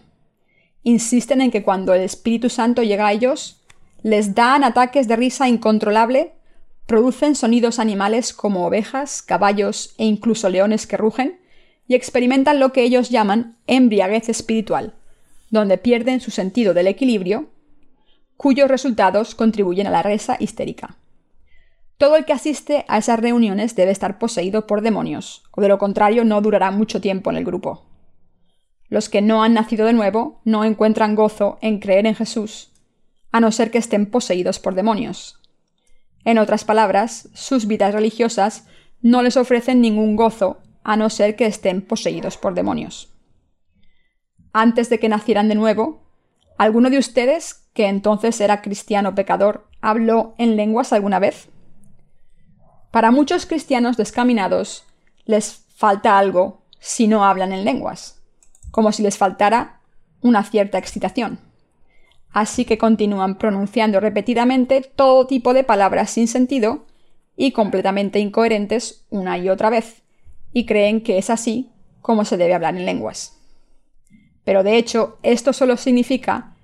Insisten 0.82 1.40
en 1.40 1.50
que 1.50 1.62
cuando 1.62 1.92
el 1.92 2.00
Espíritu 2.00 2.48
Santo 2.48 2.82
llega 2.82 3.06
a 3.06 3.12
ellos, 3.12 3.62
les 4.02 4.34
dan 4.34 4.64
ataques 4.64 5.08
de 5.08 5.16
risa 5.16 5.48
incontrolable, 5.48 6.32
producen 6.86 7.34
sonidos 7.34 7.78
animales 7.78 8.32
como 8.32 8.66
ovejas, 8.66 9.22
caballos 9.22 9.94
e 9.98 10.06
incluso 10.06 10.48
leones 10.48 10.86
que 10.86 10.96
rugen, 10.96 11.40
y 11.86 11.94
experimentan 11.94 12.60
lo 12.60 12.72
que 12.72 12.82
ellos 12.82 13.10
llaman 13.10 13.56
embriaguez 13.66 14.28
espiritual, 14.28 14.94
donde 15.50 15.76
pierden 15.76 16.20
su 16.20 16.30
sentido 16.30 16.72
del 16.72 16.86
equilibrio, 16.86 17.50
cuyos 18.40 18.70
resultados 18.70 19.34
contribuyen 19.34 19.86
a 19.86 19.90
la 19.90 20.02
risa 20.02 20.38
histérica. 20.40 20.96
Todo 21.98 22.16
el 22.16 22.24
que 22.24 22.32
asiste 22.32 22.86
a 22.88 22.96
esas 22.96 23.20
reuniones 23.20 23.76
debe 23.76 23.92
estar 23.92 24.18
poseído 24.18 24.66
por 24.66 24.80
demonios, 24.80 25.42
o 25.50 25.60
de 25.60 25.68
lo 25.68 25.76
contrario 25.76 26.24
no 26.24 26.40
durará 26.40 26.70
mucho 26.70 27.02
tiempo 27.02 27.28
en 27.28 27.36
el 27.36 27.44
grupo. 27.44 27.84
Los 28.88 29.10
que 29.10 29.20
no 29.20 29.42
han 29.42 29.52
nacido 29.52 29.84
de 29.84 29.92
nuevo 29.92 30.40
no 30.46 30.64
encuentran 30.64 31.16
gozo 31.16 31.58
en 31.60 31.80
creer 31.80 32.06
en 32.06 32.14
Jesús, 32.14 32.72
a 33.30 33.40
no 33.40 33.52
ser 33.52 33.70
que 33.70 33.76
estén 33.76 34.06
poseídos 34.06 34.58
por 34.58 34.74
demonios. 34.74 35.38
En 36.24 36.38
otras 36.38 36.64
palabras, 36.64 37.28
sus 37.34 37.66
vidas 37.66 37.92
religiosas 37.92 38.66
no 39.02 39.22
les 39.22 39.36
ofrecen 39.36 39.82
ningún 39.82 40.16
gozo 40.16 40.62
a 40.82 40.96
no 40.96 41.10
ser 41.10 41.36
que 41.36 41.44
estén 41.44 41.82
poseídos 41.82 42.38
por 42.38 42.54
demonios. 42.54 43.12
Antes 44.54 44.88
de 44.88 44.98
que 44.98 45.10
nacieran 45.10 45.50
de 45.50 45.56
nuevo, 45.56 46.00
¿alguno 46.56 46.88
de 46.88 46.96
ustedes, 46.96 47.59
que 47.72 47.86
entonces 47.86 48.40
era 48.40 48.62
cristiano 48.62 49.14
pecador, 49.14 49.66
habló 49.80 50.34
en 50.38 50.56
lenguas 50.56 50.92
alguna 50.92 51.18
vez? 51.18 51.48
Para 52.90 53.10
muchos 53.10 53.46
cristianos 53.46 53.96
descaminados 53.96 54.84
les 55.24 55.64
falta 55.76 56.18
algo 56.18 56.62
si 56.80 57.06
no 57.06 57.24
hablan 57.24 57.52
en 57.52 57.64
lenguas, 57.64 58.20
como 58.70 58.90
si 58.92 59.02
les 59.02 59.16
faltara 59.16 59.80
una 60.22 60.42
cierta 60.44 60.78
excitación. 60.78 61.38
Así 62.32 62.64
que 62.64 62.78
continúan 62.78 63.38
pronunciando 63.38 64.00
repetidamente 64.00 64.82
todo 64.82 65.26
tipo 65.26 65.54
de 65.54 65.64
palabras 65.64 66.10
sin 66.10 66.28
sentido 66.28 66.86
y 67.36 67.52
completamente 67.52 68.18
incoherentes 68.18 69.04
una 69.10 69.38
y 69.38 69.48
otra 69.48 69.70
vez, 69.70 70.02
y 70.52 70.66
creen 70.66 71.02
que 71.02 71.18
es 71.18 71.30
así 71.30 71.70
como 72.00 72.24
se 72.24 72.36
debe 72.36 72.54
hablar 72.54 72.76
en 72.76 72.86
lenguas. 72.86 73.38
Pero 74.44 74.62
de 74.62 74.76
hecho, 74.76 75.18
esto 75.22 75.52
solo 75.52 75.76
significa 75.76 76.56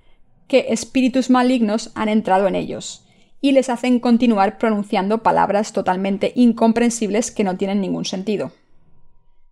que 0.47 0.67
espíritus 0.69 1.29
malignos 1.29 1.91
han 1.95 2.09
entrado 2.09 2.47
en 2.47 2.55
ellos, 2.55 3.05
y 3.41 3.51
les 3.51 3.69
hacen 3.69 3.99
continuar 3.99 4.57
pronunciando 4.57 5.19
palabras 5.23 5.73
totalmente 5.73 6.31
incomprensibles 6.35 7.31
que 7.31 7.43
no 7.43 7.57
tienen 7.57 7.81
ningún 7.81 8.05
sentido. 8.05 8.51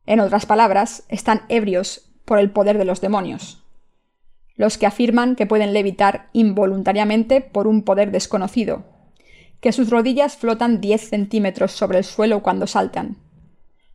En 0.06 0.20
otras 0.20 0.46
palabras, 0.46 1.04
están 1.10 1.41
ebrios 1.50 2.10
por 2.26 2.39
el 2.39 2.52
poder 2.52 2.78
de 2.78 2.86
los 2.86 3.02
demonios. 3.02 3.64
Los 4.56 4.78
que 4.78 4.86
afirman 4.86 5.36
que 5.36 5.46
pueden 5.46 5.74
levitar 5.74 6.30
involuntariamente 6.34 7.41
por 7.41 7.68
un 7.68 7.84
poder 7.84 8.12
desconocido, 8.12 8.84
que 9.60 9.72
sus 9.72 9.89
rodillas 9.89 10.38
flotan 10.38 10.80
10 10.80 11.10
centímetros 11.10 11.72
sobre 11.72 11.98
el 12.00 12.04
suelo 12.04 12.41
cuando 12.41 12.68
saltan. 12.68 13.18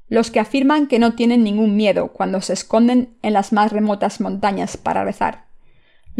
Los 0.09 0.31
que 0.31 0.41
afirman 0.41 0.89
que 0.89 0.99
no 0.99 1.15
tienen 1.15 1.45
ningún 1.45 1.77
miedo 1.77 2.09
cuando 2.09 2.41
se 2.41 2.53
esconden 2.53 3.17
en 3.23 3.33
las 3.33 3.53
más 3.53 3.73
remotas 3.73 4.21
montañas 4.21 4.77
para 4.77 5.05
rezar. 5.05 5.50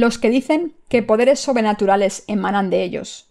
Los 0.01 0.19
que 0.19 0.31
dicen 0.31 0.75
que 0.89 1.03
poderes 1.03 1.41
sobrenaturales 1.41 2.25
emanan 2.27 2.71
de 2.71 2.83
ellos 2.85 3.31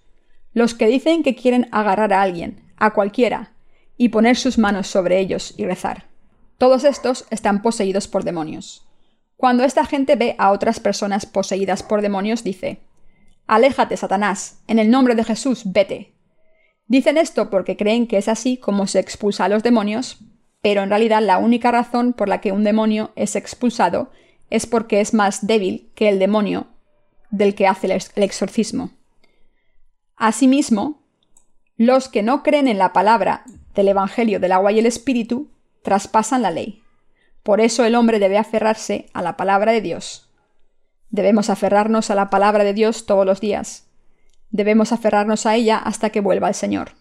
los 0.53 0.73
que 0.73 0.87
dicen 0.87 1.23
que 1.23 1.35
quieren 1.35 1.67
agarrar 1.71 2.13
a 2.13 2.21
alguien, 2.21 2.61
a 2.77 2.91
cualquiera, 2.91 3.53
y 3.97 4.09
poner 4.09 4.35
sus 4.35 4.57
manos 4.57 4.87
sobre 4.87 5.19
ellos 5.19 5.53
y 5.57 5.65
rezar. 5.65 6.05
Todos 6.57 6.83
estos 6.83 7.25
están 7.29 7.61
poseídos 7.61 8.07
por 8.07 8.23
demonios. 8.23 8.85
Cuando 9.35 9.63
esta 9.63 9.85
gente 9.85 10.15
ve 10.15 10.35
a 10.37 10.51
otras 10.51 10.79
personas 10.79 11.25
poseídas 11.25 11.83
por 11.83 12.01
demonios, 12.01 12.43
dice, 12.43 12.81
Aléjate, 13.47 13.97
Satanás, 13.97 14.61
en 14.67 14.79
el 14.79 14.91
nombre 14.91 15.15
de 15.15 15.23
Jesús, 15.23 15.63
vete. 15.65 16.13
Dicen 16.87 17.17
esto 17.17 17.49
porque 17.49 17.77
creen 17.77 18.07
que 18.07 18.17
es 18.17 18.27
así 18.27 18.57
como 18.57 18.87
se 18.87 18.99
expulsa 18.99 19.45
a 19.45 19.49
los 19.49 19.63
demonios, 19.63 20.19
pero 20.61 20.83
en 20.83 20.89
realidad 20.89 21.21
la 21.21 21.37
única 21.37 21.71
razón 21.71 22.13
por 22.13 22.27
la 22.27 22.41
que 22.41 22.51
un 22.51 22.63
demonio 22.63 23.11
es 23.15 23.35
expulsado 23.35 24.11
es 24.49 24.65
porque 24.65 25.01
es 25.01 25.13
más 25.13 25.45
débil 25.45 25.91
que 25.95 26.09
el 26.09 26.19
demonio 26.19 26.67
del 27.31 27.55
que 27.55 27.67
hace 27.67 27.87
el 27.87 28.23
exorcismo. 28.23 28.91
Asimismo, 30.15 31.03
los 31.77 32.09
que 32.09 32.23
no 32.23 32.43
creen 32.43 32.67
en 32.67 32.77
la 32.77 32.91
palabra 32.91 33.43
del 33.73 33.87
Evangelio 33.87 34.39
del 34.39 34.51
agua 34.51 34.71
y 34.71 34.79
el 34.79 34.85
Espíritu 34.85 35.49
traspasan 35.83 36.41
la 36.41 36.51
ley. 36.51 36.83
Por 37.43 37.61
eso 37.61 37.85
el 37.85 37.95
hombre 37.95 38.19
debe 38.19 38.37
aferrarse 38.37 39.09
a 39.13 39.21
la 39.21 39.37
palabra 39.37 39.71
de 39.71 39.81
Dios. 39.81 40.29
Debemos 41.09 41.49
aferrarnos 41.49 42.09
a 42.11 42.15
la 42.15 42.29
palabra 42.29 42.63
de 42.63 42.73
Dios 42.73 43.05
todos 43.05 43.25
los 43.25 43.39
días. 43.39 43.87
Debemos 44.49 44.91
aferrarnos 44.91 45.45
a 45.45 45.55
ella 45.55 45.77
hasta 45.77 46.09
que 46.09 46.19
vuelva 46.19 46.49
el 46.49 46.53
Señor. 46.55 46.91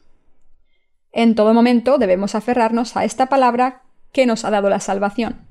En 1.11 1.34
todo 1.34 1.55
momento 1.55 1.99
debemos 1.99 2.34
aferrarnos 2.34 2.96
a 2.96 3.05
esta 3.05 3.26
palabra 3.26 3.82
que 4.12 4.26
nos 4.26 4.44
ha 4.44 4.51
dado 4.51 4.70
la 4.70 4.80
salvación. 4.80 5.47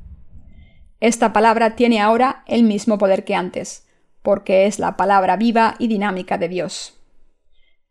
Esta 1.00 1.32
palabra 1.32 1.76
tiene 1.76 2.02
ahora 2.02 2.44
el 2.48 2.64
mismo 2.64 2.98
poder 2.98 3.24
que 3.24 3.36
antes, 3.36 3.88
porque 4.24 4.66
es 4.66 4.80
la 4.80 4.98
palabra 4.98 5.38
viva 5.38 5.76
y 5.78 5.88
dinámica 5.88 6.38
de 6.38 6.50
Dios. 6.50 7.00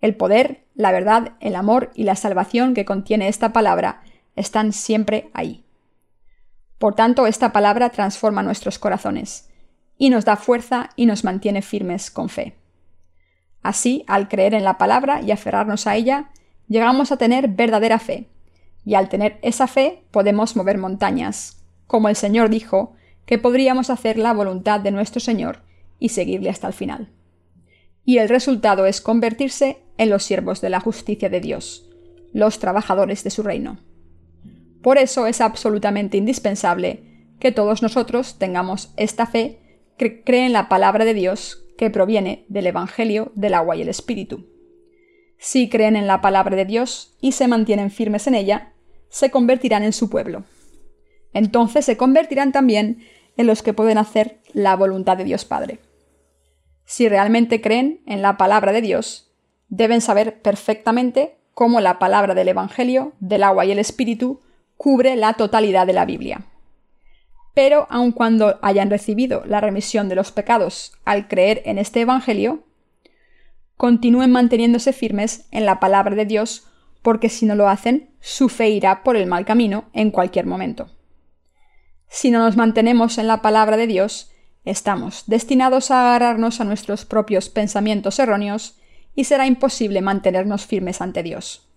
El 0.01 0.17
poder, 0.17 0.67
la 0.75 0.93
verdad, 0.93 1.33
el 1.41 1.55
amor 1.55 1.91
y 1.95 2.05
la 2.05 2.17
salvación 2.17 2.75
que 2.75 2.85
contiene 2.85 3.29
esta 3.29 3.53
palabra 3.53 4.03
están 4.35 4.73
siempre 4.73 5.31
ahí. 5.35 5.65
Por 6.79 6.95
tanto, 6.95 7.27
esta 7.27 7.53
palabra 7.53 7.91
transforma 7.91 8.43
nuestros 8.43 8.79
corazones, 8.79 9.49
y 9.97 10.11
nos 10.11 10.25
da 10.25 10.37
fuerza 10.37 10.91
y 10.97 11.07
nos 11.07 11.25
mantiene 11.25 11.63
firmes 11.63 12.11
con 12.11 12.29
fe. 12.29 12.55
Así, 13.63 14.05
al 14.07 14.29
creer 14.29 14.53
en 14.53 14.65
la 14.65 14.79
palabra 14.79 15.23
y 15.23 15.31
aferrarnos 15.31 15.87
a 15.87 15.97
ella, 15.97 16.31
llegamos 16.69 17.13
a 17.13 17.17
tener 17.17 17.49
verdadera 17.49 17.99
fe, 17.99 18.29
y 18.85 18.95
al 18.95 19.09
tener 19.09 19.39
esa 19.43 19.69
fe 19.69 20.05
podemos 20.11 20.55
mover 20.55 20.77
montañas, 20.77 21.65
como 21.87 22.09
el 22.09 22.17
Señor 22.17 22.51
dijo 22.51 22.96
que 23.27 23.39
podríamos 23.39 23.91
hacer 23.91 24.16
la 24.18 24.33
voluntad 24.33 24.81
de 24.81 24.93
nuestro 24.93 25.20
Señor 25.20 25.62
y 25.99 26.09
seguirle 26.09 26.49
hasta 26.49 26.68
el 26.68 26.72
final 26.72 27.11
y 28.07 28.18
el 28.18 28.29
resultado 28.31 28.87
es 28.87 29.03
convertirse 29.03 29.83
en 29.99 30.09
los 30.09 30.22
siervos 30.22 30.61
de 30.62 30.70
la 30.70 30.81
justicia 30.81 31.29
de 31.29 31.41
Dios, 31.41 31.91
los 32.33 32.61
trabajadores 32.61 33.24
de 33.24 33.31
su 33.31 33.43
reino. 33.43 33.81
Por 34.81 34.97
eso 34.97 35.27
es 35.27 35.41
absolutamente 35.41 36.16
indispensable 36.16 37.03
que 37.41 37.51
todos 37.51 37.83
nosotros 37.83 38.39
tengamos 38.39 38.95
esta 38.97 39.27
fe 39.27 39.59
que 39.99 40.22
cree 40.22 40.47
en 40.47 40.53
la 40.53 40.68
palabra 40.68 41.05
de 41.05 41.14
Dios 41.14 41.64
que 41.77 41.91
proviene 41.91 42.47
del 42.49 42.68
Evangelio 42.68 43.33
del 43.35 43.55
agua 43.55 43.77
y 43.77 43.83
el 43.83 43.89
Espíritu. 43.89 44.47
Si 45.39 45.68
creen 45.68 45.97
en 45.97 46.07
la 46.07 46.20
palabra 46.20 46.57
de 46.57 46.64
Dios 46.64 47.16
y 47.20 47.33
se 47.33 47.49
mantienen 47.49 47.91
firmes 47.91 48.27
en 48.29 48.37
ella, 48.37 48.72
se 49.09 49.31
convertirán 49.31 49.83
en 49.83 49.93
su 49.93 50.09
pueblo. 50.09 50.45
Entonces 51.33 51.85
se 51.85 51.97
convertirán 51.97 52.53
también 52.53 53.01
en 53.37 53.47
los 53.47 53.62
que 53.62 53.74
pueden 53.74 53.99
hacer 53.99 54.41
la 54.53 54.76
voluntad 54.76 55.16
de 55.16 55.24
Dios 55.24 55.45
Padre. 55.45 55.78
Si 56.84 57.09
realmente 57.09 57.61
creen 57.61 58.01
en 58.07 58.22
la 58.22 58.37
palabra 58.37 58.72
de 58.72 58.80
Dios, 58.80 59.32
deben 59.68 60.01
saber 60.01 60.41
perfectamente 60.41 61.37
cómo 61.53 61.80
la 61.80 61.99
palabra 61.99 62.34
del 62.34 62.49
Evangelio, 62.49 63.12
del 63.18 63.43
agua 63.43 63.64
y 63.64 63.72
el 63.72 63.78
Espíritu 63.78 64.41
cubre 64.76 65.16
la 65.16 65.34
totalidad 65.34 65.87
de 65.87 65.93
la 65.93 66.05
Biblia. 66.05 66.43
Pero 67.55 67.87
aun 67.91 68.12
cuando 68.12 68.59
hayan 68.62 68.91
recibido 68.91 69.43
la 69.47 69.61
remisión 69.61 70.09
de 70.09 70.14
los 70.14 70.30
pecados 70.30 70.93
al 71.05 71.28
creer 71.28 71.62
en 71.64 71.78
este 71.78 72.03
Evangelio, 72.03 72.64
continúen 73.76 74.30
manteniéndose 74.30 74.93
firmes 74.93 75.49
en 75.51 75.64
la 75.64 75.80
palabra 75.80 76.14
de 76.14 76.26
Dios, 76.26 76.66
porque 77.03 77.28
si 77.28 77.47
no 77.47 77.55
lo 77.55 77.68
hacen, 77.68 78.11
su 78.20 78.49
fe 78.49 78.68
irá 78.68 79.03
por 79.03 79.16
el 79.16 79.26
mal 79.26 79.45
camino 79.45 79.84
en 79.93 80.11
cualquier 80.11 80.47
momento. 80.47 80.91
Si 82.09 82.31
no 82.31 82.39
nos 82.39 82.57
mantenemos 82.57 83.19
en 83.19 83.27
la 83.27 83.43
palabra 83.43 83.77
de 83.77 83.87
Dios, 83.87 84.31
Estamos 84.67 85.23
destinados 85.29 85.93
a 85.93 86.01
agarrarnos 86.01 86.61
a 86.61 86.65
nuestros 86.65 87.05
propios 87.05 87.49
pensamientos 87.49 88.19
erróneos 88.19 88.75
y 89.15 89.23
será 89.23 89.47
imposible 89.47 90.03
mantenernos 90.03 90.67
firmes 90.67 91.01
ante 91.01 91.23
Dios. 91.23 91.69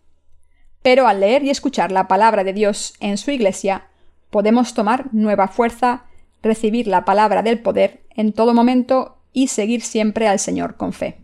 Pero 0.82 1.08
al 1.08 1.20
leer 1.20 1.44
y 1.44 1.52
escuchar 1.52 1.92
la 1.92 2.08
palabra 2.08 2.44
de 2.44 2.52
Dios 2.52 2.96
en 3.00 3.20
su 3.20 3.30
iglesia, 3.30 3.86
podemos 4.32 4.74
tomar 4.74 5.06
nueva 5.14 5.50
fuerza, 5.50 6.06
recibir 6.42 6.88
la 6.88 7.06
palabra 7.06 7.44
del 7.44 7.60
poder 7.60 8.02
en 8.16 8.34
todo 8.34 8.56
momento 8.56 9.20
y 9.34 9.50
seguir 9.50 9.84
siempre 9.84 10.28
al 10.28 10.40
Señor 10.40 10.76
con 10.76 10.92
fe. 10.92 11.20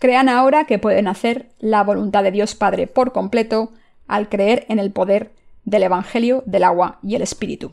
crean 0.00 0.28
ahora 0.28 0.64
que 0.64 0.80
pueden 0.80 1.06
hacer 1.06 1.50
la 1.60 1.84
voluntad 1.84 2.24
de 2.24 2.32
Dios 2.32 2.56
Padre 2.56 2.88
por 2.88 3.12
completo 3.12 3.70
al 4.08 4.28
creer 4.28 4.66
en 4.68 4.80
el 4.80 4.90
poder 4.90 5.30
del 5.64 5.84
Evangelio 5.84 6.42
del 6.46 6.64
agua 6.64 6.98
y 7.02 7.14
el 7.14 7.22
Espíritu. 7.22 7.72